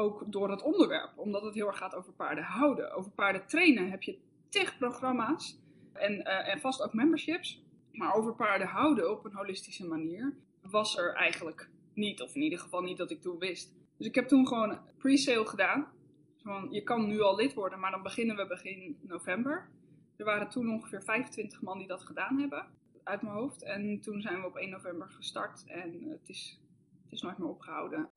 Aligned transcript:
ook 0.00 0.32
door 0.32 0.50
het 0.50 0.62
onderwerp, 0.62 1.10
omdat 1.16 1.42
het 1.42 1.54
heel 1.54 1.66
erg 1.66 1.78
gaat 1.78 1.94
over 1.94 2.12
paarden 2.12 2.44
houden. 2.44 2.92
Over 2.92 3.10
paarden 3.10 3.46
trainen 3.46 3.90
heb 3.90 4.02
je 4.02 4.18
tig 4.48 4.78
programma's 4.78 5.58
en, 5.92 6.24
eh, 6.24 6.52
en 6.52 6.60
vast 6.60 6.82
ook 6.82 6.92
memberships. 6.92 7.62
Maar 7.92 8.14
over 8.14 8.34
paarden 8.34 8.66
houden 8.66 9.10
op 9.10 9.24
een 9.24 9.34
holistische 9.34 9.86
manier 9.86 10.34
was 10.62 10.98
er 10.98 11.14
eigenlijk 11.14 11.70
niet, 11.94 12.22
of 12.22 12.34
in 12.34 12.42
ieder 12.42 12.58
geval 12.58 12.82
niet 12.82 12.96
dat 12.96 13.10
ik 13.10 13.20
toen 13.20 13.38
wist. 13.38 13.74
Dus 13.96 14.06
ik 14.06 14.14
heb 14.14 14.28
toen 14.28 14.46
gewoon 14.46 14.78
pre-sale 14.98 15.46
gedaan. 15.46 15.86
Van, 16.42 16.68
je 16.70 16.82
kan 16.82 17.06
nu 17.06 17.20
al 17.20 17.36
lid 17.36 17.54
worden, 17.54 17.80
maar 17.80 17.90
dan 17.90 18.02
beginnen 18.02 18.36
we 18.36 18.46
begin 18.46 18.98
november. 19.00 19.68
Er 20.16 20.24
waren 20.24 20.48
toen 20.48 20.70
ongeveer 20.70 21.02
25 21.02 21.62
man 21.62 21.78
die 21.78 21.86
dat 21.86 22.02
gedaan 22.02 22.38
hebben, 22.38 22.66
uit 23.04 23.22
mijn 23.22 23.34
hoofd. 23.34 23.62
En 23.62 24.00
toen 24.00 24.20
zijn 24.20 24.40
we 24.40 24.46
op 24.46 24.56
1 24.56 24.70
november 24.70 25.08
gestart 25.10 25.64
en 25.66 26.02
het 26.08 26.28
is, 26.28 26.60
het 27.02 27.12
is 27.12 27.22
nooit 27.22 27.38
meer 27.38 27.48
opgehouden. 27.48 28.08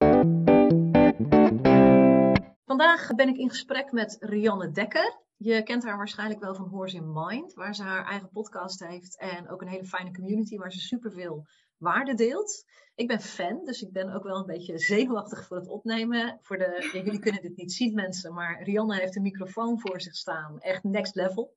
Vandaag 2.66 3.16
ben 3.16 3.28
ik 3.28 3.38
in 3.38 3.50
gesprek 3.50 3.92
met 3.92 4.18
Rianne 4.20 4.72
Dekker. 4.72 5.22
Je 5.38 5.64
kent 5.64 5.84
haar 5.84 5.98
waarschijnlijk 5.98 6.40
wel 6.40 6.56
van 6.56 6.68
Horse 6.68 6.96
in 6.96 7.12
Mind, 7.14 7.54
waar 7.54 7.76
ze 7.76 7.84
haar 7.84 8.06
eigen 8.06 8.30
podcast 8.30 8.80
heeft 8.80 9.18
en 9.18 9.50
ook 9.50 9.62
een 9.62 9.68
hele 9.68 9.86
fijne 9.86 10.14
community 10.14 10.58
waar 10.58 10.72
ze 10.72 10.80
superveel 10.80 11.46
waarde 11.78 12.14
deelt. 12.14 12.66
Ik 12.96 13.08
ben 13.08 13.22
fan, 13.22 13.66
dus 13.66 13.82
ik 13.82 13.92
ben 13.92 14.14
ook 14.14 14.24
wel 14.24 14.36
een 14.36 14.46
beetje 14.46 14.78
zenuwachtig 14.78 15.48
voor 15.48 15.58
het 15.58 15.68
opnemen. 15.68 16.40
Voor 16.42 16.58
de, 16.58 16.90
jullie 17.04 17.20
kunnen 17.20 17.42
dit 17.42 17.56
niet 17.56 17.74
zien 17.74 17.94
mensen, 17.94 18.34
maar 18.34 18.64
Rianne 18.64 18.96
heeft 18.96 19.16
een 19.16 19.22
microfoon 19.22 19.80
voor 19.80 20.02
zich 20.02 20.16
staan, 20.16 20.60
echt 20.60 20.84
next 20.84 21.16
level. 21.16 21.56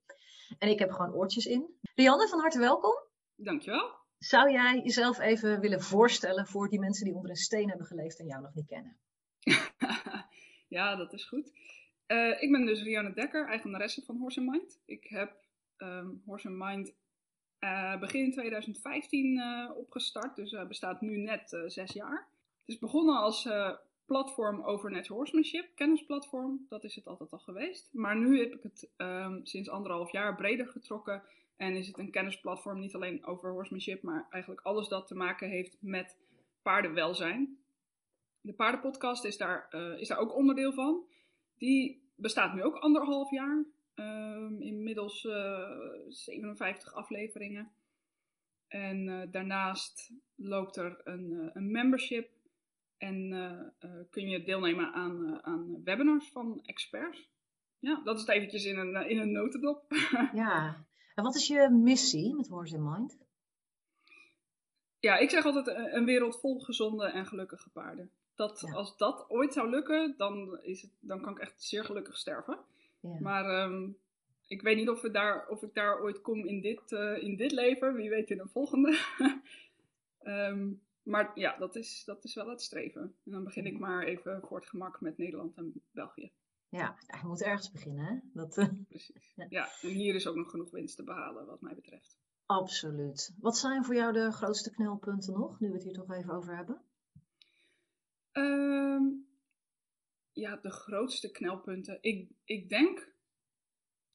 En 0.58 0.68
ik 0.68 0.78
heb 0.78 0.90
gewoon 0.90 1.14
oortjes 1.14 1.46
in. 1.46 1.78
Rianne, 1.94 2.28
van 2.28 2.40
harte 2.40 2.58
welkom. 2.58 2.94
Dankjewel. 3.34 3.94
Zou 4.18 4.50
jij 4.50 4.80
jezelf 4.82 5.18
even 5.18 5.60
willen 5.60 5.80
voorstellen 5.80 6.46
voor 6.46 6.68
die 6.68 6.80
mensen 6.80 7.04
die 7.04 7.14
onder 7.14 7.30
een 7.30 7.36
steen 7.36 7.68
hebben 7.68 7.86
geleefd 7.86 8.18
en 8.18 8.26
jou 8.26 8.42
nog 8.42 8.54
niet 8.54 8.66
kennen? 8.66 8.96
ja, 10.68 10.96
dat 10.96 11.12
is 11.12 11.24
goed. 11.24 11.52
Uh, 12.06 12.42
ik 12.42 12.50
ben 12.50 12.66
dus 12.66 12.82
Rianne 12.82 13.12
Dekker, 13.12 13.46
eigenaresse 13.46 14.02
van 14.02 14.16
Horse 14.16 14.40
Mind. 14.40 14.80
Ik 14.84 15.04
heb 15.04 15.36
um, 15.78 16.22
Horse 16.24 16.50
Mind 16.50 16.94
uh, 17.60 17.98
begin 17.98 18.32
2015 18.32 19.36
uh, 19.36 19.62
eh, 19.62 19.76
opgestart, 19.76 20.36
dus 20.36 20.56
bestaat 20.68 21.00
nu 21.00 21.16
net 21.16 21.58
zes 21.66 21.92
jaar. 21.92 22.28
Het 22.60 22.74
is 22.74 22.78
begonnen 22.78 23.16
als 23.16 23.48
platform 24.06 24.62
over 24.62 24.90
net 24.90 25.06
horsemanship, 25.06 25.68
kennisplatform. 25.74 26.66
Dat 26.68 26.84
is 26.84 26.94
het 26.94 27.06
altijd 27.06 27.32
al 27.32 27.38
geweest. 27.38 27.88
Maar 27.92 28.16
nu 28.16 28.38
heb 28.38 28.54
ik 28.54 28.62
het 28.62 28.90
um, 28.96 29.40
sinds 29.46 29.68
anderhalf 29.68 30.12
jaar 30.12 30.34
breder 30.34 30.66
getrokken 30.66 31.22
en 31.56 31.76
is 31.76 31.86
het 31.86 31.98
een 31.98 32.10
kennisplatform 32.10 32.78
niet 32.78 32.94
alleen 32.94 33.26
over 33.26 33.50
horsemanship, 33.50 34.02
maar 34.02 34.26
eigenlijk 34.30 34.66
alles 34.66 34.88
dat 34.88 35.06
te 35.06 35.14
maken 35.14 35.48
heeft 35.48 35.76
met 35.80 36.16
paardenwelzijn. 36.62 37.58
De 38.46 38.52
paardenpodcast 38.52 39.24
is 39.24 39.36
daar, 39.36 39.74
is 39.98 40.08
daar 40.08 40.18
ook 40.18 40.34
onderdeel 40.34 40.72
van. 40.72 41.04
Die 41.58 42.10
bestaat 42.14 42.54
nu 42.54 42.62
ook 42.62 42.76
anderhalf 42.76 43.30
jaar. 43.30 43.64
Um, 43.94 44.62
inmiddels 44.62 45.24
uh, 45.24 45.62
eh, 45.62 46.04
57 46.08 46.94
afleveringen. 46.94 47.70
En 48.68 49.06
uh, 49.06 49.22
daarnaast 49.30 50.12
loopt 50.34 50.76
er 50.76 51.00
een, 51.04 51.50
een 51.52 51.70
membership. 51.70 52.34
En 52.98 53.30
kun 54.10 54.28
je 54.28 54.42
deelnemen 54.42 54.92
aan, 54.92 55.44
aan 55.44 55.82
webinars 55.84 56.30
van 56.30 56.60
experts. 56.62 57.28
Ja, 57.78 58.00
dat 58.04 58.14
is 58.14 58.20
het 58.20 58.30
eventjes 58.30 58.64
in 58.64 58.78
een, 58.78 59.08
in 59.08 59.18
een 59.18 59.32
notendop. 59.32 59.84
ja, 60.32 60.84
en 61.14 61.24
wat 61.24 61.34
is 61.34 61.46
je 61.46 61.70
missie 61.70 62.34
met 62.34 62.48
Horse 62.48 62.74
in 62.74 62.82
Mind? 62.82 63.18
Ja, 64.98 65.16
ik 65.16 65.30
zeg 65.30 65.44
altijd 65.44 65.66
een 65.94 66.04
wereld 66.04 66.40
vol 66.40 66.58
gezonde 66.58 67.06
en 67.06 67.26
gelukkige 67.26 67.70
paarden. 67.70 68.10
Dat, 68.36 68.70
Als 68.72 68.96
dat 68.96 69.24
ooit 69.28 69.52
zou 69.52 69.70
lukken, 69.70 70.14
dan, 70.16 70.58
is 70.62 70.82
het, 70.82 70.90
dan 71.00 71.20
kan 71.20 71.32
ik 71.32 71.38
echt 71.38 71.62
zeer 71.62 71.84
gelukkig 71.84 72.16
sterven. 72.16 72.58
Ja. 73.00 73.20
Maar 73.20 73.64
um, 73.64 73.96
ik 74.46 74.62
weet 74.62 74.76
niet 74.76 74.88
of, 74.88 75.00
we 75.02 75.10
daar, 75.10 75.48
of 75.48 75.62
ik 75.62 75.74
daar 75.74 76.00
ooit 76.00 76.20
kom 76.20 76.44
in 76.44 76.60
dit, 76.60 76.90
uh, 76.90 77.22
in 77.22 77.36
dit 77.36 77.52
leven. 77.52 77.94
Wie 77.94 78.10
weet 78.10 78.30
in 78.30 78.40
een 78.40 78.48
volgende. 78.48 78.98
um, 80.22 80.82
maar 81.12 81.30
ja, 81.34 81.56
dat 81.58 81.76
is, 81.76 82.02
dat 82.04 82.24
is 82.24 82.34
wel 82.34 82.48
het 82.48 82.62
streven. 82.62 83.02
En 83.24 83.32
dan 83.32 83.44
begin 83.44 83.66
ik 83.66 83.78
maar 83.78 84.04
even 84.04 84.40
voor 84.42 84.58
het 84.58 84.68
gemak 84.68 85.00
met 85.00 85.18
Nederland 85.18 85.56
en 85.56 85.82
België. 85.90 86.32
Ja, 86.68 86.96
je 87.20 87.26
moet 87.26 87.42
ergens 87.42 87.70
beginnen, 87.72 88.04
hè? 88.04 88.18
Dat, 88.32 88.56
uh... 88.56 88.68
Precies. 88.88 89.32
Ja. 89.34 89.46
ja, 89.48 89.68
en 89.82 89.88
hier 89.88 90.14
is 90.14 90.26
ook 90.26 90.36
nog 90.36 90.50
genoeg 90.50 90.70
winst 90.70 90.96
te 90.96 91.04
behalen, 91.04 91.46
wat 91.46 91.60
mij 91.60 91.74
betreft. 91.74 92.18
Absoluut. 92.46 93.34
Wat 93.40 93.56
zijn 93.56 93.84
voor 93.84 93.94
jou 93.94 94.12
de 94.12 94.32
grootste 94.32 94.70
knelpunten 94.70 95.32
nog, 95.32 95.60
nu 95.60 95.68
we 95.68 95.74
het 95.74 95.82
hier 95.82 95.92
toch 95.92 96.12
even 96.12 96.34
over 96.34 96.56
hebben? 96.56 96.80
Um, 98.38 99.26
ja, 100.32 100.56
de 100.56 100.70
grootste 100.70 101.30
knelpunten. 101.30 101.98
Ik, 102.00 102.28
ik 102.44 102.68
denk 102.68 103.12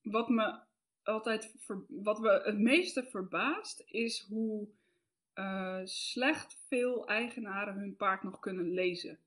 wat 0.02 0.30
me 0.30 0.60
altijd 1.04 1.56
wat 1.88 2.20
me 2.20 2.42
het 2.44 2.60
meeste 2.60 3.04
verbaast 3.04 3.84
is 3.86 4.26
hoe 4.30 4.68
uh, 5.36 5.82
slecht 5.84 6.66
veel 6.68 7.08
eigenaren 7.08 7.74
hun 7.74 7.96
paard 7.96 8.24
nog 8.24 8.40
kunnen 8.40 8.72
lezen. 8.72 9.20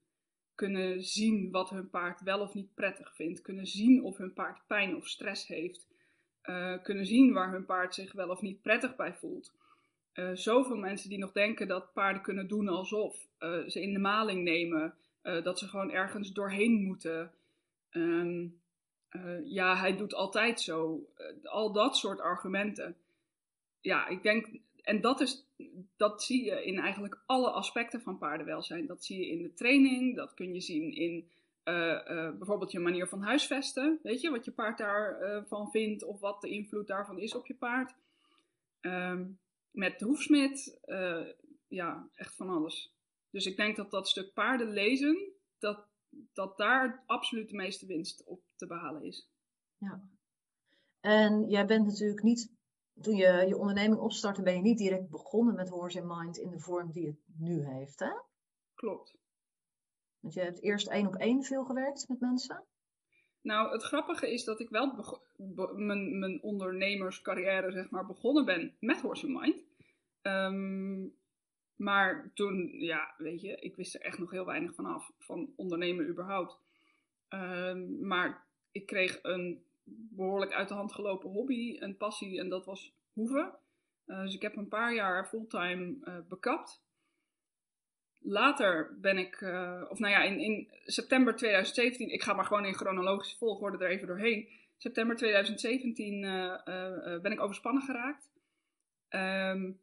Kunnen 0.54 1.02
zien 1.02 1.50
wat 1.50 1.70
hun 1.70 1.90
paard 1.90 2.20
wel 2.20 2.40
of 2.40 2.54
niet 2.54 2.74
prettig 2.74 3.14
vindt. 3.14 3.40
Kunnen 3.40 3.66
zien 3.66 4.02
of 4.02 4.16
hun 4.16 4.32
paard 4.32 4.66
pijn 4.66 4.96
of 4.96 5.08
stress 5.08 5.46
heeft. 5.46 5.88
Uh, 6.44 6.82
kunnen 6.82 7.06
zien 7.06 7.32
waar 7.32 7.52
hun 7.52 7.64
paard 7.64 7.94
zich 7.94 8.12
wel 8.12 8.28
of 8.28 8.40
niet 8.40 8.62
prettig 8.62 8.96
bij 8.96 9.14
voelt. 9.14 9.54
Uh, 10.14 10.30
zoveel 10.32 10.76
mensen 10.76 11.08
die 11.08 11.18
nog 11.18 11.32
denken 11.32 11.68
dat 11.68 11.92
paarden 11.92 12.22
kunnen 12.22 12.48
doen 12.48 12.68
alsof 12.68 13.26
ze 13.66 13.82
in 13.82 13.92
de 13.92 13.98
maling 13.98 14.42
nemen. 14.42 14.94
dat 15.22 15.58
ze 15.58 15.68
gewoon 15.68 15.90
ergens 15.90 16.32
doorheen 16.32 16.82
moeten. 16.82 17.32
Uh, 17.90 18.50
ja, 19.44 19.76
hij 19.76 19.96
doet 19.96 20.14
altijd 20.14 20.60
zo. 20.60 21.06
Al 21.42 21.72
dat 21.72 21.96
soort 21.96 22.20
argumenten. 22.20 22.96
Ja, 23.80 24.06
ik 24.06 24.22
denk, 24.22 24.46
en 24.82 25.00
dat, 25.00 25.20
is, 25.20 25.46
dat 25.96 26.22
zie 26.22 26.44
je 26.44 26.64
in 26.64 26.78
eigenlijk 26.78 27.22
alle 27.26 27.50
aspecten 27.50 28.00
van 28.00 28.18
paardenwelzijn. 28.18 28.86
Dat 28.86 29.04
zie 29.04 29.18
je 29.18 29.30
in 29.30 29.42
de 29.42 29.52
training, 29.52 30.16
dat 30.16 30.34
kun 30.34 30.54
je 30.54 30.60
zien 30.60 30.92
in 30.92 31.28
bijvoorbeeld 32.38 32.72
je 32.72 32.78
manier 32.78 33.08
van 33.08 33.22
huisvesten. 33.22 33.98
Weet 34.02 34.20
je, 34.20 34.30
wat 34.30 34.44
je 34.44 34.50
paard 34.50 34.78
daarvan 34.78 35.46
van 35.46 35.70
vindt 35.70 36.04
of 36.04 36.20
wat 36.20 36.40
de 36.40 36.48
invloed 36.48 36.86
daarvan 36.86 37.18
is 37.18 37.34
op 37.34 37.46
je 37.46 37.54
paard. 37.54 37.94
Um, 38.80 39.38
met 39.74 39.98
de 39.98 40.04
hoefsmid, 40.04 40.80
ja, 41.66 42.08
echt 42.14 42.36
van 42.36 42.48
alles. 42.48 42.94
Dus 43.30 43.46
ik 43.46 43.56
denk 43.56 43.76
dat 43.76 43.90
dat 43.90 44.08
stuk 44.08 44.32
paarden 44.32 44.68
lezen, 44.68 45.32
dat, 45.58 45.88
dat 46.32 46.56
daar 46.56 47.02
absoluut 47.06 47.48
de 47.48 47.56
meeste 47.56 47.86
winst 47.86 48.24
op 48.24 48.42
te 48.56 48.66
behalen 48.66 49.02
is. 49.02 49.30
Ja. 49.78 50.08
En 51.00 51.48
jij 51.48 51.66
bent 51.66 51.86
natuurlijk 51.86 52.22
niet, 52.22 52.52
toen 53.00 53.16
je 53.16 53.44
je 53.46 53.58
onderneming 53.58 54.00
opstartte, 54.00 54.42
ben 54.42 54.54
je 54.54 54.60
niet 54.60 54.78
direct 54.78 55.08
begonnen 55.08 55.54
met 55.54 55.68
Horse 55.68 55.98
in 55.98 56.06
Mind 56.06 56.36
in 56.36 56.50
de 56.50 56.60
vorm 56.60 56.92
die 56.92 57.06
het 57.06 57.20
nu 57.36 57.66
heeft, 57.66 57.98
hè? 57.98 58.12
Klopt. 58.74 59.16
Want 60.20 60.34
je 60.34 60.40
hebt 60.40 60.62
eerst 60.62 60.88
één 60.88 61.06
op 61.06 61.14
één 61.14 61.42
veel 61.42 61.64
gewerkt 61.64 62.08
met 62.08 62.20
mensen? 62.20 62.64
Nou, 63.44 63.72
het 63.72 63.82
grappige 63.82 64.32
is 64.32 64.44
dat 64.44 64.60
ik 64.60 64.68
wel 64.68 65.12
mijn, 65.74 66.42
ondernemerscarrière, 66.42 67.72
zeg 67.72 67.90
maar, 67.90 68.06
begonnen 68.06 68.44
ben 68.44 68.76
met 68.80 69.00
Horse 69.00 69.26
in 69.26 69.32
Mind. 69.32 69.64
Um, 70.22 71.14
maar 71.76 72.30
toen, 72.34 72.70
ja, 72.78 73.14
weet 73.18 73.40
je, 73.40 73.56
ik 73.56 73.76
wist 73.76 73.94
er 73.94 74.00
echt 74.00 74.18
nog 74.18 74.30
heel 74.30 74.44
weinig 74.44 74.74
van 74.74 74.86
af, 74.86 75.12
van 75.18 75.52
ondernemen 75.56 76.08
überhaupt. 76.08 76.58
Um, 77.28 78.06
maar 78.06 78.46
ik 78.72 78.86
kreeg 78.86 79.18
een 79.22 79.64
behoorlijk 79.84 80.52
uit 80.52 80.68
de 80.68 80.74
hand 80.74 80.92
gelopen 80.92 81.30
hobby, 81.30 81.76
een 81.80 81.96
passie, 81.96 82.38
en 82.38 82.48
dat 82.48 82.64
was 82.64 82.94
hoeven. 83.12 83.52
Uh, 84.06 84.20
dus 84.20 84.34
ik 84.34 84.42
heb 84.42 84.56
een 84.56 84.68
paar 84.68 84.94
jaar 84.94 85.26
fulltime 85.26 85.96
uh, 86.04 86.18
bekapt. 86.28 86.83
Later 88.26 88.96
ben 89.00 89.18
ik, 89.18 89.40
uh, 89.40 89.82
of 89.88 89.98
nou 89.98 90.12
ja, 90.12 90.22
in, 90.22 90.40
in 90.40 90.68
september 90.84 91.36
2017, 91.36 92.08
ik 92.08 92.22
ga 92.22 92.32
maar 92.32 92.44
gewoon 92.44 92.64
in 92.64 92.74
chronologische 92.74 93.36
volgorde 93.36 93.84
er 93.84 93.90
even 93.90 94.06
doorheen. 94.06 94.48
September 94.76 95.16
2017 95.16 96.20
ben 97.22 97.32
ik 97.32 97.40
overspannen 97.40 97.82
geraakt. 97.82 98.30
Um, 99.10 99.80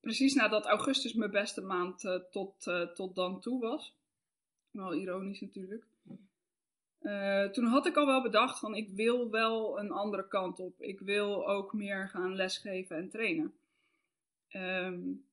precies 0.00 0.34
nadat 0.34 0.66
augustus 0.66 1.12
mijn 1.12 1.30
beste 1.30 1.60
maand 1.60 2.00
tot, 2.30 2.70
tot 2.94 3.14
dan 3.14 3.40
toe 3.40 3.60
was. 3.60 3.94
Wel 4.70 4.94
ironisch 4.94 5.40
natuurlijk. 5.40 5.84
Toen 7.52 7.64
had 7.64 7.86
ik 7.86 7.96
al 7.96 8.06
wel 8.06 8.22
bedacht 8.22 8.58
van 8.58 8.74
ik 8.74 8.88
wil 8.88 9.30
wel 9.30 9.78
een 9.78 9.90
andere 9.90 10.28
kant 10.28 10.58
op. 10.58 10.80
Ik 10.80 11.00
wil 11.00 11.48
ook 11.48 11.72
meer 11.72 12.08
gaan 12.08 12.34
lesgeven 12.34 12.96
en 12.96 13.08
trainen. 13.08 13.54
Um, 14.50 15.24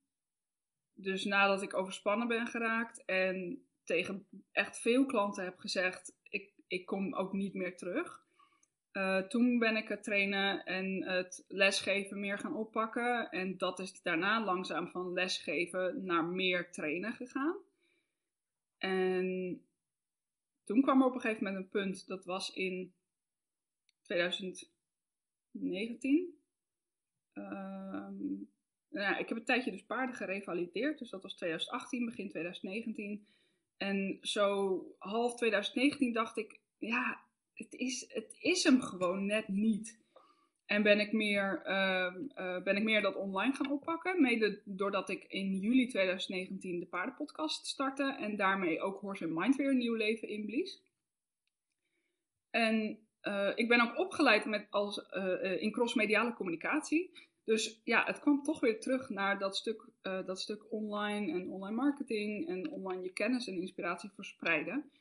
dus 1.01 1.25
nadat 1.25 1.61
ik 1.61 1.73
overspannen 1.73 2.27
ben 2.27 2.47
geraakt 2.47 3.05
en 3.05 3.63
tegen 3.83 4.27
echt 4.51 4.79
veel 4.79 5.05
klanten 5.05 5.43
heb 5.43 5.59
gezegd, 5.59 6.17
ik, 6.23 6.53
ik 6.67 6.85
kom 6.85 7.15
ook 7.15 7.33
niet 7.33 7.53
meer 7.53 7.77
terug. 7.77 8.27
Uh, 8.93 9.17
toen 9.17 9.59
ben 9.59 9.75
ik 9.75 9.87
het 9.87 10.03
trainen 10.03 10.65
en 10.65 11.03
het 11.03 11.45
lesgeven 11.47 12.19
meer 12.19 12.37
gaan 12.37 12.55
oppakken. 12.55 13.29
En 13.29 13.57
dat 13.57 13.79
is 13.79 14.01
daarna 14.01 14.43
langzaam 14.43 14.87
van 14.87 15.13
lesgeven 15.13 16.05
naar 16.05 16.25
meer 16.25 16.71
trainen 16.71 17.13
gegaan. 17.13 17.57
En 18.77 19.61
toen 20.63 20.81
kwam 20.81 21.01
er 21.01 21.07
op 21.07 21.15
een 21.15 21.21
gegeven 21.21 21.43
moment 21.43 21.63
een 21.63 21.69
punt, 21.69 22.07
dat 22.07 22.25
was 22.25 22.53
in 22.53 22.93
2019. 24.01 26.39
Ehm, 27.33 28.27
nou 28.27 28.47
ja, 28.89 29.17
ik 29.17 29.29
heb 29.29 29.37
een 29.37 29.45
tijdje 29.45 29.71
dus 29.71 29.85
paarden 29.85 30.15
gerevalideerd, 30.15 30.99
dus 30.99 31.09
dat 31.09 31.23
was 31.23 31.35
2018, 31.35 32.05
begin 32.05 32.29
2019. 32.29 33.27
En 33.77 34.17
zo 34.21 34.81
half 34.97 35.35
2019 35.35 36.13
dacht 36.13 36.37
ik, 36.37 36.59
ja, 36.77 37.21
het 37.53 37.73
is, 37.73 38.05
het 38.13 38.37
is 38.39 38.63
hem 38.63 38.81
gewoon 38.81 39.25
net 39.25 39.47
niet. 39.47 39.99
En 40.65 40.83
ben 40.83 40.99
ik, 40.99 41.11
meer, 41.11 41.61
uh, 41.65 42.13
uh, 42.35 42.63
ben 42.63 42.75
ik 42.75 42.83
meer 42.83 43.01
dat 43.01 43.15
online 43.15 43.53
gaan 43.53 43.71
oppakken. 43.71 44.21
Mede 44.21 44.61
doordat 44.65 45.09
ik 45.09 45.23
in 45.27 45.57
juli 45.57 45.87
2019 45.87 46.79
de 46.79 46.85
paardenpodcast 46.85 47.65
startte. 47.67 48.15
En 48.19 48.35
daarmee 48.35 48.81
ook 48.81 48.99
Horse 48.99 49.25
and 49.25 49.33
Mind 49.33 49.55
weer 49.55 49.69
een 49.69 49.77
nieuw 49.77 49.95
leven 49.95 50.27
inblies. 50.27 50.83
En 52.49 52.99
uh, 53.23 53.51
ik 53.55 53.67
ben 53.67 53.81
ook 53.81 53.97
opgeleid 53.97 54.45
met 54.45 54.67
als, 54.69 54.97
in 55.59 55.71
crossmediale 55.71 56.33
communicatie. 56.33 57.28
Dus 57.49 57.81
ja, 57.83 58.03
het 58.05 58.19
kwam 58.19 58.43
toch 58.43 58.59
weer 58.59 58.79
terug 58.79 59.09
naar 59.09 59.39
dat 59.39 59.57
stuk, 59.57 59.87
dat 60.01 60.39
stuk 60.39 60.71
online 60.71 61.31
en 61.31 61.49
online 61.49 61.75
marketing. 61.75 62.47
En 62.47 62.69
online 62.69 63.03
je 63.03 63.13
kennis 63.13 63.47
en 63.47 63.61
inspiratie 63.61 64.09
verspreiden. 64.09 64.91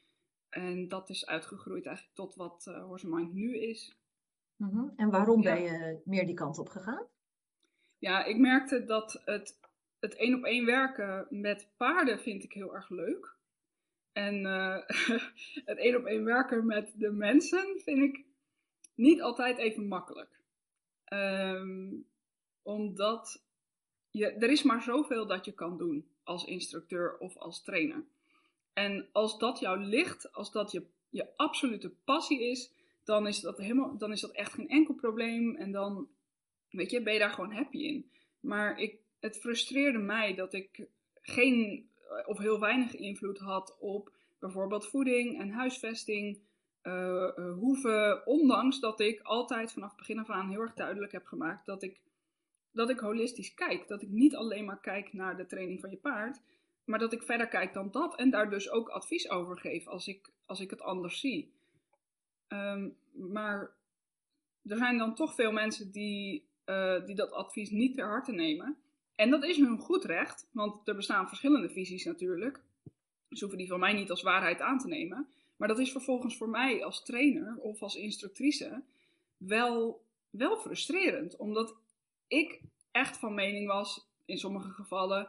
En 0.49 0.89
dat 0.89 1.11
is 1.11 1.27
uitgegroeid 1.27 1.87
eigenlijk 1.87 2.17
tot 2.17 2.35
wat 2.35 2.65
Horse 2.65 3.07
and 3.07 3.15
Mind 3.15 3.33
nu 3.33 3.59
is. 3.59 3.99
Mm 4.57 4.69
-hmm. 4.69 4.93
En 4.97 5.11
waarom 5.11 5.43
ja. 5.43 5.55
ben 5.55 5.63
je 5.63 6.01
meer 6.05 6.27
die 6.27 6.35
kant 6.35 6.59
op 6.59 6.69
gegaan? 6.69 7.07
Ja, 7.99 8.25
ik 8.25 8.39
merkte 8.39 8.85
dat 8.85 9.23
het, 9.25 9.59
het 9.99 10.15
één 10.15 10.35
op 10.35 10.45
één 10.45 10.67
werken 10.67 11.27
met 11.31 11.71
paarden 11.77 12.21
vind 12.21 12.45
ik 12.45 12.53
heel 12.53 12.75
erg 12.75 12.89
leuk. 12.89 13.37
En 14.13 14.45
uh, 14.45 14.79
het 15.71 15.79
één 15.79 15.97
op 15.97 16.05
één 16.05 16.25
werken 16.25 16.67
met 16.67 16.93
de 16.97 17.11
mensen 17.11 17.81
vind 17.81 17.99
ik 17.99 18.25
niet 18.95 19.23
altijd 19.23 19.59
even 19.59 19.89
makkelijk. 19.89 20.41
Um, 21.13 22.07
omdat 22.69 23.45
je, 24.11 24.27
er 24.27 24.51
is 24.51 24.63
maar 24.63 24.83
zoveel 24.83 25.27
dat 25.27 25.45
je 25.45 25.53
kan 25.53 25.77
doen 25.77 26.09
als 26.23 26.45
instructeur 26.45 27.19
of 27.19 27.37
als 27.37 27.63
trainer. 27.63 28.05
En 28.73 29.09
als 29.13 29.39
dat 29.39 29.59
jou 29.59 29.79
ligt, 29.81 30.33
als 30.33 30.53
dat 30.53 30.71
je, 30.71 30.87
je 31.09 31.37
absolute 31.37 31.91
passie 32.05 32.51
is, 32.51 32.73
dan 33.05 33.27
is 33.27 33.41
dat, 33.41 33.59
helemaal, 33.59 33.99
dan 33.99 34.13
is 34.13 34.21
dat 34.21 34.33
echt 34.33 34.53
geen 34.53 34.69
enkel 34.69 34.95
probleem. 34.95 35.57
En 35.57 35.73
dan 35.73 36.09
weet 36.71 36.91
je, 36.91 37.03
ben 37.03 37.13
je 37.13 37.19
daar 37.19 37.31
gewoon 37.31 37.53
happy 37.53 37.79
in. 37.79 38.11
Maar 38.41 38.79
ik, 38.79 38.99
het 39.21 39.39
frustreerde 39.39 39.99
mij 39.99 40.35
dat 40.35 40.53
ik 40.53 40.89
geen 41.15 41.89
of 42.27 42.39
heel 42.39 42.61
weinig 42.61 42.95
invloed 42.95 43.39
had 43.39 43.77
op 43.79 44.13
bijvoorbeeld 44.39 44.87
voeding 44.87 45.41
en 45.41 45.51
huisvesting. 45.51 46.47
Uh, 46.83 47.35
hoeven, 47.35 48.27
ondanks 48.27 48.81
dat 48.81 49.01
ik 49.01 49.21
altijd 49.21 49.73
vanaf 49.73 49.97
begin 49.97 50.19
af 50.19 50.31
aan 50.31 50.49
heel 50.49 50.61
erg 50.61 50.75
duidelijk 50.75 51.13
heb 51.13 51.27
gemaakt 51.27 51.67
dat 51.67 51.83
ik, 51.83 52.01
dat 52.73 52.91
ik 52.91 52.99
holistisch 52.99 53.55
kijk. 53.55 53.89
Dat 53.89 54.03
ik 54.03 54.09
niet 54.09 54.37
alleen 54.37 54.65
maar 54.65 54.81
kijk 54.81 55.13
naar 55.13 55.37
de 55.37 55.47
training 55.47 55.81
van 55.81 55.91
je 55.91 55.97
paard, 55.97 56.41
maar 56.85 56.99
dat 56.99 57.13
ik 57.13 57.23
verder 57.23 57.49
kijk 57.49 57.73
dan 57.73 57.91
dat 57.91 58.17
en 58.17 58.31
daar 58.31 58.51
dus 58.51 58.71
ook 58.71 58.89
advies 58.89 59.31
over 59.31 59.59
geef 59.59 59.87
als 59.87 60.07
ik, 60.07 60.31
als 60.47 60.61
ik 60.61 60.71
het 60.71 60.83
anders 60.83 61.21
zie. 61.21 61.53
Um, 62.49 62.97
maar 63.13 63.77
er 64.65 64.77
zijn 64.77 64.99
dan 64.99 65.15
toch 65.15 65.35
veel 65.35 65.53
mensen 65.53 65.93
die, 65.93 66.49
uh, 66.67 67.05
die 67.07 67.15
dat 67.15 67.33
advies 67.33 67.71
niet 67.71 67.95
ter 67.95 68.07
harte 68.07 68.33
nemen. 68.33 68.77
En 69.15 69.31
dat 69.31 69.45
is 69.45 69.57
hun 69.57 69.79
goed 69.79 70.05
recht, 70.05 70.49
want 70.53 70.89
er 70.89 70.97
bestaan 70.97 71.29
verschillende 71.29 71.69
visies 71.69 72.05
natuurlijk. 72.05 72.63
Ze 73.31 73.39
hoeven 73.41 73.59
die 73.59 73.69
van 73.69 73.81
mij 73.81 73.93
niet 73.93 74.11
als 74.11 74.23
waarheid 74.23 74.61
aan 74.61 74.79
te 74.79 74.89
nemen. 74.89 75.29
Maar 75.57 75.69
dat 75.69 75.79
is 75.79 75.93
vervolgens 75.93 76.37
voor 76.37 76.49
mij 76.49 76.85
als 76.85 77.05
trainer 77.05 77.57
of 77.57 77.83
als 77.83 77.97
instructrice 77.97 78.83
wel, 79.37 80.05
wel 80.31 80.57
frustrerend. 80.57 81.37
Omdat 81.37 81.77
ik 82.29 82.61
echt 82.91 83.17
van 83.17 83.35
mening 83.35 83.67
was, 83.67 84.09
in 84.25 84.39
sommige 84.39 84.71
gevallen, 84.71 85.29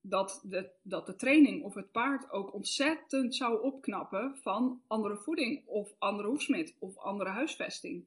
dat 0.00 0.40
de, 0.44 0.70
dat 0.82 1.06
de 1.06 1.16
training 1.16 1.62
of 1.62 1.74
het 1.74 1.92
paard 1.92 2.30
ook 2.30 2.54
ontzettend 2.54 3.34
zou 3.34 3.62
opknappen 3.62 4.36
van 4.42 4.82
andere 4.86 5.16
voeding 5.16 5.66
of 5.66 5.94
andere 5.98 6.28
hoefsmid 6.28 6.76
of 6.78 6.98
andere 6.98 7.30
huisvesting. 7.30 8.04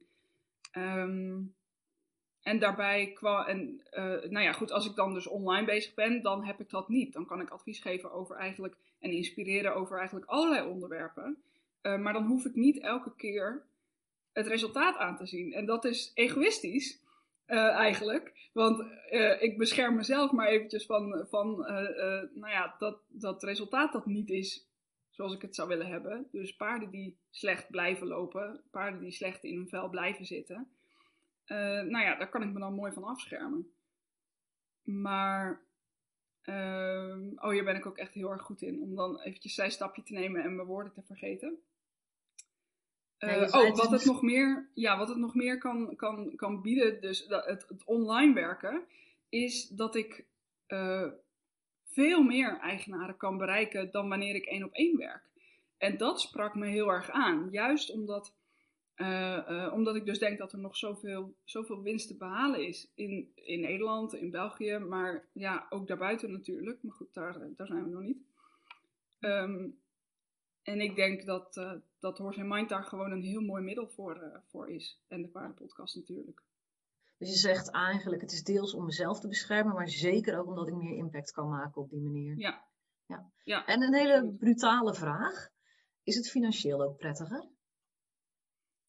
Um, 0.76 1.54
en 2.42 2.58
daarbij 2.58 3.12
kwam, 3.12 3.46
en 3.46 3.82
uh, 3.92 4.30
nou 4.30 4.40
ja, 4.40 4.52
goed, 4.52 4.70
als 4.70 4.86
ik 4.86 4.94
dan 4.94 5.14
dus 5.14 5.26
online 5.26 5.66
bezig 5.66 5.94
ben, 5.94 6.22
dan 6.22 6.44
heb 6.44 6.60
ik 6.60 6.70
dat 6.70 6.88
niet. 6.88 7.12
Dan 7.12 7.26
kan 7.26 7.40
ik 7.40 7.50
advies 7.50 7.78
geven 7.80 8.12
over 8.12 8.36
eigenlijk 8.36 8.76
en 8.98 9.10
inspireren 9.10 9.74
over 9.74 9.98
eigenlijk 9.98 10.26
allerlei 10.26 10.68
onderwerpen. 10.68 11.42
Uh, 11.82 11.98
maar 11.98 12.12
dan 12.12 12.26
hoef 12.26 12.44
ik 12.44 12.54
niet 12.54 12.80
elke 12.80 13.14
keer 13.16 13.62
het 14.32 14.46
resultaat 14.46 14.96
aan 14.96 15.16
te 15.16 15.26
zien. 15.26 15.52
En 15.52 15.66
dat 15.66 15.84
is 15.84 16.10
egoïstisch, 16.14 17.00
uh, 17.50 17.68
eigenlijk. 17.68 18.50
Want 18.52 18.80
uh, 19.10 19.42
ik 19.42 19.58
bescherm 19.58 19.96
mezelf 19.96 20.32
maar 20.32 20.46
eventjes 20.46 20.86
van, 20.86 21.26
van 21.28 21.48
uh, 21.60 22.22
nou 22.34 22.48
ja, 22.48 22.74
dat, 22.78 23.02
dat 23.08 23.42
resultaat 23.42 23.92
dat 23.92 24.06
niet 24.06 24.30
is 24.30 24.68
zoals 25.10 25.34
ik 25.34 25.42
het 25.42 25.54
zou 25.54 25.68
willen 25.68 25.86
hebben. 25.86 26.28
Dus 26.30 26.56
paarden 26.56 26.90
die 26.90 27.18
slecht 27.30 27.70
blijven 27.70 28.06
lopen, 28.06 28.62
paarden 28.70 29.00
die 29.00 29.10
slecht 29.10 29.44
in 29.44 29.56
hun 29.56 29.68
vel 29.68 29.88
blijven 29.88 30.24
zitten. 30.24 30.70
nou 31.46 31.98
ja, 31.98 32.16
daar 32.16 32.30
kan 32.30 32.42
ik 32.42 32.52
me 32.52 32.58
dan 32.58 32.74
mooi 32.74 32.92
van 32.92 33.04
afschermen. 33.04 33.72
Maar, 34.82 35.66
ehm, 36.42 37.28
oh 37.34 37.50
hier 37.50 37.64
ben 37.64 37.76
ik 37.76 37.86
ook 37.86 37.98
echt 37.98 38.14
heel 38.14 38.30
erg 38.30 38.42
goed 38.42 38.62
in. 38.62 38.80
Om 38.80 38.94
dan 38.94 39.20
eventjes 39.20 39.54
zijstapje 39.54 40.02
te 40.02 40.12
nemen 40.12 40.42
en 40.42 40.54
mijn 40.54 40.68
woorden 40.68 40.92
te 40.92 41.02
vergeten. 41.02 41.58
Uh, 43.20 43.48
oh, 43.50 43.76
wat 43.76 43.90
het 43.90 44.04
nog 44.04 44.22
meer, 44.22 44.68
ja, 44.74 44.98
wat 44.98 45.08
het 45.08 45.18
nog 45.18 45.34
meer 45.34 45.58
kan, 45.58 45.96
kan, 45.96 46.36
kan 46.36 46.62
bieden, 46.62 47.00
dus 47.00 47.26
het, 47.28 47.64
het 47.68 47.84
online 47.84 48.34
werken, 48.34 48.82
is 49.28 49.68
dat 49.68 49.94
ik 49.94 50.24
uh, 50.68 51.06
veel 51.84 52.22
meer 52.22 52.58
eigenaren 52.58 53.16
kan 53.16 53.38
bereiken 53.38 53.90
dan 53.90 54.08
wanneer 54.08 54.34
ik 54.34 54.44
één 54.44 54.64
op 54.64 54.72
één 54.72 54.96
werk. 54.96 55.22
En 55.78 55.96
dat 55.96 56.20
sprak 56.20 56.54
me 56.54 56.66
heel 56.66 56.88
erg 56.88 57.10
aan, 57.10 57.48
juist 57.50 57.92
omdat, 57.92 58.34
uh, 58.96 59.70
omdat 59.74 59.96
ik 59.96 60.04
dus 60.04 60.18
denk 60.18 60.38
dat 60.38 60.52
er 60.52 60.58
nog 60.58 60.76
zoveel, 60.76 61.34
zoveel 61.44 61.82
winst 61.82 62.08
te 62.08 62.16
behalen 62.16 62.66
is 62.66 62.90
in, 62.94 63.32
in 63.34 63.60
Nederland, 63.60 64.14
in 64.14 64.30
België, 64.30 64.78
maar 64.78 65.24
ja, 65.32 65.66
ook 65.70 65.86
daarbuiten 65.86 66.32
natuurlijk. 66.32 66.82
Maar 66.82 66.94
goed, 66.94 67.14
daar, 67.14 67.38
daar 67.56 67.66
zijn 67.66 67.84
we 67.84 67.90
nog 67.90 68.02
niet. 68.02 68.22
Um, 69.20 69.78
en 70.70 70.80
ik 70.80 70.96
denk 70.96 71.26
dat, 71.26 71.56
uh, 71.56 71.72
dat 71.98 72.18
Horse 72.18 72.44
Mind 72.44 72.68
daar 72.68 72.84
gewoon 72.84 73.10
een 73.10 73.22
heel 73.22 73.40
mooi 73.40 73.62
middel 73.62 73.88
voor, 73.88 74.22
uh, 74.22 74.36
voor 74.46 74.70
is. 74.70 75.00
En 75.08 75.22
de 75.22 75.28
paardenpodcast 75.28 75.96
natuurlijk. 75.96 76.42
Dus 77.18 77.28
je 77.28 77.36
zegt 77.36 77.70
eigenlijk, 77.70 78.20
het 78.20 78.32
is 78.32 78.42
deels 78.42 78.74
om 78.74 78.84
mezelf 78.84 79.20
te 79.20 79.28
beschermen, 79.28 79.74
maar 79.74 79.88
zeker 79.88 80.38
ook 80.38 80.46
omdat 80.46 80.68
ik 80.68 80.74
meer 80.74 80.96
impact 80.96 81.32
kan 81.32 81.48
maken 81.48 81.82
op 81.82 81.90
die 81.90 82.00
manier. 82.00 82.38
Ja. 82.38 82.64
ja. 83.06 83.30
ja. 83.42 83.66
En 83.66 83.82
een 83.82 83.94
hele 83.94 84.34
brutale 84.38 84.94
vraag. 84.94 85.48
Is 86.02 86.16
het 86.16 86.30
financieel 86.30 86.82
ook 86.82 86.96
prettiger? 86.96 87.48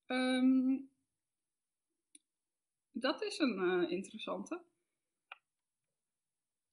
Um, 0.06 0.90
dat 2.92 3.22
is 3.22 3.40
een 3.40 3.60
uh, 3.60 3.92
interessante. 3.92 4.62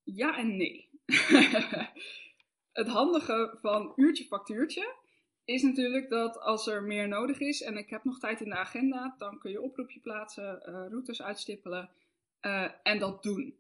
Ja 0.03 0.39
en 0.39 0.57
nee. 0.57 0.91
het 2.79 2.89
handige 2.89 3.55
van 3.61 3.93
uurtje 3.97 4.25
factuurtje 4.25 4.95
is 5.45 5.63
natuurlijk 5.63 6.09
dat 6.09 6.41
als 6.41 6.67
er 6.67 6.83
meer 6.83 7.09
nodig 7.09 7.41
is 7.41 7.63
en 7.63 7.77
ik 7.77 7.91
heb 7.91 8.05
nog 8.05 8.19
tijd 8.19 8.41
in 8.41 8.49
de 8.49 8.57
agenda, 8.57 9.15
dan 9.19 9.39
kun 9.39 9.51
je 9.51 9.63
oproepje 9.63 10.01
plaatsen, 10.01 10.63
uh, 10.69 10.75
routes 10.89 11.23
uitstippelen 11.23 11.91
uh, 12.43 12.69
en 12.83 12.99
dat 12.99 13.23
doen. 13.23 13.57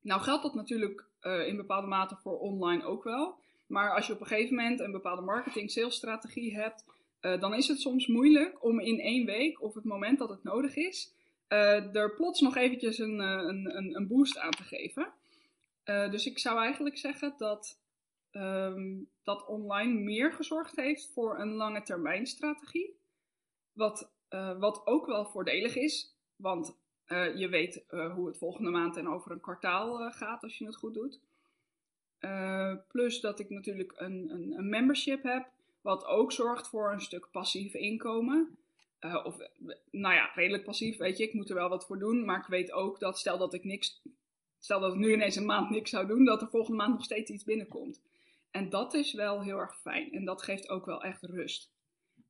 Nou 0.00 0.20
geldt 0.20 0.42
dat 0.42 0.54
natuurlijk 0.54 1.04
uh, 1.22 1.46
in 1.46 1.56
bepaalde 1.56 1.86
mate 1.86 2.16
voor 2.16 2.38
online 2.38 2.84
ook 2.84 3.04
wel. 3.04 3.38
Maar 3.66 3.94
als 3.94 4.06
je 4.06 4.12
op 4.12 4.20
een 4.20 4.26
gegeven 4.26 4.56
moment 4.56 4.80
een 4.80 4.92
bepaalde 4.92 5.22
marketing-salesstrategie 5.22 6.56
hebt, 6.56 6.84
dan 7.20 7.54
is 7.54 7.68
het 7.68 7.80
soms 7.80 8.06
moeilijk 8.06 8.64
om 8.64 8.80
in 8.80 9.00
één 9.00 9.26
week 9.26 9.62
of 9.62 9.74
het 9.74 9.84
moment 9.84 10.18
dat 10.18 10.28
het 10.28 10.42
nodig 10.42 10.76
is, 10.76 11.14
er 11.48 12.14
plots 12.14 12.40
nog 12.40 12.56
eventjes 12.56 12.98
een, 12.98 13.18
een, 13.18 13.96
een 13.96 14.06
boost 14.06 14.38
aan 14.38 14.50
te 14.50 14.62
geven. 14.62 15.12
dus 15.84 16.26
ik 16.26 16.38
zou 16.38 16.58
eigenlijk 16.58 16.98
zeggen 16.98 17.34
dat 17.38 17.81
um, 18.32 19.08
dat 19.22 19.46
online 19.46 20.00
meer 20.00 20.32
gezorgd 20.32 20.76
heeft 20.76 21.10
voor 21.12 21.38
een 21.38 21.52
lange 21.52 21.82
termijn 21.82 22.26
strategie. 22.26 22.96
Wat, 23.72 24.12
uh, 24.30 24.58
wat 24.58 24.86
ook 24.86 25.06
wel 25.06 25.24
voordelig 25.24 25.76
is, 25.76 26.16
want 26.36 26.76
uh, 27.06 27.36
je 27.36 27.48
weet 27.48 27.84
uh, 27.90 28.14
hoe 28.14 28.26
het 28.26 28.38
volgende 28.38 28.70
maand 28.70 28.96
en 28.96 29.08
over 29.08 29.30
een 29.30 29.40
kwartaal 29.40 30.10
gaat 30.10 30.42
als 30.42 30.58
je 30.58 30.66
het 30.66 30.76
goed 30.76 30.94
doet. 30.94 31.20
plus 32.88 33.20
dat 33.20 33.38
ik 33.38 33.50
natuurlijk 33.50 33.92
een, 33.96 34.30
een, 34.30 34.52
een, 34.52 34.68
membership 34.68 35.22
heb, 35.22 35.48
wat 35.80 36.04
ook 36.04 36.32
zorgt 36.32 36.68
voor 36.68 36.92
een 36.92 37.00
stuk 37.00 37.28
passief 37.30 37.74
inkomen. 37.74 38.58
of, 39.24 39.36
nou 39.90 40.14
ja, 40.14 40.30
redelijk 40.34 40.64
passief, 40.64 40.96
weet 40.96 41.18
je, 41.18 41.24
ik 41.24 41.34
moet 41.34 41.48
er 41.48 41.54
wel 41.54 41.68
wat 41.68 41.86
voor 41.86 41.98
doen, 41.98 42.24
maar 42.24 42.38
ik 42.38 42.46
weet 42.46 42.72
ook 42.72 43.00
dat 43.00 43.18
stel 43.18 43.38
dat 43.38 43.54
ik 43.54 43.64
niks, 43.64 44.02
stel 44.58 44.80
dat 44.80 44.92
ik 44.92 44.98
nu 44.98 45.12
ineens 45.12 45.36
een 45.36 45.46
maand 45.46 45.70
niks 45.70 45.90
zou 45.90 46.06
doen, 46.06 46.24
dat 46.24 46.42
er 46.42 46.48
volgende 46.48 46.76
maand 46.76 46.92
nog 46.92 47.04
steeds 47.04 47.30
iets 47.30 47.44
binnenkomt. 47.44 48.00
En 48.52 48.68
dat 48.68 48.94
is 48.94 49.12
wel 49.12 49.42
heel 49.42 49.58
erg 49.58 49.80
fijn. 49.80 50.12
En 50.12 50.24
dat 50.24 50.42
geeft 50.42 50.68
ook 50.68 50.86
wel 50.86 51.02
echt 51.02 51.22
rust. 51.22 51.72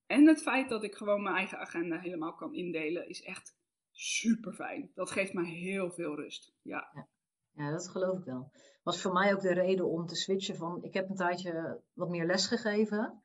En 0.06 0.26
het 0.26 0.42
feit 0.42 0.68
dat 0.68 0.84
ik 0.84 0.94
gewoon 0.94 1.22
mijn 1.22 1.36
eigen 1.36 1.58
agenda 1.58 1.98
helemaal 1.98 2.34
kan 2.34 2.54
indelen, 2.54 3.08
is 3.08 3.22
echt 3.22 3.56
super 3.90 4.52
fijn. 4.52 4.90
Dat 4.94 5.10
geeft 5.10 5.32
mij 5.32 5.50
heel 5.50 5.90
veel 5.90 6.16
rust. 6.16 6.54
Ja. 6.62 6.90
ja. 6.94 7.08
Ja, 7.54 7.70
dat 7.70 7.88
geloof 7.88 8.18
ik 8.18 8.24
wel. 8.24 8.50
Was 8.82 9.00
voor 9.00 9.12
mij 9.12 9.34
ook 9.34 9.40
de 9.40 9.52
reden 9.52 9.88
om 9.88 10.06
te 10.06 10.16
switchen 10.16 10.56
van, 10.56 10.82
ik 10.82 10.94
heb 10.94 11.08
een 11.08 11.16
tijdje 11.16 11.80
wat 11.92 12.08
meer 12.08 12.26
les 12.26 12.46
gegeven. 12.46 13.22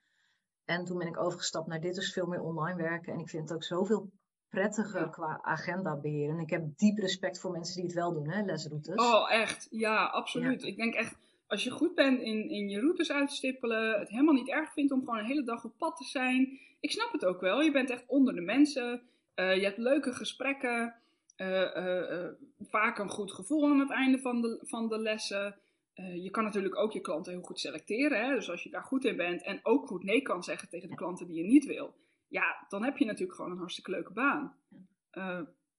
En 0.65 0.85
toen 0.85 0.97
ben 0.97 1.07
ik 1.07 1.17
overgestapt 1.17 1.67
naar 1.67 1.81
dit, 1.81 1.95
dus 1.95 2.13
veel 2.13 2.25
meer 2.25 2.41
online 2.41 2.81
werken. 2.81 3.13
En 3.13 3.19
ik 3.19 3.29
vind 3.29 3.49
het 3.49 3.53
ook 3.57 3.63
zoveel 3.63 4.11
prettiger 4.49 5.09
qua 5.09 5.39
agenda 5.41 5.95
beheren. 5.95 6.35
En 6.35 6.41
ik 6.41 6.49
heb 6.49 6.77
diep 6.77 6.97
respect 6.97 7.39
voor 7.39 7.51
mensen 7.51 7.75
die 7.75 7.83
het 7.83 7.93
wel 7.93 8.13
doen, 8.13 8.29
hè, 8.29 8.41
lesroutes. 8.41 8.95
Oh, 8.95 9.31
echt. 9.31 9.67
Ja, 9.69 10.05
absoluut. 10.05 10.63
Ik 10.63 10.77
denk 10.77 10.93
echt, 10.93 11.17
als 11.47 11.63
je 11.63 11.71
goed 11.71 11.95
bent 11.95 12.21
in, 12.21 12.49
in 12.49 12.69
je 12.69 12.79
routes 12.79 13.11
uitstippelen, 13.11 13.99
het 13.99 14.09
helemaal 14.09 14.33
niet 14.33 14.49
erg 14.49 14.73
vindt 14.73 14.91
om 14.91 14.99
gewoon 14.99 15.17
een 15.17 15.25
hele 15.25 15.43
dag 15.43 15.63
op 15.63 15.77
pad 15.77 15.97
te 15.97 16.03
zijn. 16.03 16.59
Ik 16.79 16.91
snap 16.91 17.11
het 17.11 17.25
ook 17.25 17.41
wel. 17.41 17.61
Je 17.61 17.71
bent 17.71 17.89
echt 17.89 18.03
onder 18.07 18.35
de 18.35 18.41
mensen. 18.41 19.01
Uh, 19.35 19.55
je 19.55 19.63
hebt 19.63 19.77
leuke 19.77 20.13
gesprekken. 20.13 20.95
Uh, 21.37 22.27
vaak 22.59 22.97
een 22.97 23.09
goed 23.09 23.31
gevoel 23.31 23.65
aan 23.65 23.79
het 23.79 23.91
einde 23.91 24.19
van 24.19 24.41
de, 24.41 24.59
van 24.61 24.89
de 24.89 24.99
lessen. 24.99 25.55
je 25.95 26.29
kan 26.29 26.43
natuurlijk 26.43 26.77
ook 26.77 26.91
je 26.91 27.01
klanten 27.01 27.31
heel 27.31 27.41
goed 27.41 27.59
selecteren. 27.59 28.25
Hè? 28.25 28.33
Dus 28.33 28.49
als 28.49 28.63
je 28.63 28.69
daar 28.69 28.83
goed 28.83 29.05
in 29.05 29.15
bent 29.15 29.43
en 29.43 29.59
ook 29.63 29.87
goed 29.87 30.03
nee 30.03 30.21
kan 30.21 30.43
zeggen 30.43 30.69
tegen 30.69 30.89
de 30.89 30.95
klanten 30.95 31.27
die 31.27 31.37
je 31.37 31.43
niet 31.43 31.65
wil. 31.65 31.95
Ja, 32.27 32.65
dan 32.69 32.83
heb 32.83 32.97
je 32.97 33.05
natuurlijk 33.05 33.35
gewoon 33.35 33.51
een 33.51 33.57
hartstikke 33.57 33.91
leuke 33.91 34.13
baan. 34.13 34.55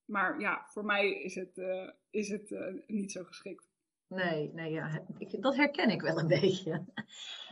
maar 0.05 0.41
ja, 0.41 0.67
voor 0.69 0.85
mij 0.85 1.13
is 1.13 1.35
het, 1.35 1.61
is 2.11 2.29
het 2.29 2.55
niet 2.87 3.13
zo 3.13 3.25
geschikt. 3.25 3.68
Nee, 4.09 4.51
nee 4.55 4.73
ja, 4.73 5.03
ik, 5.19 5.43
dat 5.43 5.57
herken 5.57 5.91
ik 5.91 6.01
wel 6.01 6.19
een 6.19 6.29
beetje. 6.41 6.85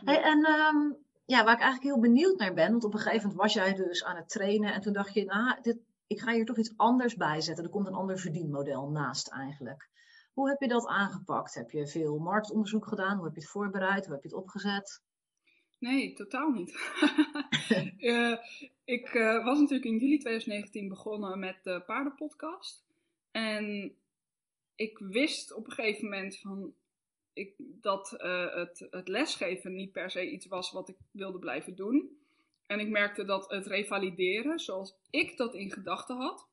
Hey, 0.03 0.21
en 0.21 0.47
um, 0.49 0.97
ja, 1.25 1.43
waar 1.43 1.53
ik 1.53 1.61
eigenlijk 1.61 1.83
heel 1.83 1.99
benieuwd 1.99 2.37
naar 2.37 2.53
ben, 2.53 2.71
want 2.71 2.83
op 2.83 2.93
een 2.93 2.99
gegeven 2.99 3.21
moment 3.21 3.41
was 3.41 3.53
jij 3.53 3.73
dus 3.73 4.03
aan 4.03 4.15
het 4.15 4.29
trainen 4.29 4.73
en 4.73 4.81
toen 4.81 4.93
dacht 4.93 5.13
je, 5.13 5.25
nou, 5.25 5.61
dit, 5.61 5.77
ik 6.07 6.19
ga 6.19 6.33
hier 6.33 6.45
toch 6.45 6.57
iets 6.57 6.73
anders 6.77 7.15
bij 7.15 7.41
zetten. 7.41 7.63
Er 7.63 7.69
komt 7.69 7.87
een 7.87 7.93
ander 7.93 8.19
verdienmodel 8.19 8.89
naast 8.89 9.27
eigenlijk. 9.27 9.89
Hoe 10.33 10.49
heb 10.49 10.61
je 10.61 10.67
dat 10.67 10.87
aangepakt? 10.87 11.53
Heb 11.53 11.71
je 11.71 11.87
veel 11.87 12.17
marktonderzoek 12.17 12.87
gedaan? 12.87 13.15
Hoe 13.15 13.25
heb 13.25 13.35
je 13.35 13.41
het 13.41 13.49
voorbereid? 13.49 14.05
Hoe 14.05 14.13
heb 14.13 14.23
je 14.23 14.29
het 14.29 14.37
opgezet? 14.37 15.01
Nee, 15.79 16.13
totaal 16.13 16.49
niet. 16.49 16.71
uh, 17.97 18.37
ik 18.97 19.13
uh, 19.13 19.45
was 19.45 19.59
natuurlijk 19.59 19.85
in 19.85 19.97
juli 19.97 20.17
2019 20.17 20.87
begonnen 20.87 21.39
met 21.39 21.59
de 21.63 21.83
paardenpodcast. 21.85 22.85
En 23.31 23.95
ik 24.77 24.97
wist 24.97 25.53
op 25.53 25.65
een 25.65 25.71
gegeven 25.71 26.03
moment 26.03 26.39
van 26.39 26.73
ik, 27.33 27.53
dat 27.57 28.15
uh, 28.17 28.53
het, 28.53 28.87
het 28.89 29.07
lesgeven 29.07 29.75
niet 29.75 29.91
per 29.91 30.11
se 30.11 30.29
iets 30.29 30.45
was 30.45 30.71
wat 30.71 30.89
ik 30.89 30.97
wilde 31.11 31.39
blijven 31.39 31.75
doen. 31.75 32.17
En 32.65 32.79
ik 32.79 32.89
merkte 32.89 33.25
dat 33.25 33.49
het 33.49 33.67
revalideren, 33.67 34.59
zoals 34.59 34.95
ik 35.09 35.37
dat 35.37 35.53
in 35.53 35.71
gedachten 35.71 36.17
had, 36.17 36.47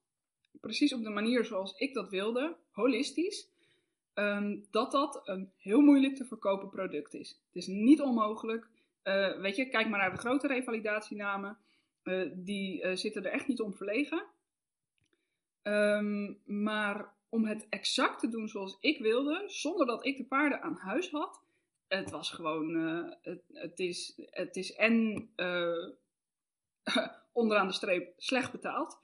precies 0.61 0.93
op 0.93 1.03
de 1.03 1.11
manier 1.11 1.45
zoals 1.45 1.79
ik 1.79 1.95
dat 1.95 2.11
wilde, 2.11 2.57
holistisch, 2.71 3.49
um, 4.15 4.67
dat 4.71 4.93
dat 4.93 5.21
een 5.25 5.53
heel 5.57 5.81
moeilijk 5.81 6.17
te 6.17 6.25
verkopen 6.25 6.69
product 6.69 7.15
is. 7.15 7.29
Het 7.29 7.57
is 7.57 7.67
niet 7.67 8.01
onmogelijk. 8.01 8.69
Uh, 9.05 9.41
weet 9.41 9.57
je, 9.57 9.69
kijk 9.69 9.89
maar 9.89 9.99
naar 9.99 10.11
de 10.11 10.19
grote 10.19 10.47
revalidatienamen. 10.47 11.59
Uh, 12.05 12.31
die 12.35 12.97
zitten 12.97 13.25
er 13.25 13.33
echt 13.33 13.49
niet 13.49 13.61
om 13.61 13.75
verlegen. 13.75 14.25
Um, 15.63 16.39
maar 16.45 17.14
om 17.35 17.45
het 17.45 17.67
exact 17.69 18.21
te 18.21 18.29
doen 18.29 18.49
zoals 18.49 18.77
ik 18.81 18.99
wilde, 18.99 19.45
zonder 19.47 19.87
dat 19.87 20.07
ik 20.07 20.17
de 20.17 20.25
paarden 20.25 20.63
aan 20.63 20.77
huis 20.77 21.11
had, 21.11 21.43
het 21.89 22.11
was 22.11 22.31
gewoon, 22.31 22.75
het, 23.23 23.43
het, 23.53 23.79
is, 23.79 24.13
het 24.17 24.57
is 24.57 24.75
en 24.75 25.29
onderaan 27.33 27.67
de 27.67 27.73
streep 27.73 28.13
slecht 28.17 28.53
betaald. 28.53 28.99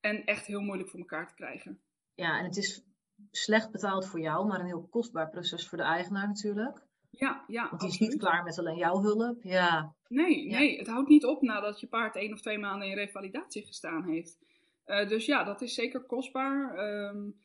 En 0.00 0.24
echt 0.24 0.46
heel 0.46 0.60
moeilijk 0.60 0.88
voor 0.88 1.00
elkaar 1.00 1.28
te 1.28 1.34
krijgen. 1.34 1.80
Ja, 2.14 2.38
en 2.38 2.44
het 2.44 2.56
is 2.56 2.84
slecht 3.30 3.70
betaald 3.70 4.06
voor 4.06 4.20
jou, 4.20 4.46
maar 4.46 4.60
een 4.60 4.66
heel 4.66 4.88
kostbaar 4.90 5.30
proces 5.30 5.68
voor 5.68 5.78
de 5.78 5.84
eigenaar 5.84 6.26
natuurlijk. 6.26 6.86
Ja, 7.10 7.44
ja. 7.46 7.68
Want 7.68 7.80
die 7.80 7.90
is 7.90 7.98
niet 7.98 8.18
klaar 8.18 8.42
met 8.44 8.58
alleen 8.58 8.76
jouw 8.76 9.00
hulp. 9.00 9.42
Ja. 9.42 9.94
Nee, 10.08 10.46
nee, 10.46 10.78
het 10.78 10.86
houdt 10.86 11.08
niet 11.08 11.24
op 11.24 11.42
nadat 11.42 11.80
je 11.80 11.86
paard 11.86 12.16
één 12.16 12.32
of 12.32 12.40
twee 12.40 12.58
maanden 12.58 12.88
in 12.88 12.94
revalidatie 12.94 13.66
gestaan 13.66 14.04
heeft. 14.04 14.38
Uh, 14.86 15.08
dus 15.08 15.26
ja, 15.26 15.44
dat 15.44 15.60
is 15.60 15.74
zeker 15.74 16.00
kostbaar. 16.00 16.78
Um, 16.78 17.36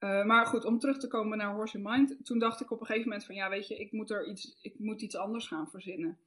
uh, 0.00 0.24
maar 0.24 0.46
goed, 0.46 0.64
om 0.64 0.78
terug 0.78 0.98
te 0.98 1.08
komen 1.08 1.38
naar 1.38 1.54
Horse 1.54 1.76
in 1.76 1.82
Mind. 1.82 2.16
Toen 2.24 2.38
dacht 2.38 2.60
ik 2.60 2.70
op 2.70 2.80
een 2.80 2.86
gegeven 2.86 3.08
moment 3.08 3.26
van 3.26 3.34
ja, 3.34 3.48
weet 3.48 3.68
je, 3.68 3.78
ik 3.78 3.92
moet 3.92 4.10
er 4.10 4.28
iets, 4.28 4.58
ik 4.62 4.78
moet 4.78 5.02
iets 5.02 5.16
anders 5.16 5.46
gaan 5.46 5.70
verzinnen 5.70 6.18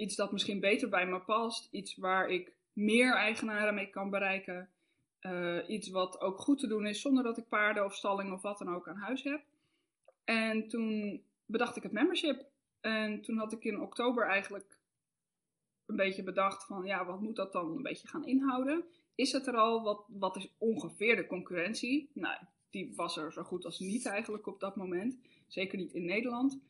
iets 0.00 0.16
dat 0.16 0.32
misschien 0.32 0.60
beter 0.60 0.88
bij 0.88 1.06
me 1.06 1.20
past. 1.20 1.68
Iets 1.70 1.96
waar 1.96 2.28
ik 2.28 2.52
meer 2.72 3.14
eigenaren 3.14 3.74
mee 3.74 3.90
kan 3.90 4.10
bereiken. 4.10 4.68
Uh, 5.20 5.68
iets 5.68 5.88
wat 5.88 6.20
ook 6.20 6.38
goed 6.38 6.58
te 6.58 6.66
doen 6.66 6.86
is 6.86 7.00
zonder 7.00 7.24
dat 7.24 7.38
ik 7.38 7.48
paarden 7.48 7.84
of 7.84 7.94
stalling 7.94 8.32
of 8.32 8.42
wat 8.42 8.58
dan 8.58 8.74
ook 8.74 8.88
aan 8.88 8.96
huis 8.96 9.22
heb. 9.22 9.42
En 10.24 10.68
toen 10.68 11.22
bedacht 11.46 11.76
ik 11.76 11.82
het 11.82 11.92
membership. 11.92 12.44
En 12.80 13.20
toen 13.20 13.38
had 13.38 13.52
ik 13.52 13.64
in 13.64 13.80
oktober 13.80 14.26
eigenlijk 14.26 14.78
een 15.86 15.96
beetje 15.96 16.22
bedacht 16.22 16.64
van 16.64 16.84
ja, 16.84 17.04
wat 17.04 17.20
moet 17.20 17.36
dat 17.36 17.52
dan 17.52 17.76
een 17.76 17.82
beetje 17.82 18.08
gaan 18.08 18.26
inhouden? 18.26 18.84
Is 19.14 19.32
het 19.32 19.46
er 19.46 19.56
al? 19.56 19.82
Wat, 19.82 20.04
wat 20.08 20.36
is 20.36 20.54
ongeveer 20.58 21.16
de 21.16 21.26
concurrentie? 21.26 22.10
Nou, 22.12 22.36
die 22.70 22.92
was 22.96 23.16
er 23.16 23.32
zo 23.32 23.42
goed 23.42 23.64
als 23.64 23.78
niet 23.78 24.06
eigenlijk 24.06 24.46
op 24.46 24.60
dat 24.60 24.76
moment. 24.76 25.18
Zeker 25.46 25.78
niet 25.78 25.92
in 25.92 26.04
Nederland. 26.04 26.60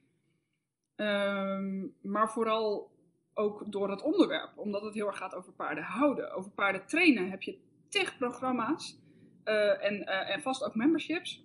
Um, 0.96 1.94
maar 2.02 2.30
vooral 2.30 2.90
ook 3.34 3.72
door 3.72 3.90
het 3.90 4.02
onderwerp, 4.02 4.58
omdat 4.58 4.82
het 4.82 4.94
heel 4.94 5.06
erg 5.06 5.16
gaat 5.16 5.34
over 5.34 5.52
paarden 5.52 5.84
houden. 5.84 6.32
Over 6.32 6.50
paarden 6.50 6.86
trainen 6.86 7.30
heb 7.30 7.42
je 7.42 7.58
tig 7.88 8.18
programma's 8.18 8.98
uh, 9.44 9.84
en, 9.84 9.94
uh, 9.94 10.30
en 10.30 10.42
vast 10.42 10.64
ook 10.64 10.74
memberships. 10.74 11.44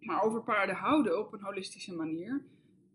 Maar 0.00 0.22
over 0.22 0.42
paarden 0.42 0.74
houden 0.74 1.18
op 1.18 1.32
een 1.32 1.42
holistische 1.42 1.94
manier 1.94 2.42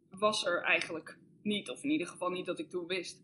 was 0.09 0.45
er 0.45 0.61
eigenlijk 0.61 1.17
niet, 1.41 1.69
of 1.69 1.83
in 1.83 1.89
ieder 1.89 2.07
geval 2.07 2.29
niet 2.29 2.45
dat 2.45 2.59
ik 2.59 2.69
toen 2.69 2.87
wist. 2.87 3.23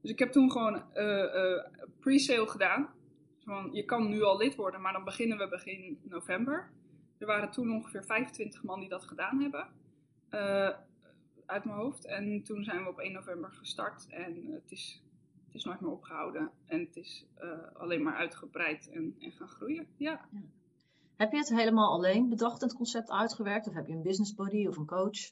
Dus 0.00 0.10
ik 0.10 0.18
heb 0.18 0.32
toen 0.32 0.50
gewoon 0.50 0.74
uh, 0.94 1.64
pre-sale 2.00 2.46
gedaan. 2.46 2.88
Van, 3.44 3.68
je 3.72 3.84
kan 3.84 4.08
nu 4.08 4.22
al 4.22 4.36
lid 4.36 4.54
worden, 4.54 4.80
maar 4.80 4.92
dan 4.92 5.04
beginnen 5.04 5.38
we 5.38 5.48
begin 5.48 5.98
november. 6.02 6.70
Er 7.22 7.28
waren 7.28 7.50
toen 7.50 7.70
ongeveer 7.70 8.04
25 8.04 8.62
man 8.62 8.80
die 8.80 8.88
dat 8.88 9.04
gedaan 9.04 9.40
hebben 9.40 9.66
uit 11.46 11.64
mijn 11.64 11.76
hoofd. 11.76 12.06
En 12.06 12.42
toen 12.42 12.64
zijn 12.64 12.82
we 12.82 12.90
op 12.90 12.98
1 12.98 13.12
november 13.12 13.52
gestart 13.52 14.06
en 14.08 14.46
het 14.52 14.70
is, 14.70 15.02
het 15.46 15.54
is 15.54 15.64
nooit 15.64 15.80
meer 15.80 15.90
opgehouden. 15.90 16.50
En 16.66 16.80
het 16.80 16.96
is 16.96 17.26
uh, 17.42 17.50
alleen 17.72 18.02
maar 18.02 18.14
uitgebreid 18.14 18.90
en, 18.90 19.16
en 19.18 19.32
gaan 19.32 19.48
groeien. 19.48 19.86
Ja. 19.96 20.28
ja. 20.32 20.40
Heb 21.16 21.32
je 21.32 21.38
het 21.38 21.48
helemaal 21.48 21.92
alleen 21.92 22.28
bedacht, 22.28 22.60
het 22.60 22.74
concept 22.74 23.10
uitgewerkt? 23.10 23.68
Of 23.68 23.74
heb 23.74 23.86
je 23.86 23.92
een 23.92 24.02
business 24.02 24.34
buddy 24.34 24.66
of 24.66 24.76
een 24.76 24.86
coach? 24.86 25.30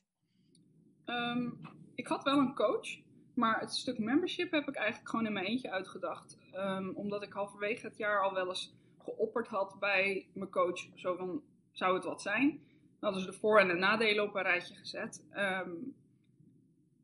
Um, 1.07 1.61
ik 1.95 2.07
had 2.07 2.23
wel 2.23 2.39
een 2.39 2.55
coach, 2.55 2.99
maar 3.35 3.61
het 3.61 3.75
stuk 3.75 3.99
membership 3.99 4.51
heb 4.51 4.69
ik 4.69 4.75
eigenlijk 4.75 5.09
gewoon 5.09 5.27
in 5.27 5.33
mijn 5.33 5.47
eentje 5.47 5.71
uitgedacht. 5.71 6.39
Um, 6.55 6.91
omdat 6.95 7.23
ik 7.23 7.33
halverwege 7.33 7.87
het 7.87 7.97
jaar 7.97 8.23
al 8.23 8.35
wel 8.35 8.49
eens 8.49 8.75
geopperd 8.99 9.47
had 9.47 9.77
bij 9.79 10.29
mijn 10.33 10.51
coach. 10.51 10.89
Zo 10.95 11.17
van, 11.17 11.43
zou 11.73 11.95
het 11.95 12.05
wat 12.05 12.23
zijn? 12.23 12.61
Hadden 13.01 13.21
ze 13.21 13.27
de 13.27 13.33
voor- 13.33 13.59
en 13.61 13.69
de 13.69 13.75
nadelen 13.75 14.25
op 14.25 14.35
een 14.35 14.43
rijtje 14.43 14.75
gezet. 14.75 15.25
Um, 15.37 15.95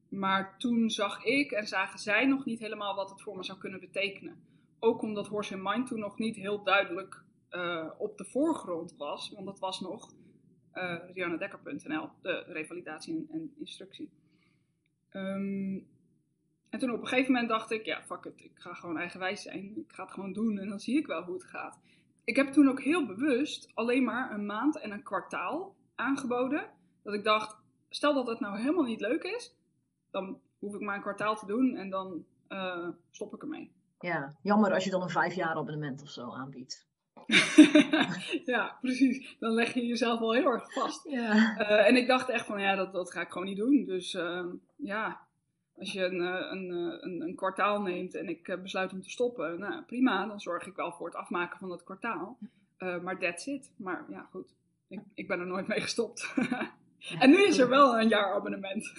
maar 0.08 0.58
toen 0.58 0.90
zag 0.90 1.24
ik 1.24 1.50
en 1.50 1.66
zagen 1.66 1.98
zij 1.98 2.26
nog 2.26 2.44
niet 2.44 2.58
helemaal 2.58 2.94
wat 2.94 3.10
het 3.10 3.22
voor 3.22 3.36
me 3.36 3.44
zou 3.44 3.58
kunnen 3.58 3.80
betekenen. 3.80 4.44
Ook 4.78 5.02
omdat 5.02 5.26
Horse 5.26 5.54
in 5.54 5.62
Mind 5.62 5.86
toen 5.86 5.98
nog 5.98 6.18
niet 6.18 6.36
heel 6.36 6.62
duidelijk 6.62 7.24
uh, 7.50 7.90
op 7.98 8.18
de 8.18 8.24
voorgrond 8.24 8.96
was. 8.96 9.30
Want 9.34 9.46
dat 9.46 9.58
was 9.58 9.80
nog 9.80 10.12
uh, 10.74 10.92
eh, 10.92 11.10
riannedekker.nl, 11.14 12.08
de 12.22 12.44
revalidatie 12.46 13.26
en, 13.30 13.54
instructie. 13.58 14.10
Um, 15.12 15.86
en 16.70 16.78
toen 16.78 16.90
op 16.90 17.00
een 17.00 17.06
gegeven 17.06 17.32
moment 17.32 17.50
dacht 17.50 17.70
ik, 17.70 17.84
ja, 17.84 18.02
fuck 18.02 18.24
it, 18.24 18.44
ik 18.44 18.52
ga 18.54 18.74
gewoon 18.74 18.98
eigenwijs 18.98 19.42
zijn. 19.42 19.76
Ik 19.76 19.92
ga 19.92 20.02
het 20.02 20.12
gewoon 20.12 20.32
doen 20.32 20.58
en 20.58 20.68
dan 20.68 20.80
zie 20.80 20.98
ik 20.98 21.06
wel 21.06 21.22
hoe 21.22 21.34
het 21.34 21.44
gaat. 21.44 21.78
Ik 22.26 22.36
heb 22.36 22.52
toen 22.52 22.68
ook 22.68 22.82
heel 22.82 23.06
bewust 23.06 23.70
alleen 23.74 24.04
maar 24.04 24.30
een 24.30 24.46
maand 24.46 24.78
en 24.78 24.90
een 24.90 25.02
kwartaal 25.02 25.76
aangeboden. 25.94 26.70
Dat 27.02 27.14
ik 27.14 27.24
dacht, 27.24 27.56
stel 27.88 28.14
dat 28.14 28.26
het 28.26 28.40
nou 28.40 28.58
helemaal 28.58 28.84
niet 28.84 29.00
leuk 29.00 29.22
is, 29.22 29.54
dan 30.10 30.40
hoef 30.58 30.74
ik 30.74 30.80
maar 30.80 30.94
een 30.94 31.00
kwartaal 31.00 31.36
te 31.36 31.46
doen 31.46 31.76
en 31.76 31.90
dan 31.90 32.24
uh, 32.48 32.88
stop 33.10 33.34
ik 33.34 33.42
ermee. 33.42 33.72
Ja, 33.98 34.36
jammer 34.42 34.72
als 34.72 34.84
je 34.84 34.90
dan 34.90 35.02
een 35.02 35.08
vijf 35.08 35.34
jaar 35.34 35.54
abonnement 35.54 36.02
of 36.02 36.10
zo 36.10 36.30
aanbiedt. 36.30 36.88
ja, 38.54 38.78
precies. 38.80 39.36
Dan 39.38 39.52
leg 39.52 39.74
je 39.74 39.86
jezelf 39.86 40.20
al 40.20 40.32
heel 40.32 40.50
erg 40.50 40.72
vast. 40.72 41.10
Ja. 41.10 41.34
Uh, 41.58 41.88
en 41.88 41.96
ik 41.96 42.06
dacht 42.06 42.28
echt 42.28 42.46
van, 42.46 42.60
ja, 42.60 42.74
dat, 42.74 42.92
dat 42.92 43.12
ga 43.12 43.20
ik 43.20 43.30
gewoon 43.30 43.46
niet 43.46 43.56
doen. 43.56 43.84
Dus 43.84 44.14
uh, 44.14 44.44
ja, 44.76 45.25
als 45.78 45.92
je 45.92 46.04
een, 46.04 46.20
een, 46.20 46.70
een, 47.04 47.20
een, 47.20 47.34
kwartaal 47.34 47.82
neemt 47.82 48.14
en 48.14 48.28
ik 48.28 48.58
besluit 48.62 48.92
om 48.92 49.02
te 49.02 49.10
stoppen, 49.10 49.58
nou 49.58 49.82
prima, 49.82 50.26
dan 50.26 50.40
zorg 50.40 50.66
ik 50.66 50.76
wel 50.76 50.92
voor 50.92 51.06
het 51.06 51.16
afmaken 51.16 51.58
van 51.58 51.68
dat 51.68 51.84
kwartaal. 51.84 52.38
maar 52.78 53.18
that's 53.18 53.46
it. 53.46 53.72
Maar 53.76 54.04
ja, 54.08 54.28
goed. 54.30 54.54
Ik, 54.88 55.00
ik 55.14 55.28
ben 55.28 55.40
er 55.40 55.46
nooit 55.46 55.66
mee 55.66 55.80
gestopt. 55.80 56.34
en 57.18 57.30
nu 57.30 57.46
is 57.46 57.58
er 57.58 57.68
wel 57.68 58.00
een 58.00 58.08
jaar 58.08 58.34
abonnement. 58.34 58.92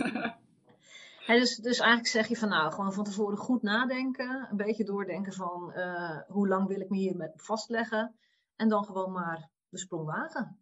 dus, 1.27 1.55
dus 1.55 1.79
eigenlijk 1.79 2.07
zeg 2.07 2.27
je 2.27 2.37
van 2.37 2.49
nou, 2.49 2.71
gewoon 2.71 2.93
van 2.93 3.03
tevoren 3.03 3.37
goed 3.37 3.61
nadenken. 3.61 4.47
Een 4.51 4.57
beetje 4.57 4.83
doordenken 4.83 5.33
van 5.33 5.73
uh, 5.75 6.19
hoe 6.27 6.47
lang 6.47 6.67
wil 6.67 6.81
ik 6.81 6.89
me 6.89 6.97
hier 6.97 7.31
vastleggen. 7.35 8.15
En 8.55 8.69
dan 8.69 8.83
gewoon 8.83 9.11
maar 9.11 9.49
de 9.69 9.77
sprong 9.77 10.05
wagen. 10.05 10.59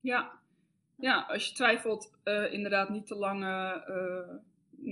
Ja, 0.00 0.32
ja 0.96 1.20
als 1.28 1.48
je 1.48 1.54
twijfelt, 1.54 2.18
uh, 2.24 2.52
inderdaad 2.52 2.88
niet 2.88 3.06
te 3.06 3.14
lange, 3.14 3.84
uh, 3.88 4.36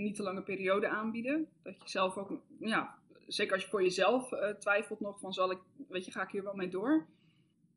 niet 0.01 0.15
te 0.17 0.23
lange 0.23 0.43
periode 0.43 0.89
aanbieden. 0.89 1.49
Dat 1.63 1.83
je 1.83 1.89
zelf 1.89 2.17
ook, 2.17 2.31
ja, 2.59 2.99
zeker 3.27 3.53
als 3.53 3.63
je 3.63 3.69
voor 3.69 3.83
jezelf 3.83 4.29
twijfelt 4.59 5.01
nog 5.01 5.21
van 5.21 5.33
zal 5.33 5.51
ik, 5.51 5.59
weet 5.89 6.05
je, 6.05 6.13
ga 6.13 6.23
ik 6.23 6.31
hier 6.31 6.45
wel 6.45 6.55
mee 6.55 6.69
door. 6.69 7.07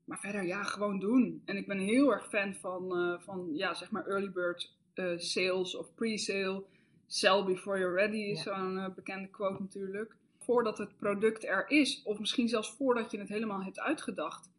Maar 0.04 0.20
verder, 0.20 0.46
ja, 0.46 0.64
gewoon 0.64 1.00
doen. 1.00 1.42
En 1.46 1.58
ik 1.58 1.68
ben 1.68 1.80
heel 1.80 2.14
erg 2.14 2.28
fan 2.28 2.56
van, 2.56 3.18
van 3.22 3.50
ja, 3.54 3.74
zeg 3.74 3.92
maar 3.92 4.08
early 4.08 4.32
bird 4.32 4.76
sales 5.18 5.76
of 5.76 5.94
pre-sale. 5.96 6.64
Sell 7.06 7.44
before 7.44 7.80
you're 7.80 7.96
ready 7.96 8.18
is 8.18 8.42
zo'n 8.42 8.94
bekende 8.96 9.28
quote 9.28 9.62
natuurlijk 9.62 10.16
voordat 10.38 10.78
het 10.78 10.98
product 10.98 11.46
er 11.46 11.70
is, 11.70 12.02
of 12.04 12.20
misschien 12.20 12.48
zelfs 12.48 12.76
voordat 12.76 13.12
je 13.12 13.20
het 13.20 13.30
helemaal 13.30 13.64
hebt 13.64 13.80
uitgedacht. 13.80 14.52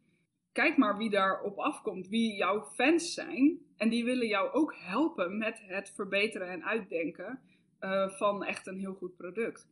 Kijk 0.51 0.77
maar 0.77 0.97
wie 0.97 1.09
daarop 1.09 1.57
afkomt, 1.57 2.07
wie 2.07 2.35
jouw 2.35 2.63
fans 2.63 3.13
zijn. 3.13 3.59
En 3.77 3.89
die 3.89 4.05
willen 4.05 4.27
jou 4.27 4.51
ook 4.51 4.75
helpen 4.77 5.37
met 5.37 5.61
het 5.63 5.91
verbeteren 5.95 6.47
en 6.47 6.65
uitdenken 6.65 7.39
uh, 7.79 8.09
van 8.09 8.43
echt 8.43 8.67
een 8.67 8.77
heel 8.79 8.93
goed 8.93 9.15
product. 9.15 9.67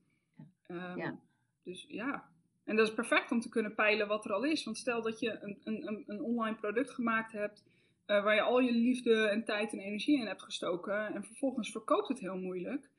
Um, 0.67 0.97
ja. 0.97 1.19
Dus 1.63 1.85
ja. 1.87 2.29
En 2.63 2.75
dat 2.75 2.87
is 2.87 2.93
perfect 2.93 3.31
om 3.31 3.39
te 3.39 3.49
kunnen 3.49 3.75
peilen 3.75 4.07
wat 4.07 4.25
er 4.25 4.33
al 4.33 4.43
is. 4.43 4.63
Want 4.63 4.77
stel 4.77 5.01
dat 5.01 5.19
je 5.19 5.39
een, 5.41 5.61
een, 5.63 6.03
een 6.07 6.21
online 6.21 6.55
product 6.55 6.91
gemaakt 6.91 7.31
hebt. 7.31 7.63
Uh, 8.07 8.23
waar 8.23 8.35
je 8.35 8.41
al 8.41 8.59
je 8.59 8.71
liefde 8.71 9.27
en 9.27 9.43
tijd 9.43 9.71
en 9.71 9.79
energie 9.79 10.19
in 10.19 10.27
hebt 10.27 10.43
gestoken. 10.43 11.13
En 11.13 11.23
vervolgens 11.23 11.71
verkoopt 11.71 12.07
het 12.07 12.19
heel 12.19 12.37
moeilijk. 12.37 12.89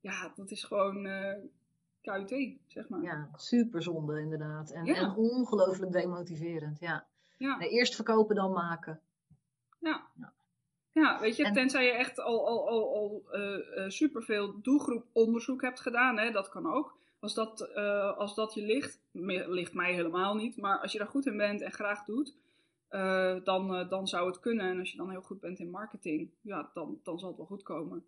Ja, 0.00 0.32
dat 0.36 0.50
is 0.50 0.64
gewoon. 0.64 1.06
Uh, 1.06 1.34
KUT, 2.00 2.58
zeg 2.66 2.88
maar. 2.88 3.02
Ja, 3.02 3.28
super 3.34 3.82
zonde 3.82 4.20
inderdaad. 4.20 4.70
En, 4.70 4.86
en 4.86 5.14
ongelooflijk 5.16 5.92
demotiverend, 5.92 6.80
ja. 6.80 7.06
ja. 7.38 7.56
Nee, 7.56 7.68
eerst 7.68 7.94
verkopen, 7.94 8.36
dan 8.36 8.52
maken. 8.52 9.00
Ja. 9.78 10.06
ja. 10.18 10.32
Ja, 10.92 11.20
weet 11.20 11.36
je, 11.36 11.50
tenzij 11.50 11.84
je 11.84 11.92
echt 11.92 12.20
al, 12.20 12.46
al, 12.46 12.68
al, 12.68 12.94
al 12.94 13.24
uh, 13.32 13.88
superveel 13.88 14.60
doelgroeponderzoek 14.62 15.62
hebt 15.62 15.80
gedaan, 15.80 16.18
hè, 16.18 16.30
dat 16.30 16.48
kan 16.48 16.72
ook. 16.72 16.98
Als 17.20 17.34
dat, 17.34 17.70
uh, 17.74 18.16
als 18.16 18.34
dat 18.34 18.54
je 18.54 18.62
ligt, 18.62 19.00
ligt 19.48 19.74
mij 19.74 19.92
helemaal 19.92 20.34
niet, 20.34 20.56
maar 20.56 20.78
als 20.78 20.92
je 20.92 20.98
daar 20.98 21.06
goed 21.06 21.26
in 21.26 21.36
bent 21.36 21.60
en 21.60 21.72
graag 21.72 22.04
doet, 22.04 22.34
dan, 23.44 23.86
dan 23.88 24.06
zou 24.06 24.26
het 24.26 24.40
kunnen. 24.40 24.66
En 24.66 24.78
als 24.78 24.90
je 24.90 24.96
dan 24.96 25.10
heel 25.10 25.22
goed 25.22 25.40
bent 25.40 25.58
in 25.58 25.70
marketing, 25.70 26.30
ja, 26.40 26.70
dan, 26.74 27.00
dan 27.02 27.18
zal 27.18 27.28
het 27.28 27.36
wel 27.36 27.46
goed 27.46 27.62
komen. 27.62 28.04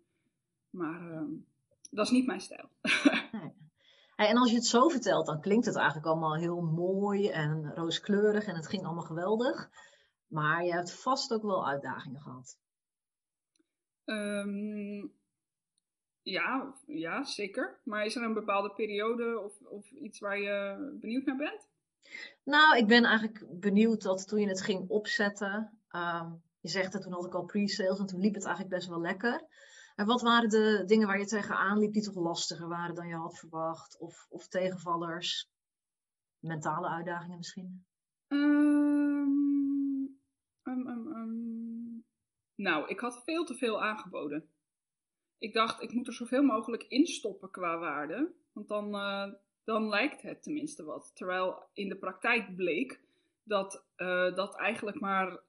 Maar 0.69 1.11
ehm, 1.11 1.31
dat 1.91 2.05
is 2.05 2.11
niet 2.11 2.25
mijn 2.25 2.41
stijl. 2.41 2.69
nee 4.17 4.27
en 4.27 4.37
als 4.37 4.49
je 4.49 4.55
het 4.55 4.65
zo 4.65 4.87
vertelt, 4.87 5.25
dan 5.25 5.41
klinkt 5.41 5.65
het 5.65 5.75
eigenlijk 5.75 6.07
allemaal 6.07 6.35
heel 6.35 6.61
mooi 6.61 7.29
en 7.29 7.71
rooskleurig 7.75 8.45
en 8.45 8.55
het 8.55 8.67
ging 8.67 8.85
allemaal 8.85 9.03
geweldig. 9.03 9.69
Maar 10.27 10.63
je 10.63 10.71
hebt 10.73 11.01
vast 11.01 11.33
ook 11.33 11.41
wel 11.41 11.67
uitdagingen 11.67 12.21
gehad. 12.21 12.57
Um, 14.05 15.13
ja, 16.21 16.75
ja, 16.85 17.23
zeker. 17.23 17.79
Maar 17.83 18.05
is 18.05 18.15
er 18.15 18.23
een 18.23 18.33
bepaalde 18.33 18.73
periode 18.73 19.39
of, 19.39 19.61
of 19.61 19.91
iets 19.91 20.19
waar 20.19 20.39
je 20.39 20.77
benieuwd 20.99 21.25
naar 21.25 21.37
bent? 21.37 21.67
Nou, 22.43 22.77
ik 22.77 22.87
ben 22.87 23.03
eigenlijk 23.03 23.59
benieuwd 23.59 24.01
dat 24.01 24.27
toen 24.27 24.39
je 24.39 24.47
het 24.47 24.61
ging 24.61 24.89
opzetten. 24.89 25.79
Um, 25.91 26.41
je 26.59 26.69
zegt 26.69 26.91
dat 26.93 27.01
toen 27.01 27.13
had 27.13 27.25
ik 27.25 27.33
al 27.33 27.45
pre-sales 27.45 27.99
en 27.99 28.05
toen 28.05 28.19
liep 28.19 28.33
het 28.33 28.45
eigenlijk 28.45 28.75
best 28.75 28.87
wel 28.87 29.01
lekker. 29.01 29.47
En 29.95 30.05
wat 30.05 30.21
waren 30.21 30.49
de 30.49 30.83
dingen 30.85 31.07
waar 31.07 31.19
je 31.19 31.25
tegenaan 31.25 31.77
liep 31.77 31.93
die 31.93 32.03
toch 32.03 32.15
lastiger 32.15 32.67
waren 32.67 32.95
dan 32.95 33.07
je 33.07 33.15
had 33.15 33.37
verwacht? 33.37 33.97
Of, 33.99 34.27
of 34.29 34.47
tegenvallers? 34.47 35.49
Mentale 36.39 36.87
uitdagingen 36.87 37.37
misschien? 37.37 37.85
Um, 38.27 40.19
um, 40.63 40.87
um, 40.87 41.62
nou, 42.63 42.87
ik 42.87 42.99
had 42.99 43.23
veel 43.23 43.45
te 43.45 43.55
veel 43.55 43.83
aangeboden. 43.83 44.49
Ik 45.37 45.53
dacht, 45.53 45.81
ik 45.81 45.93
moet 45.93 46.07
er 46.07 46.13
zoveel 46.13 46.43
mogelijk 46.43 46.83
instoppen 46.83 47.51
qua 47.51 47.77
waarde. 47.77 48.31
Want 48.51 48.67
dan, 48.67 48.95
uh, 48.95 49.33
dan 49.63 49.89
lijkt 49.89 50.21
het 50.21 50.43
tenminste 50.43 50.83
wat. 50.83 51.11
Terwijl 51.15 51.63
in 51.73 51.89
de 51.89 51.95
praktijk 51.97 52.55
bleek 52.55 53.01
dat, 53.43 53.85
uh, 53.97 54.35
dat 54.35 54.55
eigenlijk 54.55 54.99
maar 54.99 55.39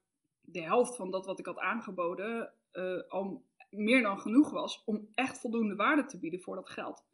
de 0.40 0.62
helft 0.62 0.96
van 0.96 1.10
dat 1.10 1.26
wat 1.26 1.38
ik 1.38 1.46
had 1.46 1.58
aangeboden 1.58 2.52
uh, 2.72 3.02
al 3.08 3.44
meer 3.70 4.02
dan 4.02 4.20
genoeg 4.20 4.50
was 4.50 4.84
om 4.84 5.08
echt 5.14 5.40
voldoende 5.40 5.74
waarde 5.74 6.04
te 6.04 6.18
bieden 6.18 6.40
voor 6.40 6.54
dat 6.54 6.70
geld. 6.70 7.04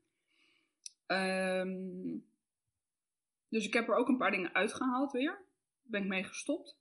Ehm, 1.06 2.18
dus 3.48 3.66
ik 3.66 3.72
heb 3.72 3.88
er 3.88 3.94
ook 3.94 4.08
een 4.08 4.16
paar 4.16 4.30
dingen 4.30 4.54
uitgehaald 4.54 5.12
weer. 5.12 5.44
Ben 5.82 6.02
ik 6.02 6.08
mee 6.08 6.24
gestopt. 6.24 6.78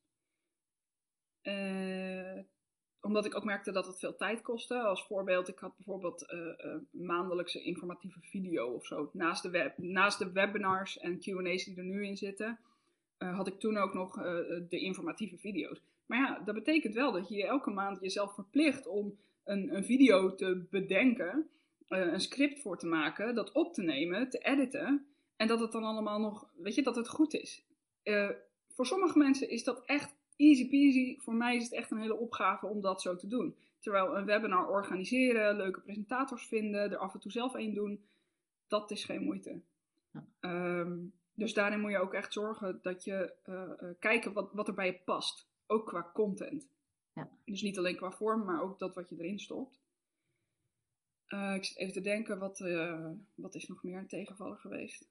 Uh, 1.43 2.39
omdat 3.01 3.25
ik 3.25 3.35
ook 3.35 3.43
merkte 3.43 3.71
dat 3.71 3.87
het 3.87 3.99
veel 3.99 4.15
tijd 4.15 4.41
kostte. 4.41 4.81
Als 4.81 5.05
voorbeeld, 5.05 5.47
ik 5.47 5.59
had 5.59 5.75
bijvoorbeeld 5.75 6.33
uh, 6.33 6.39
uh, 6.39 6.75
maandelijkse 6.91 7.61
informatieve 7.61 8.19
video 8.21 8.67
of 8.67 8.85
zo. 8.85 9.09
Naast 9.13 9.43
de, 9.43 9.49
web, 9.49 9.77
naast 9.77 10.19
de 10.19 10.31
webinars 10.31 10.97
en 10.97 11.19
QA's 11.19 11.63
die 11.63 11.77
er 11.77 11.83
nu 11.83 12.05
in 12.05 12.17
zitten, 12.17 12.59
had 13.17 13.47
ik 13.47 13.59
toen 13.59 13.77
ook 13.77 13.93
nog 13.93 14.13
de 14.69 14.79
informatieve 14.79 15.37
video's. 15.37 15.81
Maar 16.05 16.19
ja, 16.19 16.39
dat 16.45 16.55
betekent 16.55 16.93
wel 16.93 17.11
dat 17.11 17.29
je 17.29 17.45
elke 17.45 17.69
maand 17.69 18.01
jezelf 18.01 18.33
verplicht 18.33 18.87
om 18.87 19.17
een, 19.43 19.75
een 19.75 19.83
video 19.83 20.35
te 20.35 20.65
bedenken, 20.69 21.49
een 21.87 22.19
script 22.19 22.61
voor 22.61 22.77
te 22.77 22.87
maken, 22.87 23.35
dat 23.35 23.51
op 23.51 23.73
te 23.73 23.81
nemen, 23.81 24.29
te 24.29 24.37
editen. 24.37 25.05
En 25.35 25.47
dat 25.47 25.59
het 25.59 25.71
dan 25.71 25.83
allemaal 25.83 26.19
nog, 26.19 26.49
weet 26.57 26.75
je, 26.75 26.81
dat 26.81 26.95
het 26.95 27.09
goed 27.09 27.33
is. 27.33 27.65
Voor 28.67 28.85
sommige 28.85 29.17
mensen 29.17 29.49
is 29.49 29.63
dat 29.63 29.85
echt 29.85 30.15
easy 30.39 30.69
peasy. 30.69 31.19
Voor 31.19 31.33
mij 31.33 31.55
is 31.55 31.63
het 31.63 31.73
echt 31.73 31.91
een 31.91 31.99
hele 31.99 32.19
opgave 32.19 32.65
om 32.65 32.81
dat 32.81 33.01
zo 33.01 33.15
te 33.15 33.27
doen. 33.27 33.55
Terwijl 33.79 34.17
een 34.17 34.25
webinar 34.25 34.69
organiseren, 34.69 35.55
leuke 35.55 35.81
presentators 35.81 36.47
vinden, 36.47 36.91
er 36.91 36.97
af 36.97 37.13
en 37.13 37.19
toe 37.19 37.31
zelf 37.31 37.53
een 37.53 37.73
doen, 37.73 38.05
dat 38.67 38.91
is 38.91 39.05
geen 39.05 39.23
moeite. 39.23 39.61
Um, 40.39 41.13
dus 41.33 41.53
daarin 41.53 41.79
moet 41.79 41.91
je 41.91 41.97
ook 41.99 42.13
echt 42.13 42.33
zorgen 42.33 42.79
dat 42.81 43.03
je 43.03 43.33
uh, 43.45 43.89
kijken 43.99 44.33
wat, 44.33 44.53
wat 44.53 44.67
er 44.67 44.73
bij 44.73 44.85
je 44.85 44.99
past. 45.05 45.47
Ook 45.67 45.87
qua 45.87 46.11
content. 46.13 46.69
Ja. 47.13 47.29
Dus 47.45 47.61
niet 47.61 47.77
alleen 47.77 47.95
qua 47.95 48.11
vorm, 48.11 48.45
maar 48.45 48.61
ook 48.61 48.79
dat 48.79 48.95
wat 48.95 49.09
je 49.09 49.15
erin 49.17 49.39
stopt. 49.39 49.79
Uh, 51.27 51.55
ik 51.55 51.65
zit 51.65 51.77
even 51.77 51.93
te 51.93 52.01
denken, 52.01 52.39
wat, 52.39 52.59
uh, 52.59 53.11
wat 53.35 53.55
is 53.55 53.67
nog 53.67 53.83
meer 53.83 53.97
een 53.97 54.07
tegenvaller 54.07 54.57
geweest? 54.57 55.09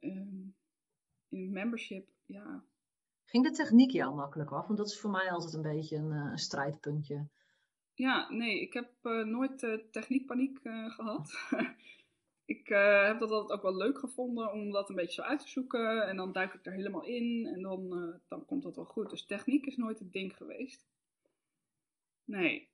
Um, 0.00 0.54
in 1.28 1.52
membership, 1.52 2.08
ja. 2.28 2.64
Ging 3.24 3.44
de 3.44 3.50
techniek 3.50 3.90
jou 3.90 4.14
makkelijk 4.14 4.50
af? 4.50 4.66
Want 4.66 4.78
dat 4.78 4.88
is 4.88 5.00
voor 5.00 5.10
mij 5.10 5.30
altijd 5.30 5.52
een 5.52 5.62
beetje 5.62 5.96
een, 5.96 6.12
uh, 6.12 6.30
een 6.30 6.38
strijdpuntje. 6.38 7.26
Ja, 7.94 8.30
nee, 8.30 8.60
ik 8.60 8.72
heb 8.72 8.90
nooit 9.24 9.58
techniekpaniek 9.90 10.58
gehad. 10.88 11.32
ik 12.54 12.68
uh, 12.70 13.06
heb 13.06 13.18
dat 13.18 13.30
altijd 13.30 13.58
ook 13.58 13.62
wel 13.62 13.76
leuk 13.76 13.98
gevonden 13.98 14.52
om 14.52 14.70
dat 14.70 14.88
een 14.88 14.94
beetje 14.94 15.22
zo 15.22 15.28
uit 15.28 15.40
te 15.40 15.48
zoeken. 15.48 16.06
En 16.08 16.16
dan 16.16 16.32
duik 16.32 16.54
ik 16.54 16.66
er 16.66 16.72
helemaal 16.72 17.04
in 17.04 17.46
en 17.46 17.62
dan, 17.62 17.98
uh, 17.98 18.14
dan 18.28 18.44
komt 18.44 18.62
dat 18.62 18.76
wel 18.76 18.84
goed. 18.84 19.10
Dus 19.10 19.26
techniek 19.26 19.66
is 19.66 19.76
nooit 19.76 19.98
het 19.98 20.12
ding 20.12 20.36
geweest. 20.36 20.86
Nee. 22.24 22.68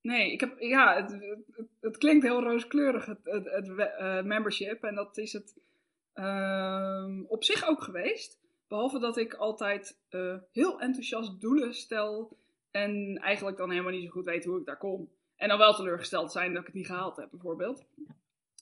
Nee, 0.00 0.32
ik 0.32 0.40
heb, 0.40 0.58
ja, 0.58 0.94
het, 0.94 1.10
het, 1.10 1.68
het 1.80 1.96
klinkt 1.96 2.24
heel 2.24 2.42
rooskleurig, 2.42 3.06
het, 3.06 3.24
het, 3.24 3.68
uh, 3.68 4.22
membership. 4.22 4.84
En 4.84 4.94
dat 4.94 5.16
is 5.16 5.32
het 5.32 5.56
ehm, 6.12 7.22
op 7.26 7.44
zich 7.44 7.68
ook 7.68 7.82
geweest. 7.82 8.40
Behalve 8.68 8.98
dat 8.98 9.16
ik 9.16 9.34
altijd 9.34 9.98
heel 10.52 10.80
enthousiast 10.80 11.40
doelen 11.40 11.74
stel. 11.74 12.36
En 12.70 13.18
eigenlijk 13.18 13.56
dan 13.56 13.70
helemaal 13.70 13.92
niet 13.92 14.04
zo 14.04 14.10
goed 14.10 14.24
weet 14.24 14.44
hoe 14.44 14.58
ik 14.58 14.66
daar 14.66 14.78
kom. 14.78 15.10
En 15.36 15.48
dan 15.48 15.58
wel 15.58 15.74
teleurgesteld 15.74 16.32
zijn 16.32 16.50
dat 16.50 16.60
ik 16.60 16.66
het 16.66 16.74
niet 16.74 16.86
gehaald 16.86 17.16
heb, 17.16 17.30
bijvoorbeeld. 17.30 17.84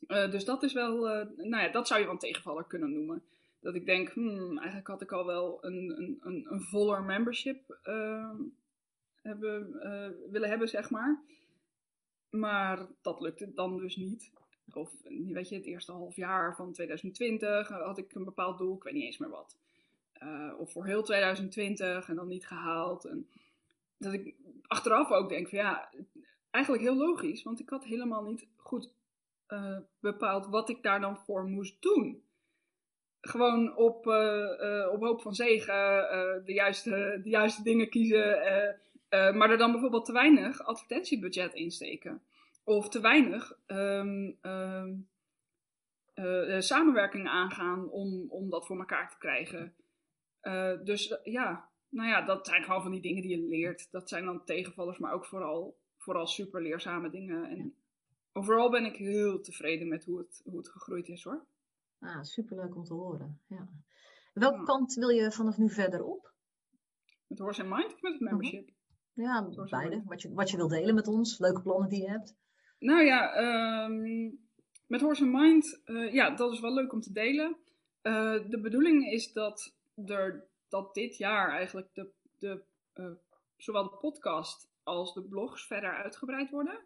Uh, 0.09 0.31
dus 0.31 0.45
dat 0.45 0.63
is 0.63 0.73
wel, 0.73 0.97
uh, 0.97 1.27
nou 1.37 1.63
ja, 1.63 1.69
dat 1.69 1.87
zou 1.87 2.01
je 2.01 2.07
wel 2.07 2.15
een 2.15 2.21
tegenvaller 2.21 2.65
kunnen 2.65 2.93
noemen. 2.93 3.23
Dat 3.61 3.75
ik 3.75 3.87
denk, 3.87 4.11
hmm, 4.11 4.59
eigenlijk 4.59 4.87
had 4.87 5.03
ik 5.03 5.13
al 5.13 5.27
wel 5.27 5.65
een, 5.65 6.19
een, 6.23 6.47
een, 6.51 6.61
voller 6.61 7.03
membership 7.03 7.79
uh, 7.85 8.31
hebben, 9.23 9.73
willen 10.31 10.49
hebben, 10.49 10.69
zeg 10.69 10.91
maar. 10.91 11.23
Maar 12.31 12.87
dat 13.03 13.21
lukte 13.21 13.53
dan 13.55 13.77
dus 13.77 13.97
niet. 13.97 14.33
Of 14.73 14.91
weet 15.07 15.49
je, 15.49 15.57
het 15.57 15.67
eerste 15.67 15.93
half 15.93 16.17
jaar 16.17 16.57
van 16.57 16.73
2020 16.73 17.69
had 17.69 17.99
ik 17.99 18.15
een 18.15 18.25
bepaald 18.25 18.59
doel, 18.59 18.77
ik 18.77 18.83
weet 18.83 18.95
niet 18.95 19.05
eens 19.05 19.19
meer 19.19 19.31
wat. 19.31 19.59
Of 20.59 20.73
voor 20.73 20.87
heel 20.87 21.03
2020 21.03 22.09
en 22.09 22.15
dan 22.15 22.29
niet 22.29 22.47
gehaald. 22.47 23.05
En 23.05 23.29
dat 23.99 24.13
ik 24.13 24.35
achteraf 24.67 25.11
ook 25.11 25.29
denk 25.29 25.49
van 25.49 25.59
ja, 25.59 25.91
eigenlijk 26.51 26.85
heel 26.85 26.97
logisch, 26.97 27.43
want 27.43 27.61
ik 27.61 27.69
had 27.69 27.85
helemaal 27.85 28.23
niet 28.23 28.47
goed 28.57 28.93
uh, 29.49 29.79
bepaald 30.01 30.47
wat 30.47 30.69
ik 30.69 30.83
daar 30.83 31.01
dan 31.01 31.19
voor 31.19 31.45
moest 31.45 31.83
doen. 31.83 32.23
Gewoon 33.21 33.77
op, 33.77 34.07
uh, 34.07 34.89
op 34.93 35.01
hoop 35.01 35.23
van 35.23 35.35
zegen 35.35 35.75
de, 36.45 36.53
juiste, 36.53 37.21
de 37.23 37.29
juiste 37.29 37.63
dingen 37.63 37.91
kiezen. 37.91 38.39
Maar 39.09 39.51
er 39.51 39.59
dan 39.59 39.73
bijvoorbeeld 39.73 40.05
te 40.05 40.13
weinig 40.13 40.63
advertentiebudget 40.65 41.55
insteken. 41.55 42.23
Of 42.65 42.89
te 42.89 43.01
weinig 43.01 43.59
um, 43.67 44.39
samenwerking 46.59 47.29
aangaan 47.29 47.91
om, 47.91 48.27
om 48.29 48.51
dat 48.51 48.67
voor 48.67 48.79
elkaar 48.79 49.11
te 49.11 49.19
krijgen. 49.19 49.75
Uh, 50.47 50.85
dus 50.85 51.19
ja, 51.23 51.71
nou 51.89 52.09
ja, 52.09 52.23
dat 52.23 52.47
zijn 52.47 52.63
gewoon 52.63 52.83
van 52.83 52.91
die 52.91 53.01
dingen 53.01 53.23
die 53.23 53.41
je 53.41 53.49
leert. 53.49 53.89
Dat 53.91 54.09
zijn 54.09 54.25
dan 54.25 54.45
tegenvallers, 54.45 54.99
maar 54.99 55.13
ook 55.13 55.27
vooral, 55.27 55.79
vooral 55.97 56.27
super 56.27 56.63
leerzame 56.63 57.11
dingen. 57.11 57.45
En 57.45 57.75
overal 58.33 58.71
ben 58.71 58.85
ik 58.85 58.97
heel 58.97 59.41
tevreden 59.41 59.89
met 59.89 60.05
hoe 60.05 60.19
het, 60.19 60.41
hoe 60.45 60.57
het 60.57 60.69
gegroeid 60.69 61.09
is 61.09 61.25
hoor. 61.25 61.47
Ah, 62.01 62.23
superleuk 62.23 62.77
om 62.77 62.85
te 62.85 62.95
horen. 62.95 63.41
Ja. 63.47 63.69
Welke 64.33 64.59
ja. 64.59 64.65
kant 64.65 64.95
wil 64.95 65.09
je 65.09 65.33
vanaf 65.33 65.57
nu 65.57 65.71
verder 65.71 66.05
op? 66.05 66.33
Met 67.27 67.39
Horse 67.39 67.63
and 67.63 67.71
Mind 67.71 67.95
of 67.95 68.01
met 68.01 68.13
het 68.13 68.21
mhm. 68.21 68.31
membership? 68.31 68.71
Ja, 69.13 69.49
beide. 69.71 70.03
Wat 70.05 70.23
je, 70.23 70.33
wat 70.33 70.51
je 70.51 70.57
wil 70.57 70.69
delen 70.69 70.95
met 70.95 71.09
ons, 71.09 71.39
leuke 71.39 71.63
plannen 71.63 71.89
die 71.89 72.03
je 72.03 72.09
hebt. 72.09 72.37
Nou 72.79 73.05
ja, 73.05 73.37
um, 73.85 74.39
met 74.87 75.01
Horse 75.01 75.23
and 75.23 75.33
Mind, 75.33 75.81
uh, 75.85 76.13
ja, 76.13 76.31
dat 76.31 76.53
is 76.53 76.61
wel 76.61 76.75
leuk 76.75 76.93
om 76.93 77.01
te 77.01 77.13
delen. 77.13 77.57
Uh, 78.03 78.49
de 78.49 78.61
bedoeling 78.61 79.13
is 79.13 79.33
dat, 79.33 79.77
er, 80.07 80.47
dat 80.69 80.95
dit 80.95 81.17
jaar 81.17 81.51
eigenlijk 81.51 81.89
de, 81.93 82.11
de, 82.39 82.63
uh, 82.95 83.11
zowel 83.57 83.83
de 83.83 83.97
podcast 83.97 84.69
als 84.83 85.15
de 85.15 85.23
blogs 85.23 85.67
verder 85.67 85.95
uitgebreid 85.95 86.51
worden. 86.51 86.79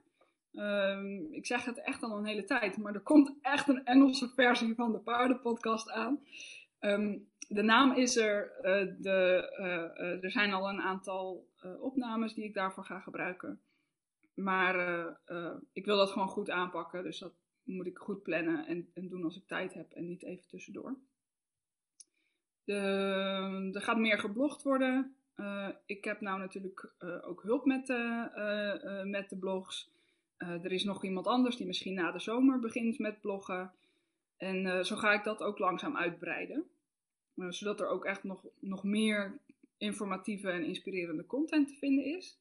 Um, 0.53 1.33
ik 1.33 1.47
zeg 1.47 1.65
het 1.65 1.83
echt 1.83 2.03
al 2.03 2.19
een 2.19 2.25
hele 2.25 2.45
tijd, 2.45 2.77
maar 2.77 2.95
er 2.95 3.01
komt 3.01 3.35
echt 3.41 3.69
een 3.69 3.85
Engelse 3.85 4.29
versie 4.29 4.75
van 4.75 4.93
de 4.93 4.99
paardenpodcast 4.99 5.91
aan. 5.91 6.25
Um, 6.81 7.29
de 7.49 7.63
naam 7.63 7.93
is 7.93 8.17
er. 8.17 8.53
Uh, 8.57 8.95
de, 8.99 9.51
uh, 9.59 10.25
er 10.25 10.31
zijn 10.31 10.53
al 10.53 10.69
een 10.69 10.81
aantal 10.81 11.47
opnames 11.81 12.35
die 12.35 12.45
ik 12.45 12.55
daarvoor 12.55 12.85
ga 12.85 13.01
gebruiken. 13.01 13.61
Maar 14.35 14.77
ik 15.73 15.85
wil 15.85 15.97
dat 15.97 16.11
gewoon 16.11 16.29
goed 16.29 16.51
aanpakken. 16.51 17.03
Dus 17.03 17.19
dat 17.19 17.33
moet 17.63 17.87
ik 17.87 17.99
goed 17.99 18.23
plannen 18.23 18.67
en, 18.67 18.91
en 18.95 19.09
doen 19.09 19.25
als 19.25 19.37
ik 19.37 19.47
tijd 19.47 19.75
heb 19.75 19.93
en 19.93 20.07
niet 20.07 20.23
even 20.23 20.49
tussendoor. 20.49 20.97
Er 22.69 23.83
gaat 23.83 23.99
meer 23.99 24.19
geblogd 24.19 24.63
worden. 24.63 25.15
ik 25.87 26.05
heb 26.05 26.21
nou 26.21 26.39
natuurlijk 26.39 26.91
ook 27.23 27.43
hulp 27.43 27.65
met 27.65 27.87
de, 27.87 29.03
met 29.05 29.31
de 29.31 29.37
blogs. 29.37 29.91
er 30.37 30.73
is 30.73 30.85
nog 30.85 31.05
iemand 31.05 31.27
anders 31.27 31.57
die 31.57 31.67
misschien 31.67 31.95
na 31.95 32.13
de 32.13 32.19
zomer 32.19 32.59
begint 32.61 32.99
met 32.99 33.21
bloggen. 33.21 33.73
En 34.37 34.87
zo 34.87 34.97
ga 34.97 35.13
ik 35.13 35.25
dat 35.25 35.43
ook 35.43 35.59
langzaam 35.59 35.97
uitbreiden. 35.97 36.65
Zodat 37.49 37.81
er 37.81 37.89
ook 37.89 38.05
echt 38.05 38.25
nog, 38.25 38.45
nog 38.59 38.85
meer 38.85 39.39
informatieve 39.79 40.51
en 40.51 40.65
inspirerende 40.65 41.27
content 41.27 41.69
te 41.69 41.75
vinden 41.75 42.05
is. 42.05 42.39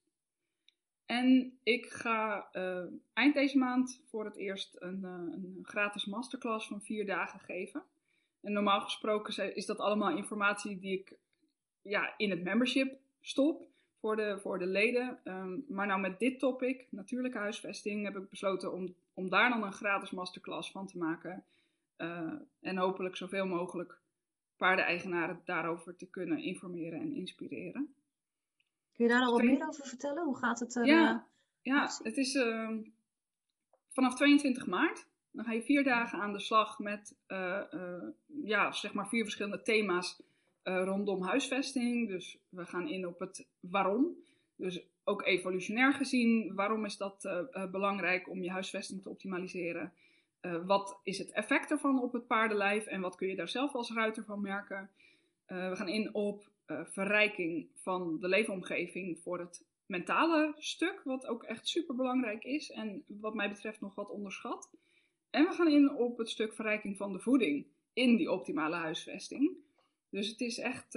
En 1.06 1.58
ik 1.64 1.86
ga 1.86 2.50
eind 3.14 3.34
deze 3.34 3.58
maand 3.58 4.02
voor 4.10 4.26
het 4.26 4.38
eerst 4.38 4.76
een, 4.80 5.04
een, 5.04 5.60
gratis 5.62 6.06
masterclass 6.06 6.68
van 6.68 6.82
vier 6.82 7.06
dagen 7.06 7.40
geven. 7.40 7.84
En 8.48 8.54
normaal 8.54 8.82
gesproken 8.82 9.56
is 9.56 9.66
dat 9.66 9.80
allemaal 9.80 10.18
informatie 10.18 10.80
die 10.80 11.00
ik 11.00 11.14
ja, 11.82 12.14
in 12.18 12.30
het 12.30 12.44
membership 12.44 13.00
stop 13.22 13.68
voor 14.00 14.16
de, 14.16 14.40
voor 14.40 14.60
de 14.60 14.66
leden. 14.66 15.20
Um, 15.24 15.66
maar 15.68 15.88
nou 15.88 16.00
met 16.00 16.20
dit 16.20 16.40
topic, 16.40 16.88
natuurlijke 16.90 17.38
huisvesting, 17.38 18.06
heb 18.06 18.18
ik 18.18 18.30
besloten 18.30 18.74
om, 18.74 18.96
om 19.14 19.30
daar 19.30 19.50
dan 19.50 19.64
een 19.64 19.74
gratis 19.74 20.12
masterclass 20.12 20.72
van 20.72 20.88
te 20.88 20.98
maken. 20.98 21.44
Uh, 21.98 22.34
en 22.62 22.78
hopelijk 22.78 23.16
zoveel 23.16 23.46
mogelijk 23.46 24.00
paardeneigenaren 24.58 25.42
daarover 25.46 25.96
te 25.96 26.10
kunnen 26.10 26.40
informeren 26.40 27.00
en 27.00 27.14
inspireren. 27.14 27.94
Kun 28.94 29.06
je 29.06 29.12
daar 29.12 29.22
al 29.22 29.32
wat 29.32 29.44
meer 29.44 29.68
over 29.68 29.86
vertellen? 29.86 30.24
Hoe 30.24 30.38
gaat 30.38 30.60
het? 30.60 30.74
Ja, 30.84 31.14
uh, 31.14 31.20
ja 31.62 31.90
het 32.04 32.18
is 32.18 32.36
uh, 32.36 32.70
vanaf 33.90 34.16
22 34.16 34.68
maart. 34.68 35.07
Dan 35.32 35.46
ga 35.46 35.52
je 35.52 35.62
vier 35.62 35.84
dagen 35.84 36.20
aan 36.20 36.34
de 36.34 36.40
slag 36.40 36.80
met 36.80 37.16
uh, 37.28 37.62
ja, 38.44 38.72
zeg 38.72 38.94
maar 38.94 39.08
vier 39.08 39.24
verschillende 39.24 39.62
thema's 39.62 40.22
rondom 40.64 41.22
huisvesting. 41.22 42.08
Dus 42.08 42.38
we 42.50 42.66
gaan 42.66 42.88
in 42.88 43.08
op 43.08 43.20
het 43.20 43.48
waarom. 43.60 44.16
Dus 44.56 44.82
ook 45.04 45.26
evolutionair 45.26 45.94
gezien, 45.94 46.56
waarom 46.56 46.86
is 46.86 46.98
dat 46.98 47.46
belangrijk 47.72 48.30
om 48.30 48.44
je 48.44 48.52
huisvesting 48.52 49.02
te 49.02 49.10
optimaliseren? 49.10 49.94
Wat 50.66 51.00
is 51.04 51.18
het 51.18 51.32
effect 51.32 51.72
ervan 51.72 52.02
op 52.02 52.14
het 52.14 52.28
paardenlijf 52.28 52.86
en 52.86 53.02
wat 53.02 53.16
kun 53.16 53.28
je 53.28 53.36
daar 53.36 53.50
zelf 53.50 53.74
als 53.74 53.94
ruiter 53.94 54.24
van 54.24 54.42
merken? 54.42 54.90
We 55.46 55.76
gaan 55.76 55.88
in 55.88 56.14
op 56.14 56.50
verrijking 56.84 57.68
van 57.74 58.20
de 58.20 58.28
leefomgeving 58.28 59.20
voor 59.20 59.40
het 59.40 59.66
mentale 59.86 60.54
stuk, 60.58 61.02
wat 61.04 61.28
ook 61.28 61.44
echt 61.44 61.68
super 61.68 61.96
belangrijk 61.96 62.44
is 62.44 62.72
en 62.72 63.04
wat 63.08 63.34
mij 63.34 63.50
betreft 63.50 63.82
nog 63.82 63.96
wat 63.96 64.10
onderschat. 64.10 64.70
En 65.30 65.44
we 65.46 65.54
gaan 65.54 65.70
in 65.70 65.96
op 65.96 66.18
het 66.18 66.30
stuk 66.30 66.54
verrijking 66.54 66.98
van 66.98 67.14
de 67.14 67.20
voeding 67.20 67.66
in 67.94 68.16
die 68.16 68.32
optimale 68.32 68.76
huisvesting. 68.76 69.58
Dus 70.10 70.28
het 70.30 70.42
is 70.42 70.58
echt 70.58 70.92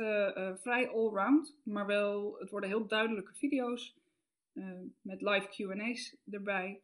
vrij 0.55 0.89
allround, 0.89 1.57
maar 1.63 1.87
wel, 1.87 2.37
het 2.39 2.51
worden 2.51 2.69
heel 2.69 2.87
duidelijke 2.87 3.35
video's 3.35 3.97
met 5.01 5.23
live 5.23 5.49
QA's 5.49 6.17
erbij. 6.31 6.83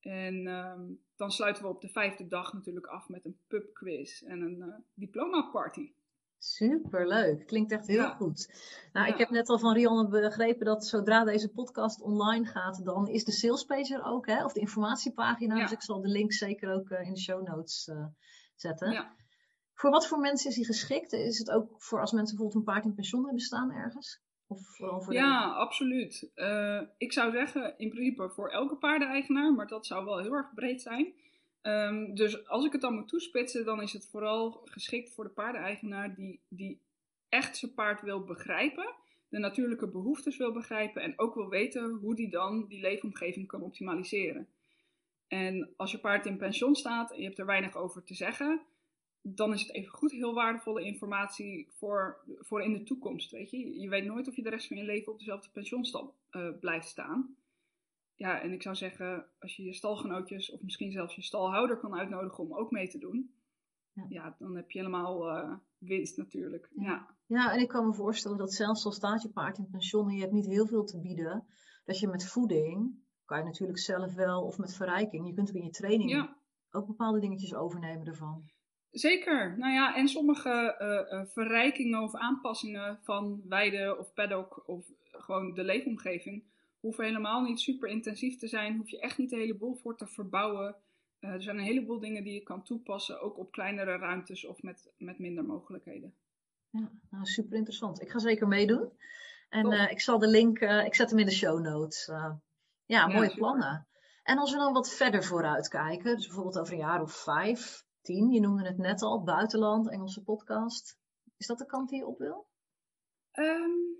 En 0.00 0.46
um, 0.46 1.00
dan 1.16 1.30
sluiten 1.30 1.62
we 1.62 1.68
op 1.68 1.80
de 1.80 1.88
vijfde 1.88 2.26
dag 2.28 2.52
natuurlijk 2.52 2.86
af 2.86 3.08
met 3.08 3.24
een 3.24 3.38
pubquiz 3.46 4.22
en 4.22 4.40
een 4.40 4.58
uh, 4.58 4.74
diploma 4.94 5.42
party. 5.42 5.92
Superleuk, 6.38 7.46
klinkt 7.46 7.72
echt 7.72 7.86
heel 7.86 8.08
goed. 8.08 8.48
Nou, 8.92 9.06
ja. 9.06 9.12
ik 9.12 9.18
heb 9.18 9.30
net 9.30 9.48
al 9.48 9.58
van 9.58 9.74
Rianne 9.74 10.08
begrepen 10.08 10.66
dat 10.66 10.86
zodra 10.86 11.24
deze 11.24 11.48
podcast 11.48 12.00
online 12.00 12.46
gaat, 12.46 12.84
dan 12.84 13.08
is 13.08 13.24
de 13.24 13.32
salespage 13.32 13.94
er 13.94 14.04
ook, 14.04 14.26
hè? 14.26 14.44
of 14.44 14.52
de 14.52 14.60
informatiepagina. 14.60 15.54
Ja. 15.54 15.62
Dus 15.62 15.72
ik 15.72 15.82
zal 15.82 16.00
de 16.00 16.08
link 16.08 16.32
zeker 16.32 16.72
ook 16.72 16.90
uh, 16.90 17.06
in 17.06 17.12
de 17.12 17.20
show 17.20 17.46
notes 17.46 17.86
uh, 17.86 18.06
zetten. 18.54 18.92
Ja. 18.92 19.14
Voor 19.74 19.90
wat 19.90 20.06
voor 20.06 20.18
mensen 20.18 20.50
is 20.50 20.56
die 20.56 20.64
geschikt? 20.64 21.12
Is 21.12 21.38
het 21.38 21.50
ook 21.50 21.82
voor 21.82 22.00
als 22.00 22.12
mensen 22.12 22.36
bijvoorbeeld 22.36 22.66
een 22.66 22.74
paard 22.74 22.84
in 22.84 22.94
pensioen 22.94 23.24
hebben 23.24 23.42
staan 23.42 23.72
ergens? 23.72 24.24
Of 24.46 24.76
vooral 24.76 25.00
voor 25.00 25.12
ja, 25.12 25.48
de... 25.48 25.54
absoluut. 25.54 26.30
Uh, 26.34 26.82
ik 26.96 27.12
zou 27.12 27.32
zeggen, 27.32 27.78
in 27.78 27.88
principe 27.88 28.28
voor 28.28 28.50
elke 28.50 28.76
paardeneigenaar, 28.76 29.54
maar 29.54 29.66
dat 29.66 29.86
zou 29.86 30.04
wel 30.04 30.18
heel 30.18 30.32
erg 30.32 30.54
breed 30.54 30.82
zijn. 30.82 31.14
Um, 31.66 32.14
dus 32.14 32.48
als 32.48 32.64
ik 32.64 32.72
het 32.72 32.80
dan 32.80 32.94
moet 32.94 33.08
toespitsen, 33.08 33.64
dan 33.64 33.82
is 33.82 33.92
het 33.92 34.06
vooral 34.06 34.60
geschikt 34.64 35.10
voor 35.10 35.24
de 35.24 35.30
paardeneigenaar 35.30 36.14
die, 36.14 36.40
die 36.48 36.80
echt 37.28 37.56
zijn 37.56 37.74
paard 37.74 38.02
wil 38.02 38.24
begrijpen, 38.24 38.94
de 39.28 39.38
natuurlijke 39.38 39.88
behoeftes 39.88 40.36
wil 40.36 40.52
begrijpen 40.52 41.02
en 41.02 41.18
ook 41.18 41.34
wil 41.34 41.48
weten 41.48 41.90
hoe 41.90 42.14
die 42.14 42.30
dan 42.30 42.66
die 42.68 42.80
leefomgeving 42.80 43.46
kan 43.46 43.62
optimaliseren. 43.62 44.48
En 45.28 45.72
als 45.76 45.90
je 45.90 45.98
paard 45.98 46.26
in 46.26 46.36
pensioen 46.36 46.74
staat 46.74 47.10
en 47.10 47.18
je 47.18 47.24
hebt 47.24 47.38
er 47.38 47.46
weinig 47.46 47.76
over 47.76 48.04
te 48.04 48.14
zeggen, 48.14 48.60
dan 49.22 49.52
is 49.52 49.60
het 49.60 49.74
even 49.74 49.92
goed 49.92 50.12
heel 50.12 50.34
waardevolle 50.34 50.82
informatie 50.82 51.68
voor, 51.70 52.18
voor 52.38 52.62
in 52.62 52.72
de 52.72 52.82
toekomst. 52.82 53.30
Weet 53.30 53.50
je? 53.50 53.80
je 53.80 53.88
weet 53.88 54.04
nooit 54.04 54.28
of 54.28 54.36
je 54.36 54.42
de 54.42 54.50
rest 54.50 54.66
van 54.66 54.76
je 54.76 54.84
leven 54.84 55.12
op 55.12 55.18
dezelfde 55.18 55.48
pensioenstand 55.52 56.12
uh, 56.30 56.48
blijft 56.60 56.88
staan. 56.88 57.36
Ja, 58.16 58.40
en 58.40 58.52
ik 58.52 58.62
zou 58.62 58.74
zeggen, 58.74 59.26
als 59.38 59.56
je 59.56 59.62
je 59.62 59.74
stalgenootjes 59.74 60.50
of 60.50 60.62
misschien 60.62 60.92
zelfs 60.92 61.14
je 61.14 61.22
stalhouder 61.22 61.78
kan 61.78 61.94
uitnodigen 61.94 62.44
om 62.44 62.54
ook 62.54 62.70
mee 62.70 62.88
te 62.88 62.98
doen, 62.98 63.34
ja, 63.92 64.06
ja 64.08 64.36
dan 64.38 64.56
heb 64.56 64.70
je 64.70 64.78
helemaal 64.78 65.36
uh, 65.36 65.54
winst 65.78 66.16
natuurlijk. 66.16 66.70
Ja. 66.74 66.84
ja. 66.84 67.14
Ja. 67.26 67.52
en 67.52 67.60
ik 67.60 67.68
kan 67.68 67.86
me 67.86 67.94
voorstellen 67.94 68.38
dat 68.38 68.52
zelfs 68.52 68.84
al 68.84 68.92
staat 68.92 69.22
je 69.22 69.28
paard 69.28 69.58
in 69.58 69.68
pensioen 69.70 70.08
en 70.08 70.14
je 70.14 70.20
hebt 70.20 70.32
niet 70.32 70.46
heel 70.46 70.66
veel 70.66 70.84
te 70.84 71.00
bieden, 71.00 71.46
dat 71.84 71.98
je 71.98 72.08
met 72.08 72.28
voeding, 72.28 73.04
kan 73.24 73.38
je 73.38 73.44
natuurlijk 73.44 73.78
zelf 73.78 74.14
wel, 74.14 74.42
of 74.42 74.58
met 74.58 74.76
verrijking, 74.76 75.26
je 75.26 75.34
kunt 75.34 75.48
ook 75.48 75.54
in 75.54 75.64
je 75.64 75.70
training 75.70 76.10
ja. 76.10 76.36
ook 76.70 76.86
bepaalde 76.86 77.20
dingetjes 77.20 77.54
overnemen 77.54 78.06
ervan. 78.06 78.50
Zeker. 78.90 79.58
Nou 79.58 79.72
ja, 79.72 79.96
en 79.96 80.08
sommige 80.08 80.76
uh, 80.78 81.18
uh, 81.18 81.26
verrijkingen 81.26 82.02
of 82.02 82.14
aanpassingen 82.14 82.98
van 83.02 83.42
weide 83.48 83.96
of 83.98 84.12
paddock 84.12 84.68
of 84.68 84.86
gewoon 85.10 85.54
de 85.54 85.64
leefomgeving 85.64 86.44
hoeven 86.80 87.04
helemaal 87.04 87.42
niet 87.42 87.60
super 87.60 87.88
intensief 87.88 88.36
te 88.36 88.48
zijn. 88.48 88.76
Hoef 88.76 88.90
je 88.90 89.00
echt 89.00 89.18
niet 89.18 89.30
de 89.30 89.36
hele 89.36 89.56
boel 89.56 89.74
voor 89.74 89.96
te 89.96 90.06
verbouwen. 90.06 90.76
Uh, 91.20 91.30
er 91.30 91.42
zijn 91.42 91.58
een 91.58 91.64
heleboel 91.64 92.00
dingen 92.00 92.24
die 92.24 92.34
je 92.34 92.42
kan 92.42 92.62
toepassen, 92.62 93.20
ook 93.20 93.38
op 93.38 93.52
kleinere 93.52 93.96
ruimtes 93.96 94.46
of 94.46 94.62
met, 94.62 94.92
met 94.98 95.18
minder 95.18 95.44
mogelijkheden. 95.44 96.14
Ja, 96.70 96.90
nou, 97.10 97.24
super 97.24 97.56
interessant. 97.56 98.02
Ik 98.02 98.10
ga 98.10 98.18
zeker 98.18 98.48
meedoen. 98.48 98.92
En 99.48 99.90
ik 99.90 100.00
zal 100.00 100.18
de 100.18 100.28
link, 100.28 100.58
ik 100.58 100.94
zet 100.94 101.10
hem 101.10 101.18
in 101.18 101.26
de 101.26 101.32
show 101.32 101.60
notes. 101.60 102.06
ja, 102.86 103.06
mooie 103.06 103.28
ja, 103.28 103.34
plannen. 103.34 103.86
En 104.22 104.38
als 104.38 104.52
we 104.52 104.58
dan 104.58 104.72
wat 104.72 104.94
verder 104.94 105.24
vooruit 105.24 105.68
kijken, 105.68 106.16
dus 106.16 106.26
bijvoorbeeld 106.26 106.58
over 106.58 106.72
een 106.72 106.78
jaar 106.78 107.02
of 107.02 107.22
vijf, 107.22 107.84
tien. 108.02 108.30
Je 108.30 108.40
noemde 108.40 108.66
het 108.66 108.78
net 108.78 109.02
al, 109.02 109.22
buitenland, 109.22 109.90
Engelse 109.90 110.22
podcast. 110.22 110.98
Is 111.36 111.46
dat 111.46 111.58
de 111.58 111.66
kant 111.66 111.88
die 111.88 111.98
je 111.98 112.06
op 112.06 112.18
wil? 112.18 112.46
Um, 113.32 113.96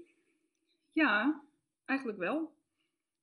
ja, 0.92 1.42
eigenlijk 1.84 2.18
wel. 2.18 2.54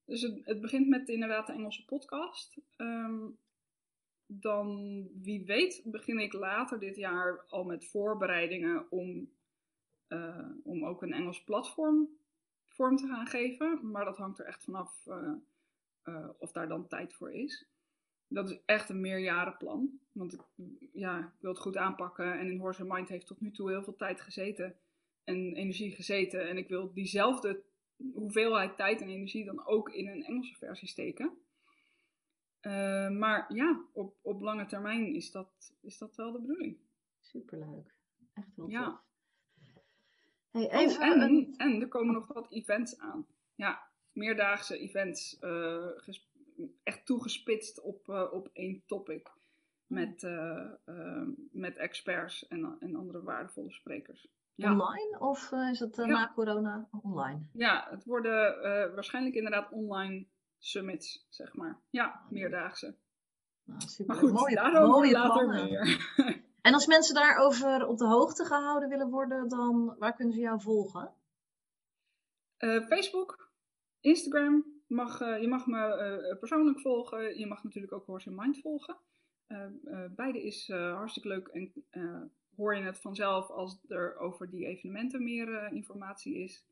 Dus 0.05 0.21
het, 0.21 0.45
het, 0.45 0.61
begint 0.61 0.87
met 0.87 1.09
inderdaad 1.09 1.47
de 1.47 1.53
Engelse 1.53 1.85
podcast. 1.85 2.57
Um, 2.77 3.37
dan, 4.25 5.07
wie 5.21 5.45
weet, 5.45 5.81
begin 5.85 6.19
ik 6.19 6.33
later 6.33 6.79
dit 6.79 6.95
jaar 6.95 7.45
al 7.47 7.63
met 7.63 7.85
voorbereidingen 7.85 8.91
om, 8.91 9.31
uh, 10.09 10.49
om 10.63 10.85
ook 10.85 11.01
een 11.01 11.13
Engels 11.13 11.43
platform 11.43 12.09
vorm 12.65 12.97
te 12.97 13.07
gaan 13.07 13.27
geven. 13.27 13.91
Maar 13.91 14.05
dat 14.05 14.17
hangt 14.17 14.39
er 14.39 14.45
echt 14.45 14.63
vanaf 14.63 15.07
uh, 16.03 16.29
of 16.37 16.51
daar 16.51 16.67
dan 16.67 16.87
tijd 16.87 17.13
voor 17.13 17.31
is. 17.33 17.67
Dat 18.27 18.49
is 18.49 18.59
echt 18.65 18.89
een 18.89 19.01
meerjarenplan. 19.01 19.99
Want 20.11 20.33
ik, 20.33 20.41
ja, 20.93 21.19
ik 21.19 21.41
wil 21.41 21.51
het 21.51 21.59
goed 21.59 21.77
aanpakken. 21.77 22.39
En 22.39 22.49
in 22.49 22.59
Horse 22.59 22.85
Mind 22.85 23.09
heeft 23.09 23.27
tot 23.27 23.41
nu 23.41 23.51
toe 23.51 23.69
heel 23.69 23.83
veel 23.83 23.95
tijd 23.95 24.21
gezeten. 24.21 24.75
En 25.23 25.53
energie 25.55 25.91
gezeten. 25.91 26.49
En 26.49 26.57
ik 26.57 26.67
wil 26.67 26.93
diezelfde 26.93 27.63
hoeveelheid 28.13 28.77
tijd 28.77 29.01
en 29.01 29.09
energie 29.09 29.45
dan 29.45 29.65
ook 29.65 29.89
in 29.89 30.07
een 30.07 30.23
Engelse 30.23 30.55
versie 30.55 30.87
steken. 30.87 31.37
Uh, 32.61 33.09
maar 33.09 33.53
ja, 33.53 33.85
op, 33.93 34.15
op 34.21 34.41
lange 34.41 34.65
termijn 34.65 35.15
is 35.15 35.31
dat, 35.31 35.75
is 35.81 35.97
dat 35.97 36.15
wel 36.15 36.31
de 36.31 36.41
bedoeling. 36.41 36.77
Superleuk. 37.21 37.95
Echt 38.33 38.55
heel 38.55 38.69
ja. 38.69 38.85
tof. 38.85 39.01
Hey, 40.51 40.65
oh, 40.65 40.73
even 40.73 41.01
en, 41.01 41.21
een... 41.21 41.53
en 41.57 41.81
er 41.81 41.87
komen 41.87 42.13
nog 42.13 42.27
wat 42.27 42.51
events 42.51 42.99
aan. 42.99 43.27
Ja, 43.55 43.87
meerdaagse 44.11 44.77
events. 44.77 45.37
Uh, 45.41 45.87
echt 46.83 47.05
toegespitst 47.05 47.81
op, 47.81 48.07
uh, 48.07 48.33
op 48.33 48.49
één 48.53 48.83
topic. 48.85 49.31
Met, 49.87 50.27
met 51.51 51.77
experts 51.77 52.47
en, 52.47 52.77
en 52.79 52.95
andere 52.95 53.23
waardevolle 53.23 53.71
sprekers. 53.71 54.27
Ja. 54.55 54.71
Online 54.71 55.19
of 55.19 55.51
is 55.51 55.79
het 55.79 55.95
na 55.97 56.31
corona 56.35 56.87
online? 57.01 57.41
Ja, 57.53 57.87
het 57.89 58.05
worden 58.05 58.61
waarschijnlijk 58.95 59.35
inderdaad 59.35 59.71
online 59.71 60.27
summits, 60.57 61.25
zeg 61.29 61.53
maar. 61.53 61.81
Ja, 61.89 62.25
meerdaagse. 62.29 62.95
Nou, 63.63 63.81
super. 63.81 64.05
Maar 64.05 64.23
goed, 64.23 64.31
mooie, 64.31 64.55
daarover 64.55 64.87
mooie 64.87 65.11
later 65.11 65.47
meer. 65.47 66.13
en 66.61 66.73
als 66.73 66.85
mensen 66.85 67.15
daarover 67.15 67.87
op 67.87 67.97
de 67.97 68.05
hoogte 68.05 68.45
gehouden 68.45 68.89
willen 68.89 69.09
worden, 69.09 69.47
dan 69.47 69.95
waar 69.99 70.15
kunnen 70.15 70.33
ze 70.33 70.39
jou 70.39 70.61
volgen? 70.61 71.13
Uh, 72.59 72.85
Facebook, 72.87 73.51
Instagram. 73.99 74.71
Mag, 74.87 75.19
je 75.19 75.47
mag 75.47 75.65
me 75.65 76.37
persoonlijk 76.39 76.79
volgen. 76.79 77.37
Je 77.39 77.47
mag 77.47 77.63
natuurlijk 77.63 77.93
ook 77.93 78.05
Horse 78.05 78.31
Mind 78.31 78.59
volgen. 78.59 78.97
beide 80.15 80.43
is 80.43 80.67
hartstikke 80.71 81.27
leuk 81.27 81.47
en 81.47 81.73
hoor 82.55 82.75
je 82.75 82.83
het 82.83 82.99
vanzelf 82.99 83.49
als 83.49 83.79
er 83.87 84.17
over 84.17 84.49
die 84.49 84.65
evenementen 84.65 85.23
meer 85.23 85.71
informatie 85.71 86.35
is 86.35 86.65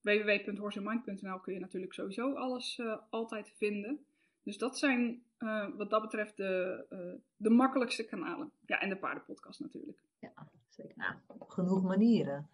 www.horseinmind.nl 0.00 1.40
kun 1.40 1.52
je 1.54 1.60
natuurlijk 1.60 1.92
sowieso 1.92 2.34
alles 2.34 2.78
uh, 2.78 2.96
altijd 3.10 3.52
vinden. 3.56 4.04
Dus 4.42 4.58
dat 4.58 4.78
zijn 4.78 5.22
uh, 5.38 5.66
wat 5.76 5.90
dat 5.90 6.02
betreft 6.02 6.36
de, 6.36 7.18
de 7.36 7.50
makkelijkste 7.50 8.04
kanalen. 8.04 8.52
Ja, 8.66 8.78
en 8.80 8.88
de 8.88 8.96
paardenpodcast 8.96 9.60
natuurlijk. 9.60 10.02
Ja, 10.18 10.32
zeker. 10.68 10.94
Nou, 10.96 11.14
genoeg 11.48 11.82
manieren. 11.82 12.48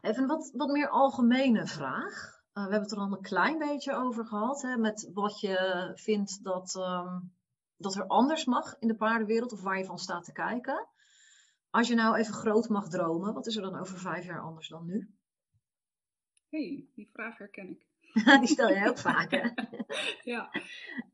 Even 0.00 0.26
wat, 0.26 0.50
wat 0.54 0.68
meer 0.68 0.88
algemene 0.88 1.66
vraag. 1.66 2.42
we 2.52 2.60
hebben 2.60 2.80
het 2.80 2.92
er 2.92 2.98
al 2.98 3.12
een 3.12 3.22
klein 3.22 3.58
beetje 3.58 3.94
over 3.94 4.26
gehad. 4.26 4.62
Hè, 4.62 4.76
met 4.76 5.10
wat 5.14 5.40
je 5.40 5.90
vindt 5.94 6.44
dat, 6.44 6.74
um, 6.74 7.32
dat 7.76 7.94
er 7.94 8.06
anders 8.06 8.44
mag 8.44 8.76
in 8.78 8.88
de 8.88 8.96
paardenwereld. 8.96 9.52
Of 9.52 9.62
waar 9.62 9.78
je 9.78 9.84
van 9.84 9.98
staat 9.98 10.24
te 10.24 10.32
kijken. 10.32 10.86
Als 11.74 11.88
je 11.88 11.94
nou 11.94 12.16
even 12.16 12.34
groot 12.34 12.68
mag 12.68 12.88
dromen. 12.88 13.34
Wat 13.34 13.46
is 13.46 13.56
er 13.56 13.62
dan 13.62 13.78
over 13.78 13.98
vijf 13.98 14.24
jaar 14.24 14.40
anders 14.40 14.68
dan 14.68 14.86
nu? 14.86 15.14
hey, 16.48 16.88
die 16.94 17.10
vraag 17.12 17.38
herken 17.38 17.68
ik. 17.68 17.86
die 18.40 18.46
stel 18.46 18.68
jij 18.68 18.88
ook 18.88 18.98
vaker. 19.10 19.54
ja. 20.24 20.50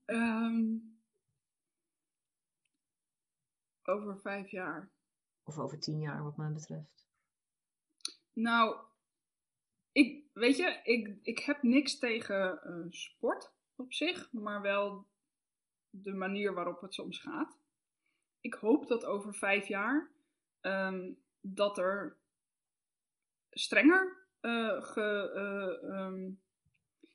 Um, 0.06 0.98
over 3.82 4.20
vijf 4.20 4.50
jaar. 4.50 4.90
Of 5.42 5.58
over 5.58 5.78
tien 5.78 6.00
jaar, 6.00 6.22
wat 6.22 6.36
mij 6.36 6.52
betreft. 6.52 7.08
Nou, 8.32 8.76
ik, 9.92 10.24
weet 10.32 10.56
je, 10.56 10.80
ik, 10.82 11.18
ik 11.22 11.38
heb 11.38 11.62
niks 11.62 11.98
tegen 11.98 12.60
uh, 12.64 12.86
sport 12.90 13.52
op 13.76 13.92
zich, 13.92 14.32
maar 14.32 14.60
wel 14.60 15.06
de 15.90 16.12
manier 16.12 16.54
waarop 16.54 16.80
het 16.80 16.94
soms 16.94 17.18
gaat. 17.18 17.58
Ik 18.40 18.54
hoop 18.54 18.88
dat 18.88 19.04
over 19.04 19.34
vijf 19.34 19.68
jaar 19.68 20.18
um, 20.60 21.18
dat 21.40 21.78
er 21.78 22.16
strenger 23.50 24.16
uh, 24.40 24.82
ge, 24.82 25.32
uh, 25.84 25.98
um, 26.00 26.40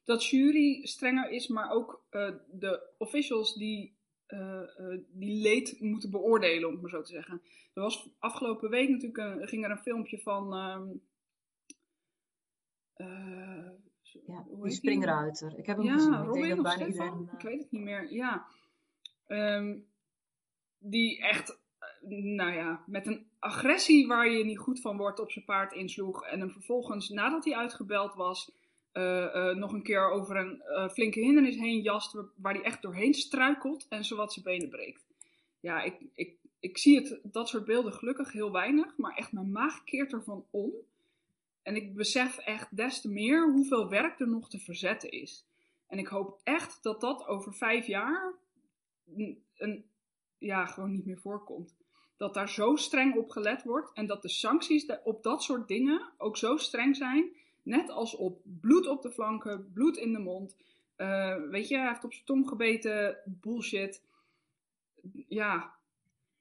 dat 0.04 0.26
jury 0.26 0.86
strenger 0.86 1.30
is, 1.30 1.48
maar 1.48 1.72
ook 1.72 2.06
uh, 2.12 2.32
de 2.52 2.94
officials 2.98 3.56
die, 3.56 3.98
die 5.08 5.42
leed 5.42 5.80
moeten 5.80 6.12
beoordelen, 6.12 6.68
om 6.68 6.74
het 6.74 6.82
maar 6.82 6.92
zo 6.92 7.02
te 7.02 7.12
zeggen. 7.12 7.42
Er 7.74 7.82
was 7.82 8.10
afgelopen 8.20 8.70
week 8.70 8.90
natuurlijk 8.90 9.18
een, 9.18 9.48
ging 9.48 9.64
er 9.64 9.72
een 9.72 9.78
filmpje 9.78 10.20
van. 10.20 10.54
Um, 10.54 11.04
ja, 14.26 14.46
die 14.62 14.72
springruiter. 14.72 15.58
Ik 15.58 15.66
heb 15.66 15.78
hem 15.78 15.86
ja, 15.86 15.94
gezien. 15.94 16.16
Robin 16.16 16.44
ik 16.44 16.44
denk 16.44 16.56
dat 16.56 16.64
bijna 16.64 16.86
iedereen. 16.86 17.30
Ik 17.38 17.42
weet 17.42 17.60
het 17.60 17.72
niet 17.72 17.82
meer. 17.82 18.14
Ja. 18.14 18.46
Um, 19.28 19.88
die 20.78 21.22
echt 21.22 21.60
nou 22.10 22.54
ja, 22.54 22.84
met 22.86 23.08
een 23.08 23.28
agressie 23.40 24.08
waar 24.08 24.30
je 24.30 24.44
niet 24.44 24.58
goed 24.58 24.82
van 24.82 24.98
wordt 24.98 25.20
op 25.20 25.32
zijn 25.32 25.46
paard 25.46 25.74
insloeg. 25.74 26.26
En 26.26 26.40
hem 26.40 26.52
vervolgens, 26.52 27.10
nadat 27.10 27.46
hij 27.46 27.56
uitgebeld 27.56 28.14
was, 28.14 28.52
uh, 28.94 29.04
uh, 29.04 29.56
nog 29.56 29.74
een 29.74 29.84
keer 29.84 30.10
over 30.10 30.38
een 30.38 30.62
uh, 30.68 30.90
flinke 30.90 31.20
hindernis 31.20 31.56
heen 31.56 31.82
jast. 31.82 32.18
Waar 32.36 32.54
hij 32.54 32.64
echt 32.64 32.82
doorheen 32.82 33.14
struikelt 33.14 33.86
en 33.90 34.06
zowat 34.06 34.34
zijn 34.34 34.46
benen 34.46 34.70
breekt. 34.70 35.06
Ja, 35.60 35.82
ik, 35.82 35.96
ik, 36.14 36.36
ik 36.60 36.78
zie 36.78 36.96
het, 36.96 37.20
dat 37.24 37.50
soort 37.50 37.66
beelden 37.66 37.94
gelukkig 37.94 38.32
heel 38.32 38.52
weinig. 38.52 38.98
Maar 38.98 39.16
echt 39.16 39.32
mijn 39.32 39.52
maag 39.52 39.84
keert 39.84 40.14
ervan 40.14 40.46
om. 40.50 40.72
En 41.62 41.76
ik 41.76 41.96
besef 41.96 42.38
echt 42.38 42.78
des 42.78 43.02
te 43.02 43.10
meer 43.10 43.52
hoeveel 43.52 43.90
werk 43.90 44.20
er 44.20 44.28
nog 44.28 44.50
te 44.50 44.60
verzetten 44.60 45.12
is. 45.12 45.46
En 45.88 45.98
ik 45.98 46.08
hoop 46.08 46.40
echt 46.44 46.84
dat 46.84 47.02
dat 47.02 47.28
over 47.28 47.54
vijf 47.54 47.88
jaar 47.88 48.34
een 49.58 49.86
ja, 50.46 50.66
gewoon 50.66 50.92
niet 50.92 51.06
meer 51.06 51.20
voorkomt 51.20 51.76
dat 52.18 52.34
daar 52.34 52.50
zo 52.50 52.76
streng 52.76 53.16
op 53.16 53.30
gelet 53.30 53.64
wordt 53.64 53.92
en 53.94 54.06
dat 54.06 54.22
de 54.22 54.30
sancties 54.30 54.86
op 55.04 55.24
dat 55.24 55.44
soort 55.44 55.68
dingen 55.68 56.12
ook 56.18 56.38
zo 56.38 56.58
streng 56.58 56.96
zijn. 56.96 57.30
Net 57.64 57.90
als 57.90 58.16
op 58.16 58.42
bloed 58.44 58.88
op 58.88 59.02
de 59.02 59.12
flanken, 59.12 59.72
bloed 59.74 59.98
in 59.98 60.14
de 60.14 60.20
mond. 60.20 60.58
Uh, 60.98 61.36
weet 61.50 61.68
je, 61.68 61.78
hij 61.78 61.88
heeft 61.88 62.04
op 62.04 62.14
zijn 62.14 62.26
tong 62.26 62.48
gebeten, 62.48 63.18
bullshit. 63.26 64.04
Ja, 65.28 65.76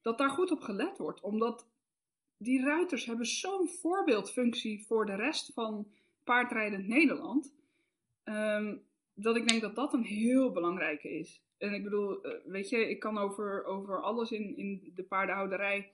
dat 0.03 0.19
daar 0.19 0.31
goed 0.31 0.51
op 0.51 0.61
gelet 0.61 0.99
wordt. 0.99 1.21
Omdat 1.21 1.69
die 2.37 2.65
ruiters 2.65 3.07
hebben 3.07 3.27
zo'n 3.27 3.69
voorbeeldfunctie 3.69 4.87
voor 4.87 5.07
de 5.07 5.15
rest 5.15 5.53
van 5.53 5.89
paardrijdend 6.25 6.87
Nederland. 6.87 7.55
Um, 8.25 8.83
dat 9.15 9.37
ik 9.37 9.49
denk 9.49 9.61
dat 9.61 9.75
dat 9.75 9.93
een 9.93 10.05
heel 10.05 10.53
belangrijke 10.53 11.19
is. 11.19 11.44
En 11.59 11.75
ik 11.75 11.83
bedoel, 11.83 12.23
eh, 12.23 12.33
weet 12.45 12.69
je, 12.69 12.89
ik 12.89 12.99
kan 13.01 13.19
over, 13.19 13.65
over 13.65 14.03
alles 14.03 14.31
in, 14.31 14.57
in 14.57 14.93
de 14.95 15.03
paardenhouderij. 15.03 15.93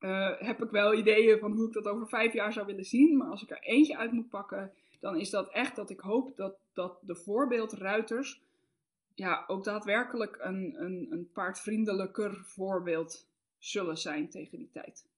Uh, 0.00 0.30
heb 0.38 0.62
ik 0.62 0.70
wel 0.70 0.94
ideeën 0.94 1.38
van 1.38 1.52
hoe 1.52 1.66
ik 1.66 1.72
dat 1.72 1.86
over 1.86 2.08
vijf 2.08 2.32
jaar 2.32 2.52
zou 2.52 2.66
willen 2.66 2.84
zien. 2.84 3.16
Maar 3.16 3.28
als 3.28 3.42
ik 3.42 3.50
er 3.50 3.62
eentje 3.62 3.96
uit 3.96 4.12
moet 4.12 4.28
pakken, 4.28 4.72
dan 5.00 5.16
is 5.16 5.30
dat 5.30 5.52
echt 5.52 5.76
dat 5.76 5.90
ik 5.90 6.00
hoop 6.00 6.36
dat, 6.36 6.56
dat 6.72 6.98
de 7.02 7.14
voorbeeldruiters. 7.14 8.42
Ja, 9.14 9.44
ook 9.46 9.64
daadwerkelijk 9.64 10.38
een, 10.40 10.74
een, 10.76 11.06
een 11.10 11.30
paardvriendelijker 11.32 12.44
voorbeeld 12.44 13.28
zullen 13.58 13.96
zijn 13.98 14.28
tegen 14.28 14.58
die 14.58 14.70
tijd. 14.72 15.09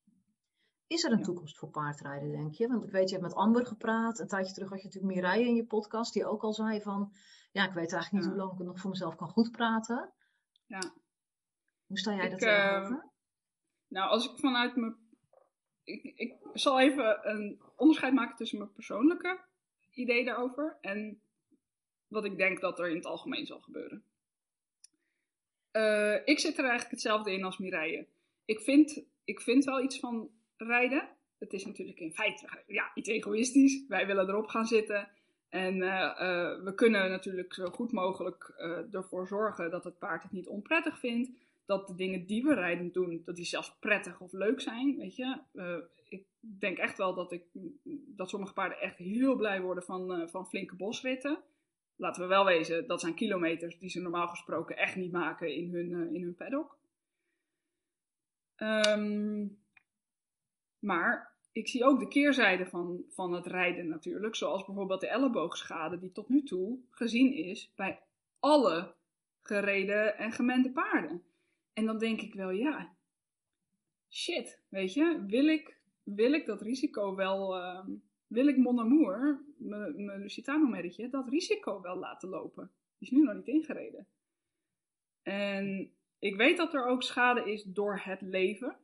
Is 0.92 1.05
er 1.05 1.12
een 1.12 1.22
toekomst 1.22 1.59
voor 1.59 1.70
paardrijden, 1.70 2.31
denk 2.31 2.55
je? 2.55 2.68
Want 2.68 2.85
ik 2.85 2.90
weet, 2.90 3.09
je 3.09 3.16
hebt 3.16 3.28
met 3.28 3.37
Amber 3.37 3.66
gepraat. 3.66 4.18
Een 4.18 4.26
tijdje 4.26 4.52
terug 4.52 4.68
had 4.68 4.78
je 4.78 4.85
natuurlijk 4.85 5.14
Mireille 5.14 5.46
in 5.46 5.55
je 5.55 5.66
podcast, 5.66 6.12
die 6.12 6.26
ook 6.26 6.42
al 6.42 6.52
zei 6.52 6.81
van... 6.81 7.12
Ja, 7.52 7.66
ik 7.68 7.72
weet 7.72 7.92
eigenlijk 7.92 8.12
niet 8.12 8.33
hoe 8.33 8.42
lang 8.42 8.52
ik 8.52 8.66
nog 8.66 8.81
voor 8.81 8.90
mezelf 8.90 9.16
kan 9.16 9.28
goed 9.28 9.50
praten. 9.50 10.12
Ja. 10.66 10.92
Hoe 11.87 11.98
sta 11.98 12.14
jij 12.14 12.28
daar 12.28 12.38
tegenover? 12.38 12.96
Uh, 12.96 13.11
nou, 13.88 14.11
als 14.11 14.31
ik 14.31 14.38
vanuit 14.38 14.76
mijn... 14.76 14.96
Ik, 15.85 16.02
ik 16.02 16.38
zal 16.52 16.81
even 16.81 17.31
een 17.31 17.62
onderscheid 17.76 18.12
maken 18.12 18.37
tussen 18.37 18.59
mijn 18.59 18.72
persoonlijke 18.72 19.44
idee 19.90 20.24
daarover 20.24 20.78
en 20.81 21.22
wat 22.07 22.24
ik 22.24 22.37
denk 22.37 22.61
dat 22.61 22.78
er 22.78 22.88
in 22.88 22.96
het 22.96 23.07
algemeen 23.07 23.46
zal 23.46 23.61
gebeuren. 23.61 24.05
Uh, 25.72 26.26
ik 26.26 26.38
zit 26.38 26.59
er 26.59 26.64
eigenlijk 26.64 26.90
hetzelfde 26.90 27.33
in 27.33 27.44
als 27.44 27.59
Mireille. 27.59 28.09
Ik 28.44 28.61
vind, 28.61 29.05
ik 29.24 29.40
vind 29.40 29.64
wel 29.64 29.83
iets 29.83 29.98
van 29.98 30.31
rijden. 30.64 31.09
Het 31.38 31.53
is 31.53 31.66
natuurlijk 31.66 32.01
in 32.01 32.12
feite 32.12 32.64
ja, 32.66 32.90
iets 32.94 33.09
egoïstisch. 33.09 33.87
Wij 33.88 34.07
willen 34.07 34.29
erop 34.29 34.46
gaan 34.46 34.66
zitten. 34.66 35.09
En 35.48 35.77
uh, 35.77 35.88
uh, 35.88 36.62
we 36.64 36.72
kunnen 36.75 37.11
natuurlijk 37.11 37.55
zo 37.55 37.66
goed 37.66 37.92
mogelijk 37.92 38.55
uh, 38.59 38.94
ervoor 38.94 39.27
zorgen 39.27 39.70
dat 39.70 39.85
het 39.85 39.98
paard 39.98 40.22
het 40.22 40.33
niet 40.33 40.48
onprettig 40.48 40.98
vindt. 40.98 41.31
Dat 41.66 41.87
de 41.87 41.94
dingen 41.94 42.27
die 42.27 42.42
we 42.42 42.55
rijden 42.55 42.92
doen, 42.92 43.22
dat 43.25 43.37
die 43.37 43.44
zelfs 43.44 43.79
prettig 43.79 44.20
of 44.20 44.33
leuk 44.33 44.61
zijn. 44.61 44.96
Weet 44.96 45.16
je, 45.16 45.38
ik 46.09 46.27
denk 46.38 46.79
echt 46.79 46.98
wel 46.98 47.14
dat, 47.14 47.33
ik, 47.33 47.44
dat 48.07 48.29
sommige 48.29 48.53
paarden 48.53 48.81
echt 48.81 48.96
heel 48.96 49.37
blij 49.37 49.61
worden 49.61 49.85
van, 49.85 50.29
van 50.29 50.48
flinke 50.48 50.77
bosritten. 50.77 51.38
Laten 51.96 52.22
we 52.22 52.29
wel 52.29 52.44
wezen, 52.44 52.87
dat 52.87 53.01
zijn 53.01 53.14
kilometers 53.14 53.79
die 53.79 53.90
ze 53.90 54.01
normaal 54.01 54.29
gesproken 54.29 54.77
echt 54.77 54.96
niet 54.96 55.12
maken 55.12 55.55
in 55.55 55.75
hun, 55.75 56.14
in 56.14 56.22
hun 56.22 56.35
paddock. 56.35 56.79
Um, 58.57 59.62
maar 60.82 61.32
ik 61.52 61.68
zie 61.68 61.84
ook 61.84 62.00
de 62.00 62.08
keerzijde 62.08 62.66
van, 62.66 63.04
van 63.08 63.32
het 63.32 63.46
rijden 63.46 63.88
natuurlijk. 63.88 64.34
Zoals 64.34 64.64
bijvoorbeeld 64.64 65.00
de 65.00 65.08
elleboogschade 65.08 65.98
die 65.98 66.12
tot 66.12 66.28
nu 66.28 66.42
toe 66.42 66.78
gezien 66.90 67.32
is 67.32 67.72
bij 67.76 68.00
alle 68.40 68.94
gereden 69.42 70.16
en 70.16 70.32
gemende 70.32 70.70
paarden. 70.70 71.22
En 71.72 71.84
dan 71.84 71.98
denk 71.98 72.20
ik 72.20 72.34
wel, 72.34 72.50
ja, 72.50 72.94
shit, 74.10 74.60
weet 74.68 74.94
je, 74.94 75.24
wil 75.26 75.46
ik, 75.46 75.76
wil 76.02 76.32
ik 76.32 76.46
dat 76.46 76.62
risico 76.62 77.14
wel, 77.14 77.56
uh, 77.58 77.86
wil 78.26 78.46
ik 78.46 78.56
Mon 78.56 78.80
Amour, 78.80 79.44
mijn 79.56 80.20
Lusitano-merretje, 80.20 81.08
dat 81.08 81.28
risico 81.28 81.80
wel 81.80 81.96
laten 81.96 82.28
lopen? 82.28 82.70
Die 82.98 83.08
is 83.08 83.16
nu 83.16 83.22
nog 83.22 83.34
niet 83.34 83.46
ingereden. 83.46 84.06
En 85.22 85.92
ik 86.18 86.36
weet 86.36 86.56
dat 86.56 86.74
er 86.74 86.86
ook 86.86 87.02
schade 87.02 87.52
is 87.52 87.62
door 87.62 88.00
het 88.02 88.20
leven. 88.20 88.76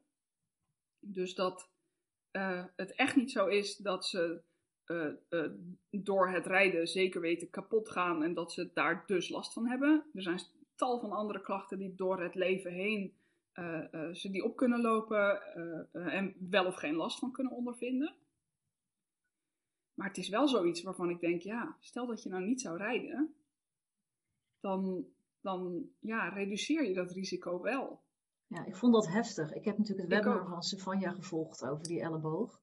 Dus 1.00 1.34
dat 1.34 1.70
uh, 2.33 2.64
het 2.77 2.95
echt 2.95 3.17
niet 3.17 3.31
zo 3.31 3.47
is 3.47 3.77
dat 3.77 4.07
ze 4.07 4.41
uh, 4.87 5.07
uh, 5.31 5.51
door 5.91 6.29
het 6.29 6.47
rijden 6.47 6.88
zeker 6.88 7.21
weten 7.21 7.51
kapot 7.51 7.88
gaan 7.88 8.23
en 8.23 8.35
dat 8.35 8.53
ze 8.53 8.71
daar 8.73 9.05
dus 9.07 9.29
last 9.29 9.53
van 9.53 9.67
hebben. 9.67 10.05
Er 10.14 10.23
zijn 10.23 10.41
tal 10.75 11.01
van 11.01 11.12
andere 11.12 11.41
klachten 11.41 11.79
die 11.79 11.95
door 11.95 12.23
het 12.23 12.35
leven 12.35 12.73
heen 12.73 13.17
ze 14.12 14.29
die 14.31 14.45
op 14.45 14.57
kunnen 14.57 14.81
lopen 14.81 15.43
en 15.93 16.35
wel 16.51 16.67
of 16.67 16.75
geen 16.75 16.95
last 16.95 17.19
van 17.19 17.33
kunnen 17.33 17.53
ondervinden. 17.53 18.14
Maar 19.95 20.09
het 20.09 20.17
is 20.17 20.29
wel 20.29 20.49
zoiets 20.49 20.83
waarvan 20.83 21.11
ik 21.11 21.21
denk, 21.21 21.43
ja, 21.43 21.77
stel 21.81 22.07
dat 22.07 22.23
je 22.23 22.29
nou 22.29 22.45
niet 22.45 22.61
zou 22.61 22.77
rijden, 22.77 23.35
dan, 24.61 25.07
dan 25.41 25.91
ja, 25.99 26.29
reduceer 26.29 26.85
je 26.85 26.95
dat 26.95 27.12
risico 27.12 27.61
wel. 27.61 28.03
Ja, 28.48 28.64
ik 28.64 28.76
vond 28.76 28.92
dat 28.92 29.08
heftig. 29.08 29.52
Ik 29.52 29.64
heb 29.64 29.78
natuurlijk 29.78 30.08
het 30.08 30.18
webinar 30.18 30.48
van 30.48 30.62
Stefania 30.62 31.11
gevolgd 31.11 31.64
over 31.64 31.84
die 31.84 32.00
elleboog. 32.00 32.61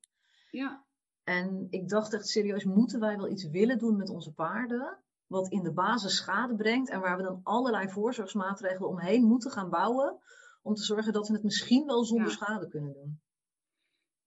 Ja. 0.51 0.83
En 1.23 1.67
ik 1.69 1.89
dacht 1.89 2.13
echt 2.13 2.27
serieus, 2.27 2.63
moeten 2.63 2.99
wij 2.99 3.17
wel 3.17 3.29
iets 3.29 3.49
willen 3.49 3.77
doen 3.77 3.97
met 3.97 4.09
onze 4.09 4.33
paarden? 4.33 4.97
Wat 5.27 5.51
in 5.51 5.63
de 5.63 5.73
basis 5.73 6.15
schade 6.15 6.55
brengt 6.55 6.89
en 6.89 6.99
waar 6.99 7.17
we 7.17 7.23
dan 7.23 7.39
allerlei 7.43 7.89
voorzorgsmaatregelen 7.89 8.89
omheen 8.89 9.23
moeten 9.23 9.51
gaan 9.51 9.69
bouwen. 9.69 10.19
Om 10.61 10.73
te 10.73 10.83
zorgen 10.83 11.13
dat 11.13 11.27
we 11.27 11.33
het 11.33 11.43
misschien 11.43 11.85
wel 11.85 12.05
zonder 12.05 12.31
schade 12.31 12.67
kunnen 12.67 12.93
doen. 12.93 13.19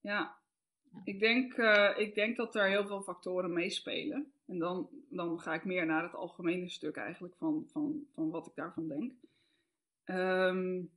Ja, 0.01 0.39
ik 1.05 1.21
denk, 1.21 1.57
uh, 1.57 1.99
ik 1.99 2.15
denk 2.15 2.37
dat 2.37 2.55
er 2.55 2.69
heel 2.69 2.87
veel 2.87 3.03
factoren 3.03 3.53
meespelen. 3.53 4.33
En 4.47 4.59
dan, 4.59 4.89
dan 5.09 5.41
ga 5.41 5.55
ik 5.55 5.65
meer 5.65 5.87
naar 5.87 6.03
het 6.03 6.15
algemene 6.15 6.69
stuk 6.69 6.97
eigenlijk 6.97 7.35
van, 7.37 7.65
van, 7.67 8.07
van 8.15 8.31
wat 8.31 8.47
ik 8.47 8.55
daarvan 8.55 8.89
denk. 8.89 9.13
Um, 10.05 10.91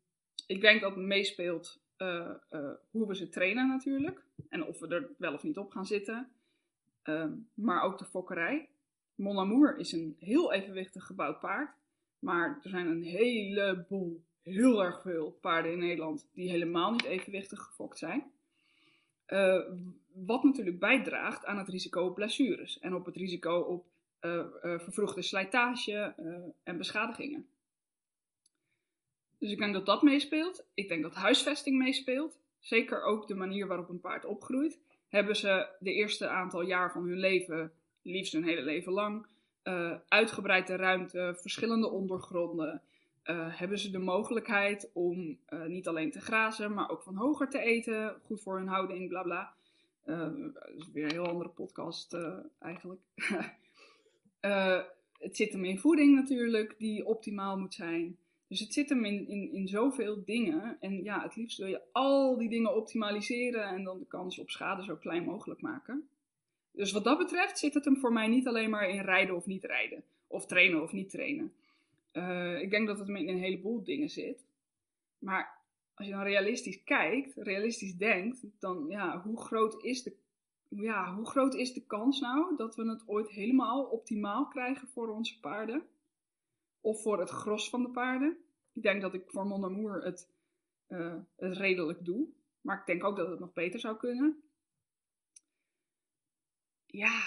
ik 0.52 0.62
denk 0.62 0.82
dat 0.82 0.96
meespeelt 0.96 1.82
uh, 1.98 2.30
uh, 2.52 2.70
hoe 2.90 3.08
we 3.08 3.16
ze 3.16 3.30
trainen 3.30 3.68
natuurlijk. 3.68 4.24
En 4.50 4.66
of 4.66 4.80
we 4.80 4.88
er 4.88 5.10
wel 5.18 5.34
of 5.34 5.44
niet 5.44 5.58
op 5.58 5.72
gaan 5.72 5.86
zitten. 5.86 6.32
Uh, 7.04 7.26
maar 7.54 7.82
ook 7.82 7.98
de 7.98 8.06
fokkerij. 8.06 8.70
Mon 9.16 9.40
Amour 9.40 9.78
is 9.78 9.92
een 9.92 10.16
heel 10.20 10.54
evenwichtig 10.54 11.06
gebouwd 11.06 11.40
paard. 11.40 11.76
Maar 12.20 12.60
er 12.64 12.70
zijn 12.70 12.88
een 12.88 13.04
heleboel, 13.04 14.24
heel 14.42 14.84
erg 14.84 15.02
veel 15.02 15.38
paarden 15.42 15.72
in 15.72 15.80
Nederland 15.80 16.30
die 16.34 16.50
helemaal 16.50 16.92
niet 16.92 17.04
evenwichtig 17.04 17.60
gefokt 17.60 17.98
zijn. 17.98 18.32
Uh, 19.28 19.62
wat 20.14 20.44
natuurlijk 20.44 20.80
bijdraagt 20.80 21.46
aan 21.46 21.58
het 21.58 21.70
risico 21.70 22.06
op 22.06 22.16
blessures 22.16 22.80
en 22.80 22.96
op 22.96 23.06
het 23.06 23.16
risico 23.16 23.60
op 23.60 23.86
uh, 24.22 24.46
vervroegde 24.62 25.22
slijtage 25.22 26.14
en 26.64 26.78
beschadigingen. 26.78 27.48
Dus 29.42 29.52
ik 29.52 29.58
denk 29.58 29.74
dat 29.74 29.86
dat 29.86 30.02
meespeelt. 30.02 30.66
Ik 30.74 30.88
denk 30.88 31.02
dat 31.02 31.14
huisvesting 31.14 31.78
meespeelt. 31.78 32.40
Zeker 32.60 33.04
ook 33.04 33.28
de 33.28 33.36
manier 33.36 33.68
waarop 33.68 33.90
een 33.90 34.00
paard 34.00 34.26
opgroeit. 34.26 34.80
Hebben 35.08 35.36
ze 35.36 35.68
de 35.80 35.94
eerste 35.94 36.28
aantal 36.28 36.62
jaar 36.62 36.92
van 36.92 37.08
hun 37.08 37.20
leven, 37.20 37.72
liefst 38.02 38.34
hun 38.34 38.44
hele 38.44 38.62
leven 38.62 38.92
lang, 38.92 39.28
uh, 39.64 39.96
uitgebreide 40.08 40.76
ruimte, 40.76 41.34
verschillende 41.38 41.90
ondergronden. 41.90 42.82
Uh, 43.24 43.58
hebben 43.58 43.80
ze 43.80 43.92
de 43.92 44.00
mogelijkheid 44.00 44.90
om 44.94 45.40
uh, 45.50 45.66
niet 45.66 45.88
alleen 45.88 46.12
te 46.12 46.22
grazen, 46.22 46.74
maar 46.74 46.90
ook 46.90 47.04
van 47.04 47.16
hoger 47.16 47.50
te 47.50 47.60
eten. 47.60 48.16
Goed 48.26 48.42
voor 48.42 48.58
hun 48.58 48.68
houding, 48.68 49.10
bla 49.10 49.24
bla. 49.24 49.54
dat 50.54 50.70
is 50.76 50.92
weer 50.92 51.04
een 51.04 51.12
heel 51.12 51.28
andere 51.28 51.50
podcast 51.50 52.18
eigenlijk. 52.60 53.02
het 55.20 55.36
zit 55.36 55.52
hem 55.52 55.66
in 55.66 55.80
voeding 55.80 56.16
natuurlijk, 56.16 56.76
die 56.78 57.06
optimaal 57.06 57.58
moet 57.58 57.74
zijn. 57.74 58.18
Dus 58.52 58.60
het 58.60 58.74
zit 58.74 58.90
hem 58.90 59.06
in, 59.06 59.28
in, 59.28 59.54
in 59.54 59.68
zoveel 59.68 60.24
dingen. 60.26 60.78
En 60.80 61.04
ja, 61.04 61.22
het 61.22 61.36
liefst 61.36 61.58
wil 61.58 61.68
je 61.68 61.82
al 61.92 62.38
die 62.38 62.50
dingen 62.50 62.76
optimaliseren 62.76 63.64
en 63.64 63.84
dan 63.84 64.00
de 64.00 64.06
kans 64.06 64.40
op 64.40 64.50
schade 64.50 64.84
zo 64.84 64.96
klein 64.96 65.24
mogelijk 65.24 65.62
maken. 65.62 66.10
Dus 66.72 66.92
wat 66.92 67.04
dat 67.04 67.18
betreft 67.18 67.60
zit 67.60 67.74
het 67.74 67.86
hem 67.86 67.98
voor 67.98 68.14
mij 68.14 68.28
niet 68.28 68.48
alleen 68.48 68.70
maar 68.70 68.90
in 68.90 69.02
rijden 69.02 69.36
of 69.36 69.46
niet 69.46 69.64
rijden. 69.64 70.04
Of 70.28 70.46
trainen 70.46 70.82
of 70.82 70.92
niet 70.92 71.10
trainen. 71.10 71.54
Uh, 72.14 72.62
ik 72.62 72.70
denk 72.70 72.88
dat 72.88 72.98
het 72.98 73.08
hem 73.08 73.16
in 73.16 73.28
een 73.28 73.38
heleboel 73.38 73.84
dingen 73.84 74.10
zit. 74.10 74.46
Maar 75.20 75.58
als 75.94 76.08
je 76.08 76.14
dan 76.14 76.24
realistisch 76.24 76.84
kijkt, 76.84 77.34
realistisch 77.36 77.98
denkt, 77.98 78.46
dan 78.60 78.86
ja, 78.90 79.22
hoe 79.22 79.42
groot 79.42 79.84
is 79.84 80.04
de, 80.04 80.14
ja, 80.68 81.16
hoe 81.16 81.26
groot 81.26 81.56
is 81.56 81.74
de 81.74 81.86
kans 81.86 82.20
nou 82.20 82.56
dat 82.56 82.76
we 82.76 82.90
het 82.90 83.08
ooit 83.08 83.30
helemaal 83.30 83.84
optimaal 83.84 84.48
krijgen 84.48 84.88
voor 84.88 85.10
onze 85.10 85.40
paarden? 85.40 85.84
Of 86.82 87.02
voor 87.02 87.20
het 87.20 87.30
gros 87.30 87.70
van 87.70 87.82
de 87.82 87.90
paarden. 87.90 88.38
Ik 88.74 88.82
denk 88.82 89.02
dat 89.02 89.14
ik 89.14 89.24
voor 89.28 89.46
Mon 89.46 89.64
Amour 89.64 90.04
het, 90.04 90.30
uh, 90.88 91.16
het 91.36 91.58
redelijk 91.58 92.06
doe. 92.06 92.28
Maar 92.62 92.80
ik 92.80 92.86
denk 92.86 93.04
ook 93.04 93.16
dat 93.16 93.30
het 93.30 93.40
nog 93.40 93.54
beter 93.54 93.80
zou 93.80 93.98
kunnen. 93.98 94.44
Ja, 96.86 97.22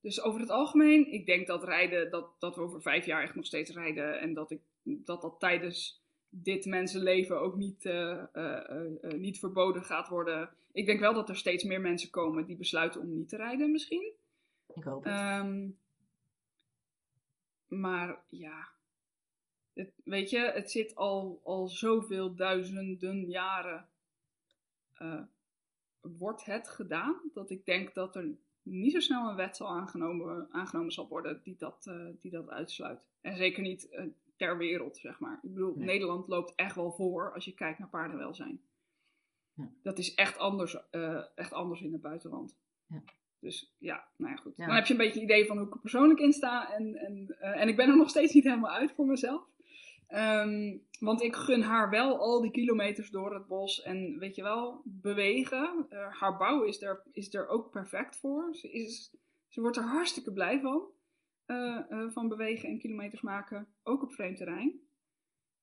dus 0.00 0.22
over 0.22 0.40
het 0.40 0.50
algemeen, 0.50 1.12
ik 1.12 1.26
denk 1.26 1.46
dat 1.46 1.64
rijden, 1.64 2.10
dat, 2.10 2.34
dat 2.38 2.56
we 2.56 2.62
over 2.62 2.82
vijf 2.82 3.06
jaar 3.06 3.22
echt 3.22 3.34
nog 3.34 3.46
steeds 3.46 3.70
rijden. 3.70 4.20
En 4.20 4.34
dat 4.34 4.50
ik, 4.50 4.60
dat, 4.82 5.22
dat 5.22 5.40
tijdens 5.40 6.02
dit 6.28 6.64
mensenleven 6.64 7.40
ook 7.40 7.56
niet, 7.56 7.84
uh, 7.84 8.22
uh, 8.32 9.12
niet 9.12 9.38
verboden 9.38 9.84
gaat 9.84 10.08
worden. 10.08 10.50
Ik 10.72 10.86
denk 10.86 11.00
wel 11.00 11.14
dat 11.14 11.28
er 11.28 11.36
steeds 11.36 11.64
meer 11.64 11.80
mensen 11.80 12.10
komen 12.10 12.46
die 12.46 12.56
besluiten 12.56 13.00
om 13.00 13.14
niet 13.14 13.28
te 13.28 13.36
rijden 13.36 13.70
misschien. 13.70 14.12
Ik 14.74 14.84
hoop 14.84 15.04
het. 15.04 15.40
Um, 15.44 15.78
maar 17.66 18.22
ja, 18.28 18.68
het, 19.78 19.92
weet 20.04 20.30
je, 20.30 20.38
het 20.38 20.70
zit 20.70 20.94
al, 20.94 21.40
al 21.44 21.68
zoveel 21.68 22.34
duizenden 22.34 23.28
jaren. 23.28 23.88
Uh, 24.98 25.22
wordt 26.00 26.44
het 26.44 26.68
gedaan 26.68 27.20
dat 27.34 27.50
ik 27.50 27.64
denk 27.64 27.94
dat 27.94 28.16
er 28.16 28.36
niet 28.62 28.92
zo 28.92 29.00
snel 29.00 29.28
een 29.28 29.36
wet 29.36 29.56
zal 29.56 29.68
aangenomen, 29.68 30.48
aangenomen 30.50 30.92
zal 30.92 31.08
worden 31.08 31.40
die 31.42 31.56
dat, 31.58 31.86
uh, 31.88 32.08
die 32.20 32.30
dat 32.30 32.48
uitsluit. 32.48 33.06
En 33.20 33.36
zeker 33.36 33.62
niet 33.62 33.88
uh, 33.90 34.06
ter 34.36 34.58
wereld, 34.58 34.96
zeg 34.96 35.20
maar. 35.20 35.38
Ik 35.42 35.52
bedoel, 35.54 35.74
nee. 35.76 35.86
Nederland 35.86 36.28
loopt 36.28 36.54
echt 36.54 36.74
wel 36.74 36.92
voor 36.92 37.34
als 37.34 37.44
je 37.44 37.54
kijkt 37.54 37.78
naar 37.78 37.88
paardenwelzijn. 37.88 38.60
Ja. 39.54 39.70
Dat 39.82 39.98
is 39.98 40.14
echt 40.14 40.38
anders, 40.38 40.76
echt 41.34 41.52
anders 41.52 41.80
in 41.80 41.92
het 41.92 42.02
buitenland. 42.02 42.56
Ja. 42.86 43.02
Dus 43.40 43.74
ja, 43.78 44.08
nou 44.16 44.32
ja, 44.32 44.38
goed. 44.40 44.56
Ja. 44.56 44.66
Dan 44.66 44.74
heb 44.74 44.86
je 44.86 44.92
een 44.92 44.98
beetje 44.98 45.18
een 45.18 45.24
idee 45.24 45.46
van 45.46 45.56
hoe 45.56 45.66
ik 45.66 45.74
er 45.74 45.80
persoonlijk 45.80 46.20
in 46.20 46.32
sta. 46.32 46.72
En, 46.72 46.96
en, 46.96 47.36
en 47.38 47.68
ik 47.68 47.76
ben 47.76 47.88
er 47.88 47.96
nog 47.96 48.08
steeds 48.08 48.34
niet 48.34 48.44
helemaal 48.44 48.70
uit 48.70 48.92
voor 48.92 49.06
mezelf. 49.06 49.48
Um, 50.14 50.86
want 51.00 51.22
ik 51.22 51.36
gun 51.36 51.62
haar 51.62 51.90
wel 51.90 52.18
al 52.18 52.40
die 52.40 52.50
kilometers 52.50 53.10
door 53.10 53.34
het 53.34 53.46
bos 53.46 53.82
en 53.82 54.18
weet 54.18 54.34
je 54.34 54.42
wel, 54.42 54.82
bewegen. 54.84 55.86
Uh, 55.90 56.12
haar 56.20 56.36
bouw 56.36 56.62
is 56.62 56.82
er, 56.82 57.02
is 57.12 57.34
er 57.34 57.48
ook 57.48 57.70
perfect 57.70 58.16
voor. 58.16 58.54
Ze, 58.54 58.70
is, 58.70 59.16
ze 59.48 59.60
wordt 59.60 59.76
er 59.76 59.82
hartstikke 59.82 60.32
blij 60.32 60.60
van. 60.60 60.90
Uh, 61.46 61.80
uh, 61.90 62.10
van 62.10 62.28
bewegen 62.28 62.68
en 62.68 62.78
kilometers 62.78 63.20
maken, 63.20 63.68
ook 63.82 64.02
op 64.02 64.12
vreemd 64.12 64.36
terrein. 64.36 64.80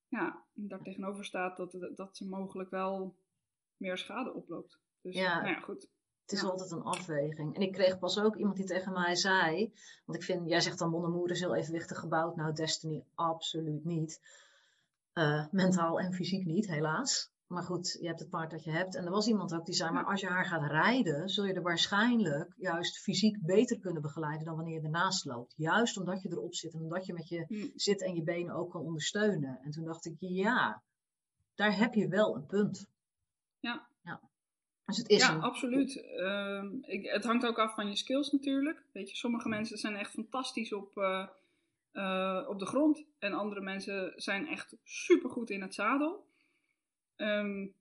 Ja, 0.07 0.45
daar 0.53 0.81
tegenover 0.81 1.25
staat 1.25 1.57
dat, 1.57 1.91
dat 1.95 2.17
ze 2.17 2.27
mogelijk 2.27 2.69
wel 2.69 3.17
meer 3.77 3.97
schade 3.97 4.33
oploopt. 4.33 4.79
Dus 5.01 5.15
ja, 5.15 5.41
nou 5.41 5.53
ja 5.53 5.59
goed. 5.59 5.89
Het 6.25 6.33
is 6.33 6.41
ja. 6.41 6.47
altijd 6.47 6.71
een 6.71 6.83
afweging. 6.83 7.55
En 7.55 7.61
ik 7.61 7.71
kreeg 7.71 7.99
pas 7.99 8.19
ook 8.19 8.35
iemand 8.35 8.55
die 8.55 8.65
tegen 8.65 8.93
mij 8.93 9.15
zei. 9.15 9.73
Want 10.05 10.17
ik 10.17 10.23
vind, 10.23 10.49
jij 10.49 10.61
zegt 10.61 10.79
dan 10.79 10.89
Monnemoer 10.89 11.31
is 11.31 11.39
heel 11.39 11.55
evenwichtig 11.55 11.99
gebouwd. 11.99 12.35
Nou, 12.35 12.53
Destiny 12.53 13.03
absoluut 13.15 13.85
niet. 13.85 14.21
Uh, 15.13 15.45
mentaal 15.51 15.99
en 15.99 16.13
fysiek 16.13 16.45
niet, 16.45 16.67
helaas. 16.67 17.31
Maar 17.47 17.63
goed, 17.63 17.97
je 18.01 18.07
hebt 18.07 18.19
het 18.19 18.29
paard 18.29 18.51
dat 18.51 18.63
je 18.63 18.71
hebt. 18.71 18.95
En 18.95 19.05
er 19.05 19.11
was 19.11 19.27
iemand 19.27 19.53
ook 19.53 19.65
die 19.65 19.75
zei, 19.75 19.91
maar 19.91 20.05
als 20.05 20.21
je 20.21 20.27
haar 20.27 20.45
gaat 20.45 20.71
rijden, 20.71 21.29
zul 21.29 21.45
je 21.45 21.53
er 21.53 21.61
waarschijnlijk 21.61 22.53
juist 22.57 22.97
fysiek 22.97 23.45
beter 23.45 23.79
kunnen 23.79 24.01
begeleiden 24.01 24.45
dan 24.45 24.55
wanneer 24.55 24.73
je 24.73 24.85
ernaast 24.85 25.25
loopt. 25.25 25.53
Juist 25.57 25.97
omdat 25.97 26.21
je 26.21 26.29
erop 26.29 26.55
zit 26.55 26.73
en 26.73 26.81
omdat 26.81 27.05
je 27.05 27.13
met 27.13 27.27
je 27.27 27.45
mm. 27.47 27.71
zit 27.75 28.01
en 28.01 28.15
je 28.15 28.23
benen 28.23 28.55
ook 28.55 28.71
kan 28.71 28.81
ondersteunen. 28.81 29.59
En 29.61 29.71
toen 29.71 29.85
dacht 29.85 30.05
ik, 30.05 30.15
ja, 30.19 30.83
daar 31.55 31.77
heb 31.77 31.93
je 31.93 32.07
wel 32.07 32.35
een 32.35 32.45
punt. 32.45 32.87
Ja. 33.59 33.87
Ja. 34.85 34.93
Dus 34.93 34.97
het 34.97 35.09
is 35.09 35.27
ja, 35.27 35.35
absoluut. 35.35 36.03
Uh, 36.17 36.63
ik, 36.81 37.05
het 37.05 37.23
hangt 37.23 37.45
ook 37.45 37.59
af 37.59 37.73
van 37.73 37.87
je 37.87 37.95
skills 37.95 38.31
natuurlijk. 38.31 38.83
Weet 38.91 39.09
je, 39.09 39.15
sommige 39.15 39.49
mensen 39.49 39.77
zijn 39.77 39.95
echt 39.95 40.11
fantastisch 40.11 40.73
op, 40.73 40.97
uh, 40.97 41.27
uh, 41.93 42.45
op 42.47 42.59
de 42.59 42.65
grond. 42.65 43.05
En 43.19 43.33
andere 43.33 43.61
mensen 43.61 44.13
zijn 44.15 44.47
echt 44.47 44.75
supergoed 44.83 45.49
in 45.49 45.61
het 45.61 45.73
zadel. 45.73 46.25
Um, 47.17 47.73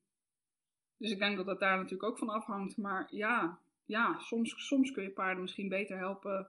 Dus 0.96 1.10
ik 1.10 1.18
denk 1.18 1.36
dat 1.36 1.46
het 1.46 1.58
daar 1.58 1.76
natuurlijk 1.76 2.02
ook 2.02 2.18
van 2.18 2.28
afhangt. 2.28 2.76
Maar 2.76 3.06
ja, 3.10 3.58
ja 3.84 4.18
soms, 4.18 4.66
soms 4.66 4.92
kun 4.92 5.02
je 5.02 5.10
paarden 5.10 5.42
misschien 5.42 5.68
beter 5.68 5.98
helpen 5.98 6.48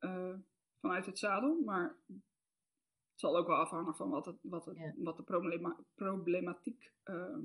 uh, 0.00 0.34
vanuit 0.80 1.06
het 1.06 1.18
zadel. 1.18 1.62
Maar 1.64 1.96
het 2.06 3.20
zal 3.20 3.36
ook 3.36 3.46
wel 3.46 3.56
afhangen 3.56 3.94
van 3.94 4.10
wat, 4.10 4.26
het, 4.26 4.36
wat, 4.42 4.64
het, 4.64 4.94
wat 4.96 5.16
de 5.16 5.22
problema 5.22 5.76
problematiek 5.94 6.92
uh, 7.04 7.38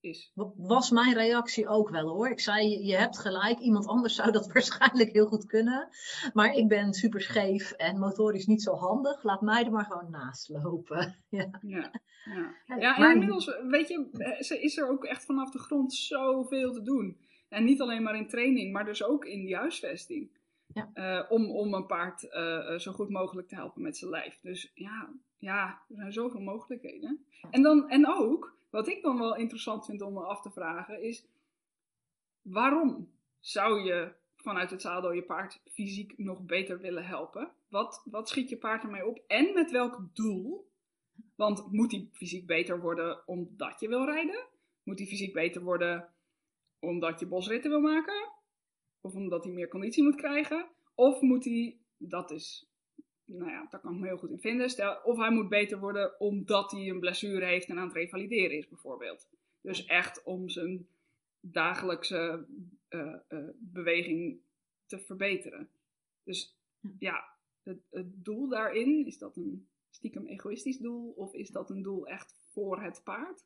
is. 0.00 0.32
Was 0.56 0.90
mijn 0.90 1.14
reactie 1.14 1.68
ook 1.68 1.90
wel 1.90 2.08
hoor. 2.08 2.28
Ik 2.28 2.40
zei, 2.40 2.86
je 2.86 2.96
hebt 2.96 3.18
gelijk, 3.18 3.58
iemand 3.58 3.86
anders 3.86 4.14
zou 4.14 4.30
dat 4.30 4.46
waarschijnlijk 4.52 5.12
heel 5.12 5.26
goed 5.26 5.46
kunnen. 5.46 5.88
Maar 6.32 6.54
ik 6.54 6.68
ben 6.68 6.92
super 6.92 7.20
scheef 7.20 7.70
en 7.70 7.98
motorisch 7.98 8.46
niet 8.46 8.62
zo 8.62 8.74
handig. 8.74 9.22
Laat 9.22 9.40
mij 9.40 9.64
er 9.64 9.72
maar 9.72 9.84
gewoon 9.84 10.10
naast 10.10 10.48
lopen. 10.48 11.16
ja. 11.28 11.60
ja. 11.60 11.90
Ja, 12.66 12.76
ja 12.76 12.96
en 12.96 13.12
inmiddels, 13.12 13.58
weet 13.68 13.88
je, 13.88 14.58
is 14.60 14.76
er 14.76 14.88
ook 14.88 15.04
echt 15.04 15.24
vanaf 15.24 15.50
de 15.50 15.58
grond 15.58 15.94
zoveel 15.94 16.72
te 16.72 16.82
doen. 16.82 17.16
En 17.48 17.64
niet 17.64 17.80
alleen 17.80 18.02
maar 18.02 18.16
in 18.16 18.28
training, 18.28 18.72
maar 18.72 18.84
dus 18.84 19.04
ook 19.04 19.24
in 19.24 19.44
die 19.44 19.56
huisvesting. 19.56 20.30
Ja. 20.74 20.90
Uh, 20.94 21.30
om, 21.30 21.50
om 21.50 21.74
een 21.74 21.86
paard 21.86 22.22
uh, 22.22 22.78
zo 22.78 22.92
goed 22.92 23.08
mogelijk 23.08 23.48
te 23.48 23.54
helpen 23.54 23.82
met 23.82 23.96
zijn 23.96 24.10
lijf. 24.10 24.38
Dus 24.42 24.70
ja, 24.74 25.10
ja 25.38 25.82
er 25.88 25.96
zijn 25.96 26.12
zoveel 26.12 26.40
mogelijkheden. 26.40 27.24
En, 27.50 27.62
dan, 27.62 27.88
en 27.88 28.06
ook, 28.06 28.57
wat 28.70 28.88
ik 28.88 29.02
dan 29.02 29.18
wel 29.18 29.36
interessant 29.36 29.84
vind 29.84 30.02
om 30.02 30.12
me 30.12 30.20
af 30.20 30.40
te 30.40 30.50
vragen, 30.50 31.02
is 31.02 31.26
waarom 32.42 33.12
zou 33.40 33.82
je 33.82 34.12
vanuit 34.36 34.70
het 34.70 34.80
zadel 34.80 35.12
je 35.12 35.22
paard 35.22 35.60
fysiek 35.72 36.18
nog 36.18 36.40
beter 36.44 36.78
willen 36.78 37.06
helpen? 37.06 37.50
Wat, 37.68 38.02
wat 38.04 38.28
schiet 38.28 38.48
je 38.48 38.56
paard 38.56 38.82
ermee 38.82 39.06
op? 39.06 39.24
En 39.26 39.54
met 39.54 39.70
welk 39.70 40.00
doel? 40.14 40.70
Want 41.34 41.72
moet 41.72 41.92
hij 41.92 42.08
fysiek 42.12 42.46
beter 42.46 42.80
worden 42.80 43.28
omdat 43.28 43.80
je 43.80 43.88
wil 43.88 44.04
rijden? 44.04 44.46
Moet 44.82 44.98
hij 44.98 45.08
fysiek 45.08 45.32
beter 45.32 45.62
worden 45.62 46.08
omdat 46.78 47.20
je 47.20 47.26
bosritten 47.26 47.70
wil 47.70 47.80
maken? 47.80 48.30
Of 49.00 49.14
omdat 49.14 49.44
hij 49.44 49.52
meer 49.52 49.68
conditie 49.68 50.02
moet 50.02 50.16
krijgen? 50.16 50.68
Of 50.94 51.20
moet 51.20 51.44
hij, 51.44 51.78
dat 51.96 52.30
is, 52.30 52.68
nou 53.28 53.50
ja, 53.50 53.66
daar 53.70 53.80
kan 53.80 53.94
ik 53.94 54.00
me 54.00 54.06
heel 54.06 54.18
goed 54.18 54.30
in 54.30 54.40
vinden. 54.40 54.70
Stel, 54.70 55.00
of 55.02 55.18
hij 55.18 55.30
moet 55.30 55.48
beter 55.48 55.78
worden 55.78 56.20
omdat 56.20 56.70
hij 56.70 56.88
een 56.88 57.00
blessure 57.00 57.44
heeft 57.44 57.68
en 57.68 57.78
aan 57.78 57.86
het 57.86 57.96
revalideren 57.96 58.56
is, 58.56 58.68
bijvoorbeeld. 58.68 59.28
Dus 59.60 59.84
echt 59.84 60.22
om 60.22 60.48
zijn 60.48 60.88
dagelijkse 61.40 62.46
uh, 62.88 63.14
uh, 63.28 63.48
beweging 63.58 64.40
te 64.86 64.98
verbeteren. 64.98 65.68
Dus 66.22 66.58
ja, 66.98 67.24
het, 67.62 67.78
het 67.90 68.24
doel 68.24 68.48
daarin, 68.48 69.06
is 69.06 69.18
dat 69.18 69.36
een 69.36 69.68
stiekem 69.90 70.26
egoïstisch 70.26 70.78
doel 70.78 71.10
of 71.16 71.34
is 71.34 71.50
dat 71.50 71.70
een 71.70 71.82
doel 71.82 72.06
echt 72.06 72.34
voor 72.52 72.82
het 72.82 73.00
paard? 73.04 73.44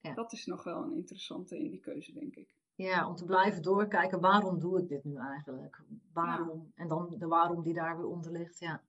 Ja. 0.00 0.14
Dat 0.14 0.32
is 0.32 0.46
nog 0.46 0.64
wel 0.64 0.82
een 0.82 0.94
interessante 0.94 1.58
in 1.58 1.70
die 1.70 1.80
keuze, 1.80 2.12
denk 2.12 2.36
ik. 2.36 2.54
Ja, 2.74 3.08
om 3.08 3.14
te 3.14 3.24
blijven 3.24 3.62
doorkijken, 3.62 4.20
waarom 4.20 4.58
doe 4.58 4.80
ik 4.80 4.88
dit 4.88 5.04
nu 5.04 5.16
eigenlijk? 5.16 5.82
Waarom? 6.12 6.72
En 6.74 6.88
dan 6.88 7.14
de 7.18 7.26
waarom 7.26 7.62
die 7.62 7.74
daar 7.74 7.96
weer 7.96 8.06
onder 8.06 8.32
ligt, 8.32 8.58
ja. 8.58 8.82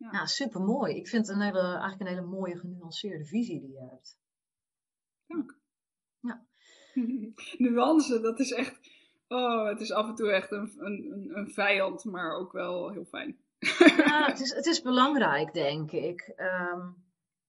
Ja, 0.00 0.08
ja 0.12 0.26
super 0.26 0.60
mooi. 0.60 0.94
Ik 0.94 1.08
vind 1.08 1.26
het 1.26 1.36
een 1.36 1.42
hele, 1.42 1.60
eigenlijk 1.60 2.00
een 2.00 2.06
hele 2.06 2.26
mooie 2.26 2.58
genuanceerde 2.58 3.24
visie 3.24 3.60
die 3.60 3.70
je 3.70 3.88
hebt. 3.90 4.18
Dank. 5.26 5.58
Ja. 6.20 6.46
Nuance, 7.58 8.20
dat 8.20 8.38
is 8.40 8.52
echt, 8.52 8.80
oh, 9.28 9.66
het 9.66 9.80
is 9.80 9.92
af 9.92 10.08
en 10.08 10.14
toe 10.14 10.30
echt 10.30 10.50
een, 10.52 10.72
een, 10.78 11.30
een 11.32 11.50
vijand, 11.50 12.04
maar 12.04 12.36
ook 12.36 12.52
wel 12.52 12.90
heel 12.90 13.04
fijn. 13.04 13.38
ja, 13.96 14.26
het 14.30 14.40
is, 14.40 14.54
het 14.54 14.66
is 14.66 14.82
belangrijk, 14.82 15.52
denk 15.52 15.92
ik. 15.92 16.32
Um, 16.36 17.04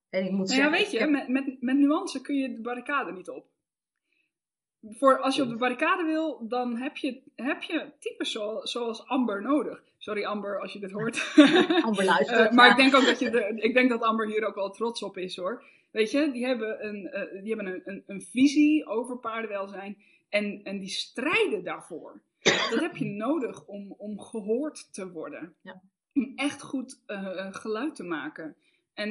en 0.09 0.25
ik 0.25 0.31
moet 0.31 0.47
nou 0.47 0.59
zeggen, 0.59 0.71
ja, 0.71 0.77
weet 0.77 0.91
je, 0.91 1.07
met, 1.07 1.27
met, 1.27 1.61
met 1.61 1.77
nuance 1.77 2.21
kun 2.21 2.35
je 2.35 2.55
de 2.55 2.61
barricade 2.61 3.11
niet 3.11 3.29
op 3.29 3.50
voor 4.89 5.19
als 5.19 5.35
je 5.35 5.41
op 5.41 5.49
de 5.49 5.55
barricade 5.55 6.03
wil, 6.03 6.47
dan 6.47 6.77
heb 6.77 6.97
je, 6.97 7.21
heb 7.35 7.61
je 7.61 7.91
types 7.99 8.31
zoals 8.63 9.07
Amber 9.07 9.41
nodig. 9.41 9.83
Sorry 9.97 10.23
Amber 10.23 10.59
als 10.59 10.73
je 10.73 10.79
dit 10.79 10.91
hoort. 10.91 11.33
Amber 11.85 12.05
luistert. 12.05 12.51
uh, 12.51 12.51
maar 12.51 12.69
ik 12.69 12.75
denk 12.75 12.95
ook 12.95 13.05
dat 13.05 13.19
je 13.19 13.29
de, 13.29 13.53
ik 13.55 13.73
denk 13.73 13.89
dat 13.89 14.01
Amber 14.01 14.27
hier 14.27 14.45
ook 14.45 14.55
wel 14.55 14.71
trots 14.71 15.03
op 15.03 15.17
is 15.17 15.35
hoor. 15.35 15.63
Weet 15.91 16.11
je, 16.11 16.31
die 16.31 16.45
hebben 16.45 16.85
een, 16.85 17.09
uh, 17.13 17.43
die 17.43 17.55
hebben 17.55 17.73
een, 17.73 17.81
een, 17.85 18.03
een, 18.07 18.21
visie 18.21 18.87
over 18.87 19.17
paardenwelzijn 19.17 19.97
en, 20.29 20.63
en 20.63 20.79
die 20.79 20.89
strijden 20.89 21.63
daarvoor. 21.63 22.21
Dat 22.41 22.79
heb 22.79 22.95
je 22.95 23.05
nodig 23.05 23.65
om, 23.65 23.95
om 23.97 24.19
gehoord 24.19 24.93
te 24.93 25.11
worden. 25.11 25.55
Ja. 25.61 25.81
Om 26.13 26.31
echt 26.35 26.61
goed 26.61 27.01
uh, 27.07 27.47
geluid 27.51 27.95
te 27.95 28.03
maken. 28.03 28.55
En 28.93 29.09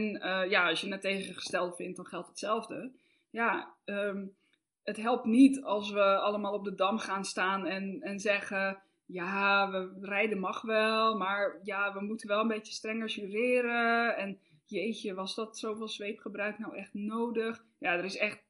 ja, 0.49 0.69
als 0.69 0.81
je 0.81 0.93
het 0.93 1.01
tegengesteld 1.01 1.77
vindt, 1.77 1.97
dan 1.97 2.07
geldt 2.07 2.29
hetzelfde. 2.29 2.93
Ja, 3.31 3.75
um, 3.85 4.35
het 4.83 4.97
helpt 4.97 5.25
niet 5.25 5.63
als 5.63 5.91
we 5.91 6.19
allemaal 6.19 6.53
op 6.53 6.65
de 6.65 6.75
dam 6.75 6.99
gaan 6.99 7.25
staan 7.25 7.67
en, 7.67 8.01
en 8.01 8.21
zeggen: 8.21 8.83
ja, 9.07 9.71
we 9.71 9.99
rijden 10.01 10.39
mag 10.39 10.63
wel, 10.63 11.17
maar 11.17 11.61
ja, 11.63 11.93
we 11.93 12.01
moeten 12.05 12.29
wel 12.29 12.41
een 12.41 12.49
beetje 12.49 12.73
strenger 12.73 13.09
jureren. 13.09 14.17
En 14.17 14.39
jeetje, 14.67 15.15
was 15.15 15.35
dat 15.35 15.59
zoveel 15.59 15.89
zweepgebruik 15.89 16.59
nou 16.59 16.77
echt 16.77 16.95
nodig? 16.95 17.65
Ja, 17.79 17.93
er 17.93 18.05
is 18.05 18.17
echt, 18.17 18.43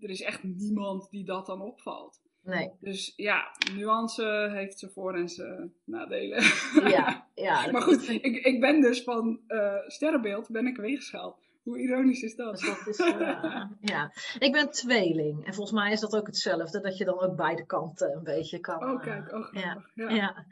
er 0.00 0.10
is 0.10 0.22
echt 0.22 0.42
niemand 0.42 1.10
die 1.10 1.24
dat 1.24 1.46
dan 1.46 1.60
opvalt. 1.60 2.20
Nee. 2.44 2.70
Dus 2.80 3.12
ja, 3.16 3.56
nuance 3.74 4.48
heeft 4.52 4.78
ze 4.78 4.88
voor- 4.88 5.14
en 5.14 5.28
zijn 5.28 5.74
nadelen. 5.84 6.42
Ja, 6.84 7.28
ja. 7.34 7.66
maar 7.72 7.82
goed, 7.82 8.08
ik, 8.08 8.24
ik 8.44 8.60
ben 8.60 8.80
dus 8.80 9.02
van 9.02 9.40
uh, 9.48 9.74
sterrenbeeld, 9.86 10.50
ben 10.50 10.66
ik 10.66 10.76
weegschaal. 10.76 11.38
Hoe 11.62 11.78
ironisch 11.78 12.22
is 12.22 12.34
dat? 12.34 12.58
Dus 12.58 12.66
dat 12.66 12.86
is, 12.86 12.98
uh, 12.98 13.64
ja. 13.94 14.12
Ik 14.38 14.52
ben 14.52 14.70
tweeling. 14.70 15.46
En 15.46 15.54
volgens 15.54 15.80
mij 15.80 15.92
is 15.92 16.00
dat 16.00 16.16
ook 16.16 16.26
hetzelfde. 16.26 16.80
Dat 16.80 16.96
je 16.96 17.04
dan 17.04 17.20
ook 17.20 17.36
beide 17.36 17.66
kanten 17.66 18.16
een 18.16 18.22
beetje 18.22 18.58
kan. 18.58 18.90
Oh, 18.90 19.00
kijk. 19.00 19.32
Oh, 19.32 19.52
ja. 19.52 19.84
ja. 19.94 20.10
Ja. 20.10 20.46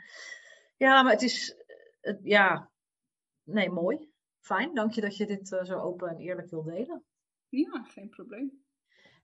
ja. 0.76 1.02
maar 1.02 1.12
het 1.12 1.22
is... 1.22 1.56
Het, 2.00 2.18
ja. 2.22 2.70
Nee, 3.44 3.70
mooi. 3.70 4.10
Fijn. 4.40 4.74
Dank 4.74 4.92
je 4.92 5.00
dat 5.00 5.16
je 5.16 5.26
dit 5.26 5.52
uh, 5.52 5.64
zo 5.64 5.78
open 5.78 6.08
en 6.08 6.16
eerlijk 6.16 6.50
wil 6.50 6.62
delen. 6.62 7.04
Ja, 7.48 7.82
geen 7.82 8.08
probleem. 8.08 8.64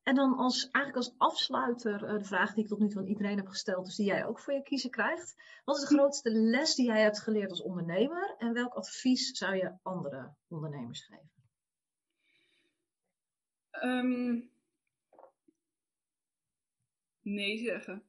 En 0.03 0.15
dan 0.15 0.37
als, 0.37 0.69
eigenlijk 0.71 0.97
als 1.07 1.15
afsluiter 1.19 2.03
uh, 2.03 2.19
de 2.19 2.25
vraag 2.25 2.55
die 2.55 2.63
ik 2.63 2.69
tot 2.69 2.79
nu 2.79 2.89
toe 2.89 3.01
aan 3.01 3.09
iedereen 3.09 3.37
heb 3.37 3.47
gesteld, 3.47 3.85
dus 3.85 3.97
die 3.97 4.07
jij 4.07 4.27
ook 4.27 4.41
voor 4.41 4.55
je 4.55 4.63
kiezen 4.63 4.91
krijgt. 4.91 5.35
Wat 5.65 5.77
is 5.77 5.89
de 5.89 5.95
grootste 5.95 6.31
les 6.31 6.75
die 6.75 6.87
jij 6.87 7.03
hebt 7.03 7.21
geleerd 7.21 7.51
als 7.51 7.63
ondernemer 7.63 8.35
en 8.39 8.53
welk 8.53 8.75
advies 8.75 9.31
zou 9.31 9.57
je 9.57 9.79
andere 9.83 10.35
ondernemers 10.49 11.05
geven? 11.05 11.36
Um, 13.83 14.51
nee 17.23 17.59
zeggen. 17.59 18.03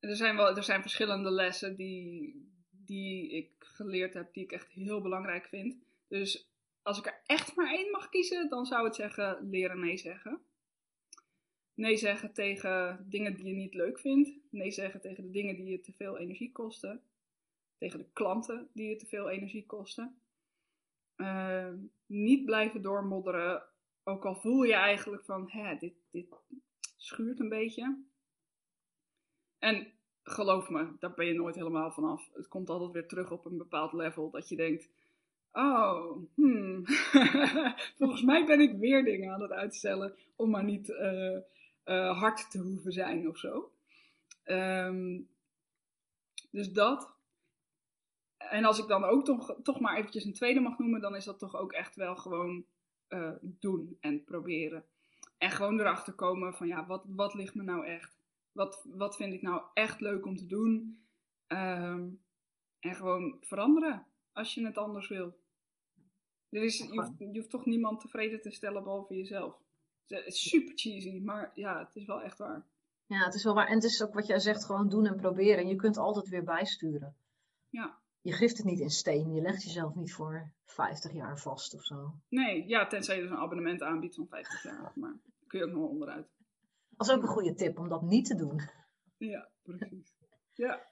Er 0.00 0.16
zijn, 0.16 0.36
wel, 0.36 0.56
er 0.56 0.62
zijn 0.62 0.80
verschillende 0.80 1.30
lessen 1.30 1.76
die, 1.76 2.34
die 2.70 3.30
ik 3.30 3.50
geleerd 3.58 4.14
heb, 4.14 4.32
die 4.32 4.42
ik 4.42 4.52
echt 4.52 4.68
heel 4.68 5.00
belangrijk 5.00 5.46
vind. 5.46 5.76
Dus 6.08 6.50
als 6.82 6.98
ik 6.98 7.06
er 7.06 7.20
echt 7.26 7.56
maar 7.56 7.74
één 7.74 7.90
mag 7.90 8.08
kiezen, 8.08 8.48
dan 8.48 8.66
zou 8.66 8.84
het 8.84 8.94
zeggen 8.94 9.48
leren 9.50 9.80
nee 9.80 9.96
zeggen. 9.96 10.40
Nee 11.74 11.96
zeggen 11.96 12.32
tegen 12.32 13.06
dingen 13.08 13.34
die 13.34 13.44
je 13.44 13.54
niet 13.54 13.74
leuk 13.74 13.98
vindt. 13.98 14.30
Nee 14.50 14.70
zeggen 14.70 15.00
tegen 15.00 15.22
de 15.22 15.30
dingen 15.30 15.56
die 15.56 15.70
je 15.70 15.80
te 15.80 15.92
veel 15.92 16.18
energie 16.18 16.52
kosten. 16.52 17.02
Tegen 17.78 17.98
de 17.98 18.06
klanten 18.12 18.68
die 18.72 18.88
je 18.88 18.96
te 18.96 19.06
veel 19.06 19.28
energie 19.28 19.66
kosten. 19.66 20.20
Uh, 21.22 21.68
niet 22.06 22.44
blijven 22.44 22.82
doormodderen. 22.82 23.62
Ook 24.04 24.24
al 24.24 24.34
voel 24.34 24.62
je 24.62 24.74
eigenlijk 24.74 25.24
van, 25.24 25.50
hè, 25.50 25.76
dit, 25.76 25.94
dit 26.10 26.26
schuurt 26.96 27.40
een 27.40 27.48
beetje. 27.48 28.04
En 29.58 29.92
geloof 30.22 30.68
me, 30.68 30.92
daar 30.98 31.14
ben 31.14 31.26
je 31.26 31.34
nooit 31.34 31.54
helemaal 31.54 31.90
vanaf. 31.90 32.28
Het 32.32 32.48
komt 32.48 32.68
altijd 32.68 32.92
weer 32.92 33.06
terug 33.06 33.30
op 33.30 33.44
een 33.44 33.58
bepaald 33.58 33.92
level 33.92 34.30
dat 34.30 34.48
je 34.48 34.56
denkt, 34.56 34.90
oh, 35.52 36.16
hmm. 36.34 36.86
volgens 37.98 38.22
mij 38.22 38.46
ben 38.46 38.60
ik 38.60 38.78
weer 38.78 39.04
dingen 39.04 39.32
aan 39.32 39.42
het 39.42 39.52
uitstellen 39.52 40.14
om 40.36 40.50
maar 40.50 40.64
niet 40.64 40.88
uh, 40.88 41.38
uh, 41.84 42.18
hard 42.18 42.50
te 42.50 42.58
hoeven 42.58 42.92
zijn 42.92 43.28
of 43.28 43.38
zo. 43.38 43.72
Um, 44.44 45.28
dus 46.50 46.72
dat. 46.72 47.10
En 48.50 48.64
als 48.64 48.78
ik 48.78 48.86
dan 48.86 49.04
ook 49.04 49.24
toch, 49.24 49.56
toch 49.62 49.80
maar 49.80 49.96
eventjes 49.96 50.24
een 50.24 50.32
tweede 50.32 50.60
mag 50.60 50.78
noemen, 50.78 51.00
dan 51.00 51.16
is 51.16 51.24
dat 51.24 51.38
toch 51.38 51.56
ook 51.56 51.72
echt 51.72 51.96
wel 51.96 52.16
gewoon 52.16 52.64
uh, 53.08 53.32
doen 53.40 53.96
en 54.00 54.24
proberen. 54.24 54.84
En 55.38 55.50
gewoon 55.50 55.80
erachter 55.80 56.12
komen 56.12 56.54
van 56.54 56.66
ja, 56.66 56.86
wat, 56.86 57.04
wat 57.08 57.34
ligt 57.34 57.54
me 57.54 57.62
nou 57.62 57.86
echt? 57.86 58.20
Wat, 58.52 58.86
wat 58.88 59.16
vind 59.16 59.34
ik 59.34 59.42
nou 59.42 59.62
echt 59.74 60.00
leuk 60.00 60.26
om 60.26 60.36
te 60.36 60.46
doen? 60.46 61.00
Um, 61.48 62.22
en 62.80 62.94
gewoon 62.94 63.36
veranderen 63.40 64.06
als 64.32 64.54
je 64.54 64.66
het 64.66 64.78
anders 64.78 65.08
wil. 65.08 65.40
Er 66.48 66.62
is, 66.62 66.78
je, 66.78 67.00
hoeft, 67.00 67.18
je 67.18 67.38
hoeft 67.38 67.50
toch 67.50 67.64
niemand 67.64 68.00
tevreden 68.00 68.40
te 68.40 68.50
stellen 68.50 68.82
behalve 68.82 69.14
jezelf. 69.14 69.60
Het 70.06 70.26
is 70.26 70.48
super 70.48 70.72
cheesy, 70.74 71.20
maar 71.20 71.52
ja, 71.54 71.78
het 71.78 71.96
is 71.96 72.04
wel 72.04 72.22
echt 72.22 72.38
waar. 72.38 72.66
Ja, 73.06 73.24
het 73.24 73.34
is 73.34 73.44
wel 73.44 73.54
waar. 73.54 73.66
En 73.66 73.74
het 73.74 73.84
is 73.84 74.02
ook 74.02 74.14
wat 74.14 74.26
jij 74.26 74.38
zegt, 74.38 74.64
gewoon 74.64 74.88
doen 74.88 75.06
en 75.06 75.16
proberen. 75.16 75.58
En 75.58 75.68
je 75.68 75.76
kunt 75.76 75.96
altijd 75.96 76.28
weer 76.28 76.44
bijsturen. 76.44 77.16
Ja 77.68 78.01
je 78.22 78.32
grift 78.32 78.56
het 78.56 78.66
niet 78.66 78.80
in 78.80 78.90
steen. 78.90 79.34
Je 79.34 79.40
legt 79.40 79.62
jezelf 79.62 79.94
niet 79.94 80.12
voor 80.12 80.52
50 80.64 81.12
jaar 81.12 81.38
vast 81.38 81.74
of 81.74 81.84
zo. 81.84 82.14
Nee, 82.28 82.68
ja, 82.68 82.86
tenzij 82.86 83.16
je 83.16 83.22
dus 83.22 83.30
een 83.30 83.36
abonnement 83.36 83.82
aanbiedt 83.82 84.14
van 84.14 84.26
50 84.26 84.62
jaar. 84.62 84.92
Maar 84.94 85.14
kun 85.46 85.58
je 85.58 85.64
ook 85.64 85.72
nog 85.72 85.88
onderuit. 85.88 86.26
Dat 86.88 87.06
is 87.06 87.14
ook 87.14 87.22
een 87.22 87.28
goede 87.28 87.54
tip 87.54 87.78
om 87.78 87.88
dat 87.88 88.02
niet 88.02 88.26
te 88.26 88.34
doen. 88.34 88.60
Ja, 89.16 89.48
precies. 89.62 90.14
Ja. 90.54 90.86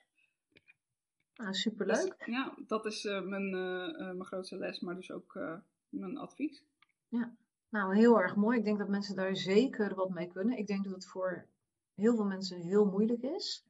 Nou, 1.35 1.55
superleuk. 1.55 2.15
Dus, 2.19 2.27
ja, 2.27 2.55
dat 2.67 2.87
is 2.87 3.05
uh, 3.05 3.23
mijn, 3.23 3.55
uh, 3.55 3.97
mijn 3.97 4.25
grootste 4.25 4.57
les, 4.57 4.81
maar 4.81 4.95
dus 4.95 5.11
ook 5.11 5.35
uh, 5.35 5.59
mijn 5.89 6.19
advies. 6.19 6.65
Ja, 7.09 7.35
nou 7.69 7.97
heel 7.97 8.21
erg 8.21 8.37
mooi. 8.37 8.59
Ik 8.59 8.65
denk 8.65 8.79
dat 8.79 8.89
mensen 8.89 9.17
daar 9.17 9.37
zeker 9.37 9.95
wat 9.95 10.11
mee 10.11 10.29
kunnen. 10.29 10.59
Ik 10.59 10.67
denk 10.67 10.85
dat 10.85 10.93
het 10.93 11.07
voor 11.07 11.47
heel 11.95 12.15
veel 12.15 12.25
mensen 12.25 12.61
heel 12.61 12.85
moeilijk 12.85 13.23
is. 13.23 13.67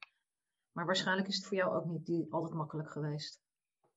Maar 0.73 0.87
waarschijnlijk 0.87 1.29
is 1.29 1.37
het 1.37 1.47
voor 1.47 1.57
jou 1.57 1.77
ook 1.77 1.85
niet 1.85 2.07
die, 2.07 2.27
altijd 2.31 2.55
makkelijk 2.55 2.91
geweest. 2.91 3.41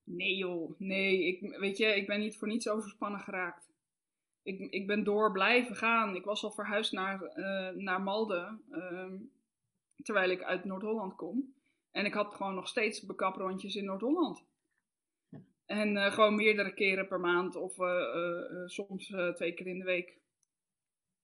Nee 0.03 0.35
joh, 0.35 0.79
nee. 0.79 1.23
Ik, 1.27 1.57
weet 1.57 1.77
je, 1.77 1.85
ik 1.85 2.07
ben 2.07 2.19
niet 2.19 2.37
voor 2.37 2.47
niets 2.47 2.69
overspannen 2.69 3.19
geraakt. 3.19 3.71
Ik, 4.41 4.59
ik 4.59 4.87
ben 4.87 5.03
door 5.03 5.31
blijven 5.31 5.75
gaan. 5.75 6.15
Ik 6.15 6.25
was 6.25 6.43
al 6.43 6.51
verhuisd 6.51 6.91
naar, 6.91 7.37
uh, 7.37 7.69
naar 7.69 8.01
Malden, 8.01 8.61
uh, 8.71 9.13
terwijl 10.03 10.29
ik 10.29 10.43
uit 10.43 10.65
Noord-Holland 10.65 11.15
kom. 11.15 11.53
En 11.91 12.05
ik 12.05 12.13
had 12.13 12.33
gewoon 12.33 12.55
nog 12.55 12.67
steeds 12.67 13.05
bekaprondjes 13.05 13.75
in 13.75 13.85
Noord-Holland. 13.85 14.45
Ja. 15.29 15.39
En 15.65 15.95
uh, 15.95 16.11
gewoon 16.11 16.35
meerdere 16.35 16.73
keren 16.73 17.07
per 17.07 17.19
maand 17.19 17.55
of 17.55 17.77
uh, 17.77 18.65
soms 18.65 19.15
twee 19.35 19.53
keer 19.53 19.67
in 19.67 19.79
de 19.79 19.85
week. 19.85 20.17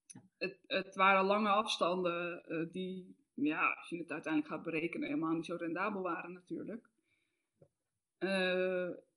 Ja. 0.06 0.22
Het, 0.38 0.58
het 0.66 0.94
waren 0.94 1.24
lange 1.24 1.48
afstanden 1.48 2.42
die, 2.72 3.16
ja, 3.34 3.72
als 3.72 3.88
je 3.88 3.98
het 3.98 4.10
uiteindelijk 4.10 4.52
gaat 4.54 4.64
berekenen, 4.64 5.08
helemaal 5.08 5.34
niet 5.34 5.46
zo 5.46 5.56
rendabel 5.56 6.02
waren 6.02 6.32
natuurlijk. 6.32 6.89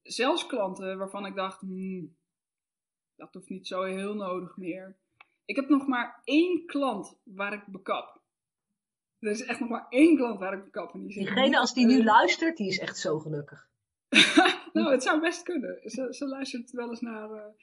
Zelfs 0.03 0.45
klanten 0.45 0.97
waarvan 0.97 1.25
ik 1.25 1.35
dacht, 1.35 1.59
hmm, 1.59 2.15
dat 3.15 3.33
hoeft 3.33 3.49
niet 3.49 3.67
zo 3.67 3.83
heel 3.83 4.15
nodig 4.15 4.57
meer. 4.57 4.95
Ik 5.45 5.55
heb 5.55 5.69
nog 5.69 5.87
maar 5.87 6.21
één 6.23 6.65
klant 6.65 7.19
waar 7.23 7.53
ik 7.53 7.65
bekap. 7.65 8.21
Er 9.19 9.29
is 9.29 9.45
echt 9.45 9.59
nog 9.59 9.69
maar 9.69 9.85
één 9.89 10.15
klant 10.15 10.39
waar 10.39 10.53
ik 10.53 10.63
bekap. 10.63 10.93
En 10.93 11.01
die 11.01 11.17
Diegene, 11.17 11.59
als 11.59 11.73
die 11.73 11.85
nu 11.85 12.03
luistert, 12.03 12.57
die 12.57 12.67
is 12.67 12.79
echt 12.79 12.97
zo 12.97 13.19
gelukkig. 13.19 13.67
nou, 14.73 14.91
het 14.91 15.03
zou 15.03 15.21
best 15.21 15.43
kunnen. 15.43 15.79
Ze, 15.83 16.07
ze 16.13 16.27
luistert 16.27 16.71
wel 16.71 16.89
eens 16.89 17.01
naar. 17.01 17.53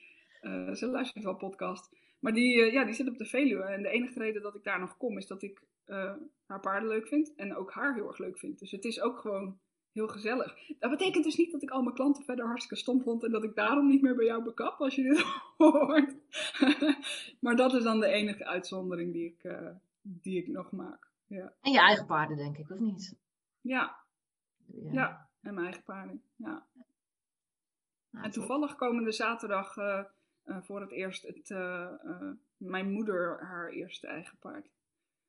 Uh, 0.43 0.73
ze 0.73 0.87
luistert 0.87 1.25
wel 1.25 1.37
podcast. 1.37 1.91
Maar 2.19 2.33
die, 2.33 2.73
ja, 2.73 2.85
die 2.85 2.95
zit 2.95 3.09
op 3.09 3.19
de 3.19 3.27
Veluwe. 3.27 3.63
En 3.63 3.83
de 3.83 3.89
enige 3.89 4.19
reden 4.19 4.43
dat 4.43 4.55
ik 4.55 4.65
daar 4.65 4.81
nog 4.81 4.97
kom 4.97 5.19
is 5.19 5.27
dat 5.27 5.43
ik 5.43 5.63
haar 6.47 6.61
paarden 6.61 6.89
leuk 6.89 7.09
vind. 7.09 7.35
En 7.35 7.57
ook 7.57 7.73
haar 7.73 7.95
heel 7.95 8.09
erg 8.09 8.19
leuk 8.19 8.39
vind. 8.39 8.59
Dus 8.59 8.71
het 8.71 8.85
is 8.85 9.01
ook 9.01 9.19
gewoon 9.19 9.59
heel 9.93 10.09
gezellig. 10.09 10.57
Dat 10.79 10.91
betekent 10.91 11.25
dus 11.25 11.37
niet 11.37 11.53
dat 11.53 11.63
ik 11.63 11.71
al 11.71 11.83
mijn 11.83 11.95
klanten 11.95 12.25
verder 12.25 12.47
hartstikke 12.47 12.83
stom 12.83 13.03
vond. 13.03 13.25
En 13.25 13.31
dat 13.31 13.45
ik 13.45 13.55
daarom 13.55 13.87
niet 13.87 14.03
meer 14.03 14.15
bij 14.15 14.25
jou 14.25 14.43
bekap 14.43 14.81
als 14.81 14.95
je 14.95 15.03
dit 15.03 15.21
hoort. 15.57 16.15
maar 17.41 17.57
dat 17.57 17.75
is 17.75 17.83
dan 17.83 18.01
de 18.01 18.07
enige 18.07 18.47
uitzondering 18.47 19.13
die 19.13 19.25
ik, 19.25 19.55
die 20.03 20.39
ik 20.39 20.49
nog 20.49 20.73
maak. 20.73 21.09
Ja. 21.27 21.53
En 21.61 21.73
je 21.73 21.79
eigen 21.79 22.07
paarden, 22.07 22.37
denk 22.37 22.59
ik, 22.59 22.71
of 22.71 22.79
niet? 22.79 23.17
Ja. 23.61 23.97
Ja, 24.67 24.93
ja 24.93 25.29
en 25.41 25.55
mijn 25.55 25.67
eigen 25.67 25.85
paarden, 25.85 26.23
ja. 26.37 26.67
Nou, 28.11 28.25
en 28.25 28.31
toevallig 28.31 28.77
komende 28.77 29.13
zaterdag 29.13 29.77
uh, 29.77 30.05
uh, 30.45 30.63
voor 30.63 30.81
het 30.81 30.91
eerst 30.91 31.23
het, 31.23 31.49
mijn 32.57 32.93
moeder 32.93 33.45
haar 33.45 33.69
eerste 33.69 34.07
eigen 34.07 34.39
paard. 34.39 34.71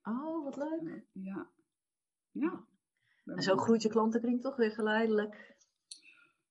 Oh, 0.03 0.43
wat 0.43 0.55
leuk. 0.55 1.03
ja. 1.11 1.47
Ja. 2.31 2.63
En 3.25 3.41
zo 3.41 3.57
groeit 3.57 3.81
je 3.81 3.89
klantenkring 3.89 4.41
toch 4.41 4.55
weer 4.55 4.71
geleidelijk. 4.71 5.55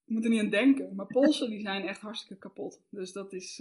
Je 0.04 0.14
moet 0.14 0.24
er 0.24 0.30
niet 0.30 0.42
aan 0.42 0.50
denken. 0.50 0.94
Maar 0.94 1.06
polsen 1.06 1.50
die 1.50 1.60
zijn 1.60 1.82
echt 1.82 2.00
hartstikke 2.00 2.38
kapot. 2.38 2.80
Dus 2.88 3.12
dat 3.12 3.32
is 3.32 3.54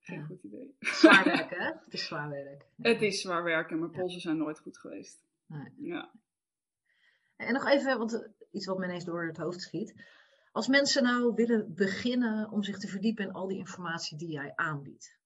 geen 0.00 0.18
ja. 0.18 0.24
goed 0.24 0.42
idee. 0.42 0.76
Zwaar 0.78 1.24
werk, 1.36 1.50
hè? 1.50 1.64
Het 1.64 1.92
is 1.92 2.06
zwaar 2.06 2.28
werk. 2.28 2.66
Het 2.76 3.02
is 3.02 3.20
zwaar 3.20 3.42
werken, 3.42 3.78
maar 3.78 3.90
polsen 3.90 4.20
zijn 4.20 4.36
nooit 4.36 4.58
goed 4.58 4.78
geweest. 4.78 5.24
Nee. 5.46 5.72
Ja. 5.76 6.10
En 7.36 7.52
nog 7.52 7.66
even, 7.66 7.98
want 7.98 8.28
iets 8.50 8.66
wat 8.66 8.78
me 8.78 8.84
ineens 8.84 9.04
door 9.04 9.26
het 9.26 9.36
hoofd 9.36 9.60
schiet. 9.60 9.94
Als 10.52 10.68
mensen 10.68 11.02
nou 11.02 11.34
willen 11.34 11.74
beginnen 11.74 12.50
om 12.50 12.62
zich 12.62 12.78
te 12.78 12.88
verdiepen 12.88 13.24
in 13.24 13.32
al 13.32 13.48
die 13.48 13.58
informatie 13.58 14.18
die 14.18 14.30
jij 14.30 14.52
aanbiedt. 14.54 15.18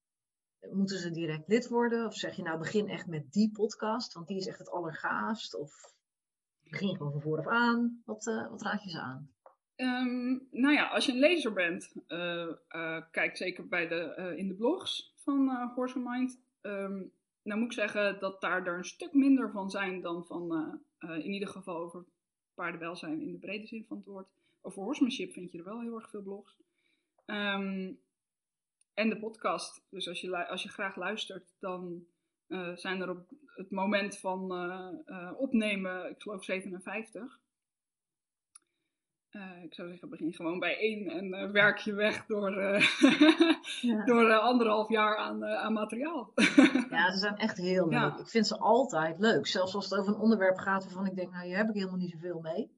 Moeten 0.71 0.99
ze 0.99 1.11
direct 1.11 1.49
lid 1.49 1.69
worden? 1.69 2.07
Of 2.07 2.15
zeg 2.15 2.37
je 2.37 2.43
nou 2.43 2.59
begin 2.59 2.89
echt 2.89 3.07
met 3.07 3.33
die 3.33 3.51
podcast, 3.51 4.13
want 4.13 4.27
die 4.27 4.37
is 4.37 4.47
echt 4.47 4.59
het 4.59 4.71
allergaafst? 4.71 5.55
Of 5.55 5.92
begin 6.73 6.97
gewoon 6.97 7.13
van 7.13 7.21
vooraf 7.21 7.47
aan? 7.47 8.03
Wat, 8.05 8.27
uh, 8.27 8.51
wat 8.51 8.63
raad 8.63 8.83
je 8.83 8.91
ze 8.91 9.01
aan? 9.01 9.31
Um, 9.77 10.49
nou 10.51 10.75
ja, 10.75 10.89
als 10.89 11.07
je 11.07 11.13
een 11.13 11.19
lezer 11.19 11.53
bent, 11.53 11.93
uh, 12.09 12.53
uh, 12.69 13.03
kijk 13.11 13.37
zeker 13.37 13.69
bij 13.69 13.89
de, 13.89 14.35
in 14.37 14.49
de 14.49 14.55
blogs 14.55 15.15
van 15.17 15.71
Horse 15.75 15.99
Mind. 15.99 16.41
Um, 16.61 17.13
nou 17.43 17.61
moet 17.61 17.73
ik 17.73 17.79
zeggen 17.79 18.21
dat 18.21 18.41
daar 18.41 18.67
er 18.67 18.77
een 18.77 18.85
stuk 18.85 19.13
minder 19.13 19.51
van 19.51 19.71
zijn 19.71 20.01
dan 20.01 20.27
van, 20.27 20.81
in 20.99 21.33
ieder 21.33 21.49
geval 21.49 21.77
over 21.77 22.05
paardenwelzijn 22.55 23.21
in 23.21 23.33
de 23.33 23.39
brede 23.39 23.67
zin 23.67 23.85
van 23.89 23.97
het 23.97 24.07
woord. 24.07 24.29
Over 24.61 24.83
horsemanship 24.83 25.33
vind 25.33 25.53
je 25.53 25.59
er 25.59 25.65
wel 25.65 25.81
heel 25.81 25.95
erg 25.95 26.11
veel 26.11 26.23
blogs. 26.23 26.57
Um, 27.27 28.01
en 28.95 29.09
de 29.09 29.19
podcast. 29.19 29.87
Dus 29.91 30.09
als 30.09 30.21
je, 30.21 30.49
als 30.49 30.63
je 30.63 30.69
graag 30.69 30.97
luistert, 30.97 31.55
dan 31.59 32.07
zijn 32.75 33.01
er 33.01 33.11
op 33.11 33.27
het 33.55 33.71
moment 33.71 34.19
van 34.19 34.53
opnemen, 35.37 36.11
ik 36.11 36.23
geloof 36.23 36.45
57. 36.45 37.41
Uh, 39.33 39.63
ik 39.63 39.75
zou 39.75 39.89
zeggen, 39.89 40.09
begin 40.09 40.33
gewoon 40.33 40.59
bij 40.59 40.79
één 40.79 41.09
en 41.09 41.27
uh, 41.27 41.51
werk 41.51 41.79
je 41.79 41.93
weg 41.93 42.27
door, 42.27 42.59
uh, 42.59 42.81
ja. 43.81 44.05
door 44.05 44.33
anderhalf 44.33 44.89
jaar 44.89 45.17
aan, 45.17 45.45
aan 45.45 45.73
materiaal. 45.73 46.33
ja, 46.91 47.11
ze 47.13 47.19
zijn 47.19 47.37
echt 47.37 47.57
heel 47.57 47.89
leuk. 47.89 47.93
Ja. 47.93 48.19
Ik 48.19 48.29
vind 48.29 48.47
ze 48.47 48.59
altijd 48.59 49.19
leuk. 49.19 49.47
Zelfs 49.47 49.75
als 49.75 49.91
het 49.91 49.99
over 49.99 50.15
een 50.15 50.21
onderwerp 50.21 50.57
gaat 50.57 50.85
waarvan 50.85 51.07
ik 51.07 51.15
denk, 51.15 51.33
nou 51.33 51.47
hier 51.47 51.57
heb 51.57 51.69
ik 51.69 51.75
helemaal 51.75 51.97
niet 51.97 52.11
zoveel 52.11 52.41
mee. 52.41 52.71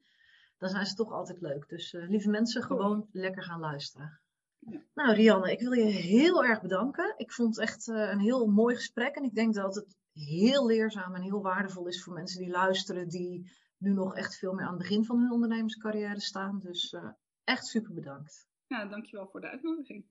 Dan 0.58 0.68
zijn 0.68 0.86
ze 0.86 0.94
toch 0.94 1.12
altijd 1.12 1.40
leuk. 1.40 1.68
Dus 1.68 1.92
lieve 1.92 2.30
mensen, 2.30 2.62
gewoon 2.62 3.08
lekker 3.12 3.42
gaan 3.42 3.60
luisteren. 3.60 4.20
Nou, 4.94 5.14
Rianne, 5.14 5.52
ik 5.52 5.60
wil 5.60 5.72
je 5.72 5.84
heel 5.84 6.44
erg 6.44 6.60
bedanken. 6.60 7.14
Ik 7.16 7.32
vond 7.32 7.56
het 7.56 7.64
echt 7.64 7.86
een 7.86 8.20
heel 8.20 8.46
mooi 8.46 8.74
gesprek. 8.74 9.16
En 9.16 9.24
ik 9.24 9.34
denk 9.34 9.54
dat 9.54 9.74
het 9.74 9.96
heel 10.12 10.66
leerzaam 10.66 11.14
en 11.14 11.22
heel 11.22 11.42
waardevol 11.42 11.86
is 11.86 12.02
voor 12.02 12.14
mensen 12.14 12.40
die 12.40 12.50
luisteren, 12.50 13.08
die 13.08 13.52
nu 13.78 13.92
nog 13.92 14.16
echt 14.16 14.38
veel 14.38 14.52
meer 14.52 14.64
aan 14.64 14.72
het 14.74 14.82
begin 14.82 15.04
van 15.04 15.18
hun 15.18 15.32
ondernemerscarrière 15.32 16.20
staan. 16.20 16.58
Dus 16.62 16.92
uh, 16.92 17.08
echt 17.44 17.66
super 17.66 17.94
bedankt. 17.94 18.46
Ja, 18.66 18.84
dankjewel 18.86 19.26
voor 19.26 19.40
de 19.40 19.48
uitnodiging. 19.48 20.04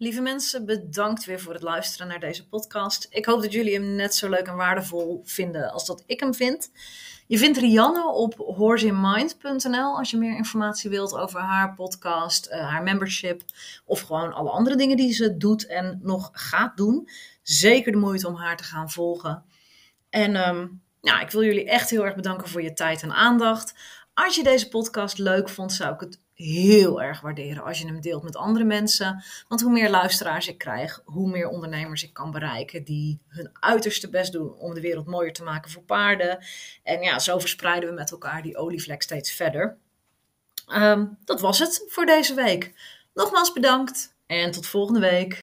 Lieve 0.00 0.20
mensen, 0.20 0.64
bedankt 0.64 1.24
weer 1.24 1.40
voor 1.40 1.52
het 1.52 1.62
luisteren 1.62 2.06
naar 2.08 2.20
deze 2.20 2.48
podcast. 2.48 3.06
Ik 3.10 3.24
hoop 3.24 3.42
dat 3.42 3.52
jullie 3.52 3.74
hem 3.74 3.94
net 3.94 4.14
zo 4.14 4.28
leuk 4.28 4.46
en 4.46 4.56
waardevol 4.56 5.22
vinden 5.24 5.72
als 5.72 5.86
dat 5.86 6.02
ik 6.06 6.20
hem 6.20 6.34
vind. 6.34 6.70
Je 7.26 7.38
vindt 7.38 7.58
Rianne 7.58 8.12
op 8.12 8.34
horseinmind.nl 8.36 9.96
als 9.96 10.10
je 10.10 10.16
meer 10.16 10.36
informatie 10.36 10.90
wilt 10.90 11.14
over 11.14 11.40
haar 11.40 11.74
podcast, 11.74 12.48
uh, 12.48 12.70
haar 12.70 12.82
membership 12.82 13.42
of 13.84 14.00
gewoon 14.00 14.32
alle 14.32 14.50
andere 14.50 14.76
dingen 14.76 14.96
die 14.96 15.12
ze 15.12 15.36
doet 15.36 15.66
en 15.66 16.00
nog 16.02 16.30
gaat 16.32 16.76
doen. 16.76 17.08
Zeker 17.42 17.92
de 17.92 17.98
moeite 17.98 18.28
om 18.28 18.34
haar 18.34 18.56
te 18.56 18.64
gaan 18.64 18.90
volgen. 18.90 19.44
En 20.10 20.48
um, 20.48 20.82
nou, 21.00 21.20
ik 21.20 21.30
wil 21.30 21.44
jullie 21.44 21.68
echt 21.68 21.90
heel 21.90 22.04
erg 22.04 22.14
bedanken 22.14 22.48
voor 22.48 22.62
je 22.62 22.72
tijd 22.72 23.02
en 23.02 23.12
aandacht. 23.12 23.74
Als 24.14 24.34
je 24.34 24.42
deze 24.42 24.68
podcast 24.68 25.18
leuk 25.18 25.48
vond, 25.48 25.72
zou 25.72 25.94
ik 25.94 26.00
het 26.00 26.20
heel 26.44 27.02
erg 27.02 27.20
waarderen 27.20 27.64
als 27.64 27.78
je 27.78 27.86
hem 27.86 28.00
deelt 28.00 28.22
met 28.22 28.36
andere 28.36 28.64
mensen. 28.64 29.24
Want 29.48 29.60
hoe 29.60 29.72
meer 29.72 29.90
luisteraars 29.90 30.48
ik 30.48 30.58
krijg, 30.58 31.02
hoe 31.04 31.30
meer 31.30 31.48
ondernemers 31.48 32.02
ik 32.02 32.12
kan 32.12 32.30
bereiken 32.30 32.84
die 32.84 33.20
hun 33.28 33.50
uiterste 33.52 34.10
best 34.10 34.32
doen 34.32 34.54
om 34.54 34.74
de 34.74 34.80
wereld 34.80 35.06
mooier 35.06 35.32
te 35.32 35.42
maken 35.42 35.70
voor 35.70 35.82
paarden. 35.82 36.38
En 36.82 37.02
ja, 37.02 37.18
zo 37.18 37.38
verspreiden 37.38 37.88
we 37.88 37.94
met 37.94 38.10
elkaar 38.10 38.42
die 38.42 38.56
olievlek 38.56 39.02
steeds 39.02 39.32
verder. 39.32 39.76
Um, 40.74 41.18
dat 41.24 41.40
was 41.40 41.58
het 41.58 41.84
voor 41.88 42.06
deze 42.06 42.34
week. 42.34 42.72
Nogmaals 43.14 43.52
bedankt 43.52 44.16
en 44.26 44.50
tot 44.50 44.66
volgende 44.66 45.00
week. 45.00 45.34